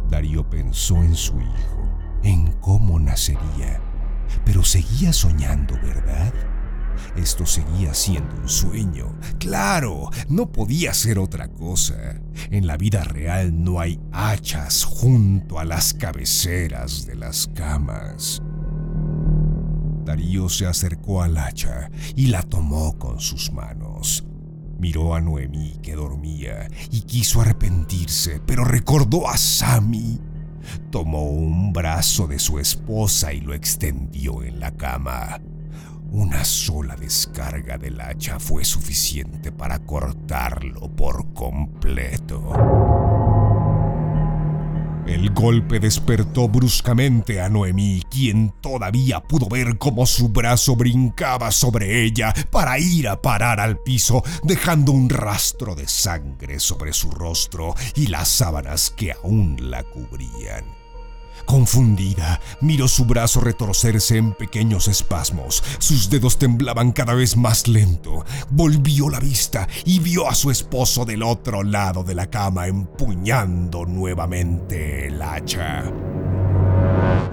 Darío 0.09 0.47
pensó 0.49 0.97
en 0.97 1.15
su 1.15 1.39
hijo, 1.39 1.97
en 2.23 2.51
cómo 2.59 2.99
nacería, 2.99 3.81
pero 4.45 4.63
seguía 4.63 5.11
soñando, 5.13 5.75
¿verdad? 5.81 6.33
Esto 7.15 7.45
seguía 7.45 7.93
siendo 7.93 8.35
un 8.35 8.49
sueño. 8.49 9.15
Claro, 9.39 10.09
no 10.29 10.51
podía 10.51 10.93
ser 10.93 11.19
otra 11.19 11.47
cosa. 11.47 12.21
En 12.49 12.67
la 12.67 12.77
vida 12.77 13.03
real 13.03 13.63
no 13.63 13.79
hay 13.79 13.99
hachas 14.11 14.83
junto 14.83 15.59
a 15.59 15.65
las 15.65 15.93
cabeceras 15.93 17.05
de 17.05 17.15
las 17.15 17.47
camas. 17.55 18.41
Darío 20.05 20.49
se 20.49 20.65
acercó 20.65 21.21
al 21.21 21.37
hacha 21.37 21.89
y 22.15 22.27
la 22.27 22.43
tomó 22.43 22.97
con 22.97 23.19
sus 23.19 23.51
manos. 23.51 24.25
Miró 24.84 25.15
a 25.15 25.21
Noemí 25.21 25.79
que 25.81 25.95
dormía 25.95 26.67
y 26.91 27.03
quiso 27.03 27.39
arrepentirse, 27.39 28.41
pero 28.45 28.65
recordó 28.65 29.29
a 29.29 29.38
Sami. 29.38 30.19
Tomó 30.91 31.23
un 31.23 31.71
brazo 31.71 32.27
de 32.27 32.38
su 32.38 32.59
esposa 32.59 33.31
y 33.31 33.39
lo 33.39 33.53
extendió 33.53 34.43
en 34.43 34.59
la 34.59 34.71
cama. 34.71 35.39
Una 36.11 36.43
sola 36.43 36.97
descarga 36.97 37.77
del 37.77 38.01
hacha 38.01 38.41
fue 38.41 38.65
suficiente 38.65 39.53
para 39.53 39.79
cortarlo 39.79 40.93
por 40.93 41.34
completo. 41.34 43.03
El 45.08 45.32
golpe 45.32 45.80
despertó 45.80 46.47
bruscamente 46.47 47.41
a 47.41 47.49
Noemí, 47.49 48.04
quien 48.10 48.54
todavía 48.62 49.22
pudo 49.22 49.49
ver 49.49 49.78
cómo 49.78 50.06
su 50.06 50.30
brazo 50.30 50.78
brincaba 50.78 51.51
sobre 51.51 52.04
ella 52.04 52.34
para 52.51 52.80
ir 52.80 53.10
a 53.10 53.22
parar 53.22 53.60
al 53.60 53.78
piso, 53.80 54.24
dejando 54.43 54.93
un 54.93 55.10
rastro 55.10 55.76
de 55.76 55.88
sangre 55.88 56.60
sobre 56.60 56.93
su 56.93 57.12
rostro 57.12 57.76
y 57.95 58.08
las 58.08 58.30
sábanas 58.30 58.91
que 58.91 59.12
aún 59.12 59.58
la 59.60 59.84
cubrían. 59.84 60.82
Confundida, 61.45 62.39
miró 62.61 62.87
su 62.87 63.05
brazo 63.05 63.41
retorcerse 63.41 64.17
en 64.17 64.33
pequeños 64.33 64.87
espasmos. 64.87 65.63
Sus 65.79 66.09
dedos 66.09 66.37
temblaban 66.37 66.91
cada 66.91 67.13
vez 67.13 67.37
más 67.37 67.67
lento. 67.67 68.25
Volvió 68.49 69.09
la 69.09 69.19
vista 69.19 69.67
y 69.85 69.99
vio 69.99 70.29
a 70.29 70.35
su 70.35 70.51
esposo 70.51 71.05
del 71.05 71.23
otro 71.23 71.63
lado 71.63 72.03
de 72.03 72.15
la 72.15 72.29
cama 72.29 72.67
empuñando 72.67 73.85
nuevamente 73.85 75.07
el 75.07 75.21
hacha. 75.21 75.83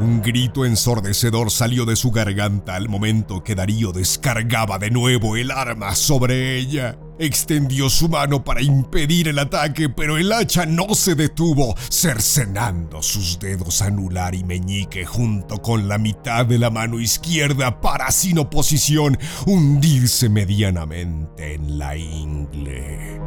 Un 0.01 0.23
grito 0.23 0.65
ensordecedor 0.65 1.51
salió 1.51 1.85
de 1.85 1.95
su 1.95 2.11
garganta 2.11 2.75
al 2.75 2.89
momento 2.89 3.45
que 3.45 3.55
Darío 3.55 3.93
descargaba 3.93 4.79
de 4.79 4.91
nuevo 4.91 5.37
el 5.37 5.51
arma 5.51 5.95
sobre 5.95 6.57
ella. 6.57 6.97
Extendió 7.23 7.91
su 7.91 8.09
mano 8.09 8.43
para 8.43 8.63
impedir 8.63 9.29
el 9.29 9.39
ataque, 9.39 9.91
pero 9.91 10.17
el 10.17 10.33
hacha 10.33 10.65
no 10.65 10.95
se 10.95 11.15
detuvo, 11.15 11.77
cercenando 11.91 13.03
sus 13.03 13.39
dedos 13.39 13.83
anular 13.83 14.35
y 14.35 14.43
meñique 14.43 15.05
junto 15.05 15.61
con 15.61 15.87
la 15.87 15.99
mitad 15.99 16.47
de 16.47 16.59
la 16.59 16.71
mano 16.71 16.99
izquierda 16.99 17.83
para, 17.83 18.11
sin 18.11 18.39
oposición, 18.39 19.19
hundirse 19.45 20.31
medianamente 20.31 21.57
en 21.57 21.79
la 21.79 21.95
ingle. 21.95 23.21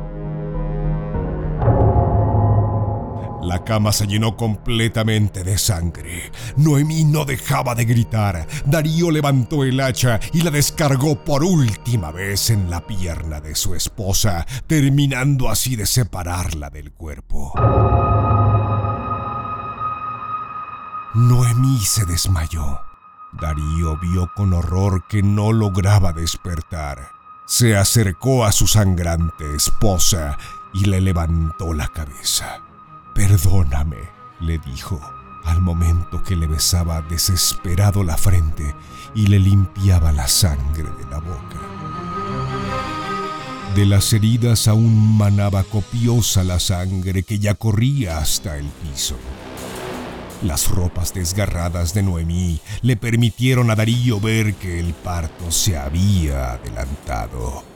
La 3.43 3.63
cama 3.63 3.91
se 3.91 4.07
llenó 4.07 4.37
completamente 4.37 5.43
de 5.43 5.57
sangre. 5.57 6.31
Noemí 6.55 7.03
no 7.03 7.25
dejaba 7.25 7.75
de 7.75 7.85
gritar. 7.85 8.47
Darío 8.65 9.11
levantó 9.11 9.63
el 9.63 9.79
hacha 9.81 10.19
y 10.31 10.41
la 10.41 10.51
descargó 10.51 11.23
por 11.23 11.43
última 11.43 12.11
vez 12.11 12.49
en 12.49 12.69
la 12.69 12.87
pierna 12.87 13.41
de 13.41 13.55
su 13.55 13.75
esposa, 13.75 14.45
terminando 14.65 15.49
así 15.49 15.75
de 15.75 15.85
separarla 15.85 16.69
del 16.69 16.93
cuerpo. 16.93 17.53
Noemí 21.13 21.79
se 21.79 22.05
desmayó. 22.05 22.79
Darío 23.33 23.97
vio 23.97 24.31
con 24.35 24.53
horror 24.53 25.05
que 25.07 25.21
no 25.21 25.51
lograba 25.51 26.13
despertar. 26.13 27.09
Se 27.45 27.75
acercó 27.75 28.45
a 28.45 28.51
su 28.51 28.67
sangrante 28.67 29.55
esposa 29.55 30.37
y 30.73 30.85
le 30.85 31.01
levantó 31.01 31.73
la 31.73 31.87
cabeza. 31.89 32.61
Perdóname, 33.13 33.97
le 34.39 34.57
dijo, 34.57 34.99
al 35.45 35.61
momento 35.61 36.23
que 36.23 36.35
le 36.35 36.47
besaba 36.47 37.01
desesperado 37.01 38.03
la 38.03 38.17
frente 38.17 38.75
y 39.13 39.27
le 39.27 39.39
limpiaba 39.39 40.11
la 40.11 40.27
sangre 40.27 40.83
de 40.83 41.05
la 41.09 41.19
boca. 41.19 41.59
De 43.75 43.85
las 43.85 44.13
heridas 44.13 44.67
aún 44.67 45.17
manaba 45.17 45.63
copiosa 45.63 46.43
la 46.43 46.59
sangre 46.59 47.23
que 47.23 47.39
ya 47.39 47.55
corría 47.55 48.17
hasta 48.19 48.57
el 48.57 48.65
piso. 48.65 49.17
Las 50.43 50.69
ropas 50.69 51.13
desgarradas 51.13 51.93
de 51.93 52.03
Noemí 52.03 52.59
le 52.81 52.97
permitieron 52.97 53.71
a 53.71 53.75
Darío 53.75 54.19
ver 54.19 54.55
que 54.55 54.79
el 54.79 54.93
parto 54.93 55.51
se 55.51 55.77
había 55.77 56.53
adelantado. 56.53 57.72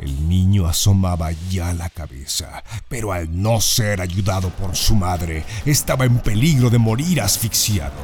El 0.00 0.30
niño 0.30 0.66
asomaba 0.66 1.30
ya 1.50 1.74
la 1.74 1.90
cabeza, 1.90 2.64
pero 2.88 3.12
al 3.12 3.42
no 3.42 3.60
ser 3.60 4.00
ayudado 4.00 4.48
por 4.48 4.74
su 4.74 4.96
madre, 4.96 5.44
estaba 5.66 6.06
en 6.06 6.18
peligro 6.20 6.70
de 6.70 6.78
morir 6.78 7.20
asfixiado. 7.20 8.00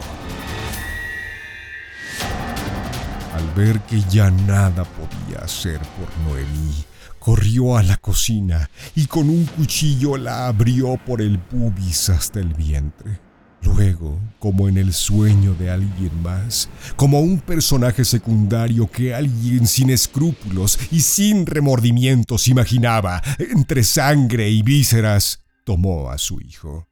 Al 3.34 3.55
ver 3.55 3.80
que 3.80 4.03
ya 4.11 4.30
nada 4.30 4.84
podía 4.84 5.38
hacer 5.42 5.80
por 5.80 6.14
Noemí, 6.26 6.84
corrió 7.18 7.78
a 7.78 7.82
la 7.82 7.97
cocina 7.97 8.68
y 8.94 9.07
con 9.07 9.30
un 9.30 9.47
cuchillo 9.47 10.18
la 10.18 10.49
abrió 10.49 10.99
por 10.99 11.22
el 11.22 11.38
pubis 11.38 12.11
hasta 12.11 12.40
el 12.40 12.53
vientre. 12.53 13.26
Luego, 13.67 14.21
como 14.39 14.69
en 14.69 14.79
el 14.79 14.93
sueño 14.93 15.55
de 15.55 15.71
alguien 15.71 16.23
más, 16.23 16.69
como 16.95 17.21
un 17.21 17.41
personaje 17.41 18.05
secundario 18.05 18.89
que 18.89 19.12
alguien 19.12 19.67
sin 19.67 19.91
escrúpulos 19.91 20.79
y 20.93 21.01
sin 21.01 21.47
remordimientos 21.47 22.47
imaginaba, 22.47 23.21
entre 23.39 23.83
sangre 23.83 24.49
y 24.51 24.62
vísceras, 24.62 25.41
tomó 25.64 26.11
a 26.11 26.19
su 26.19 26.41
hijo. 26.41 26.87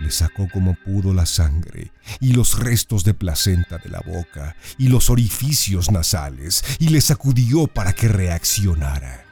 Le 0.00 0.12
sacó 0.12 0.48
como 0.52 0.76
pudo 0.84 1.12
la 1.12 1.26
sangre 1.26 1.90
y 2.20 2.32
los 2.32 2.58
restos 2.58 3.02
de 3.02 3.12
placenta 3.12 3.78
de 3.78 3.90
la 3.90 4.00
boca 4.00 4.54
y 4.78 4.88
los 4.88 5.10
orificios 5.10 5.90
nasales 5.90 6.64
y 6.78 6.90
le 6.90 7.00
sacudió 7.00 7.66
para 7.66 7.92
que 7.92 8.06
reaccionara. 8.06 9.24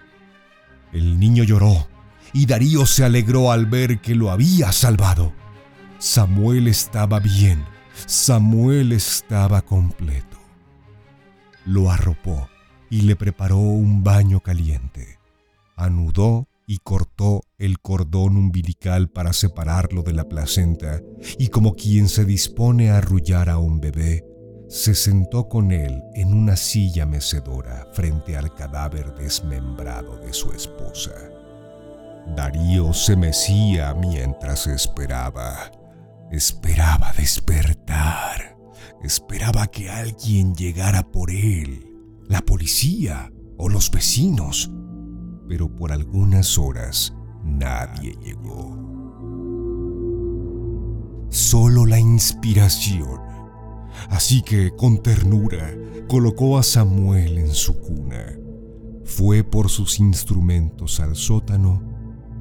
El 0.93 1.21
niño 1.21 1.45
lloró 1.45 1.89
y 2.33 2.47
Darío 2.47 2.85
se 2.85 3.05
alegró 3.05 3.53
al 3.53 3.67
ver 3.67 4.01
que 4.01 4.17
lo 4.17 4.31
había 4.31 4.73
salvado. 4.73 5.33
Samuel 6.01 6.67
estaba 6.67 7.21
bien, 7.21 7.63
Samuel 8.07 8.93
estaba 8.93 9.61
completo. 9.61 10.39
Lo 11.67 11.91
arropó 11.91 12.49
y 12.89 13.03
le 13.03 13.17
preparó 13.17 13.59
un 13.59 14.03
baño 14.03 14.41
caliente. 14.41 15.19
Anudó 15.77 16.49
y 16.67 16.79
cortó 16.79 17.43
el 17.59 17.81
cordón 17.81 18.39
umbilical 18.39 19.11
para 19.11 19.35
separarlo 19.35 20.03
de 20.03 20.15
la 20.15 20.25
placenta 20.27 21.03
y 21.39 21.49
como 21.49 21.75
quien 21.75 22.09
se 22.09 22.25
dispone 22.25 22.89
a 22.89 22.97
arrullar 22.97 23.51
a 23.51 23.59
un 23.59 23.79
bebé, 23.79 24.25
se 24.71 24.95
sentó 24.95 25.51
con 25.51 25.71
él 25.71 26.03
en 26.15 26.33
una 26.33 26.57
silla 26.57 27.05
mecedora 27.05 27.87
frente 27.93 28.39
al 28.39 28.55
cadáver 28.55 29.13
desmembrado 29.17 30.17
de 30.17 30.33
su 30.33 30.51
esposa. 30.53 31.13
Darío 32.35 32.95
se 32.95 33.17
mecía 33.17 33.93
mientras 33.93 34.67
esperaba. 34.67 35.71
Esperaba 36.31 37.13
despertar. 37.17 38.57
Esperaba 39.03 39.67
que 39.67 39.91
alguien 39.91 40.55
llegara 40.55 41.03
por 41.03 41.31
él, 41.31 41.87
la 42.29 42.41
policía 42.41 43.33
o 43.57 43.69
los 43.69 43.91
vecinos. 43.91 44.71
Pero 45.49 45.75
por 45.75 45.91
algunas 45.91 46.57
horas 46.57 47.13
nadie 47.45 48.15
llegó. 48.23 48.79
Solo 51.31 51.85
la 51.85 51.99
inspiración. 51.99 53.21
Así 54.09 54.43
que 54.43 54.71
con 54.77 55.03
ternura 55.03 55.75
colocó 56.09 56.59
a 56.59 56.63
Samuel 56.63 57.39
en 57.39 57.53
su 57.53 57.81
cuna. 57.81 58.39
Fue 59.05 59.43
por 59.43 59.69
sus 59.69 59.99
instrumentos 59.99 61.01
al 61.01 61.17
sótano 61.17 61.83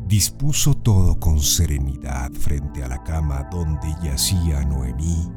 dispuso 0.10 0.74
todo 0.74 1.20
con 1.20 1.40
serenidad 1.40 2.32
frente 2.32 2.84
a 2.84 2.88
la 2.88 3.04
cama 3.04 3.48
donde 3.52 3.88
yacía 4.02 4.66
Noemí 4.66 5.30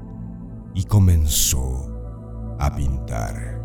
y 0.74 0.84
comenzó 0.84 2.56
a 2.58 2.74
pintar. 2.74 3.60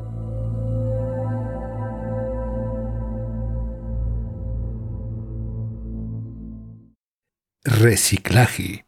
Reciclaje. 7.63 8.85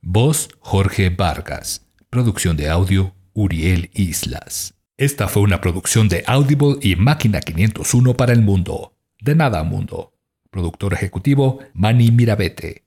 Voz 0.00 0.48
Jorge 0.58 1.10
Vargas. 1.10 1.86
Producción 2.10 2.56
de 2.56 2.70
audio 2.70 3.14
Uriel 3.34 3.88
Islas. 3.94 4.74
Esta 4.96 5.28
fue 5.28 5.42
una 5.42 5.60
producción 5.60 6.08
de 6.08 6.24
Audible 6.26 6.78
y 6.80 6.96
Máquina 6.96 7.40
501 7.40 8.14
para 8.14 8.32
el 8.32 8.42
mundo. 8.42 8.96
De 9.20 9.36
nada, 9.36 9.62
mundo. 9.62 10.11
Productor 10.52 10.92
ejecutivo, 10.92 11.60
Manny 11.72 12.10
Mirabete. 12.10 12.82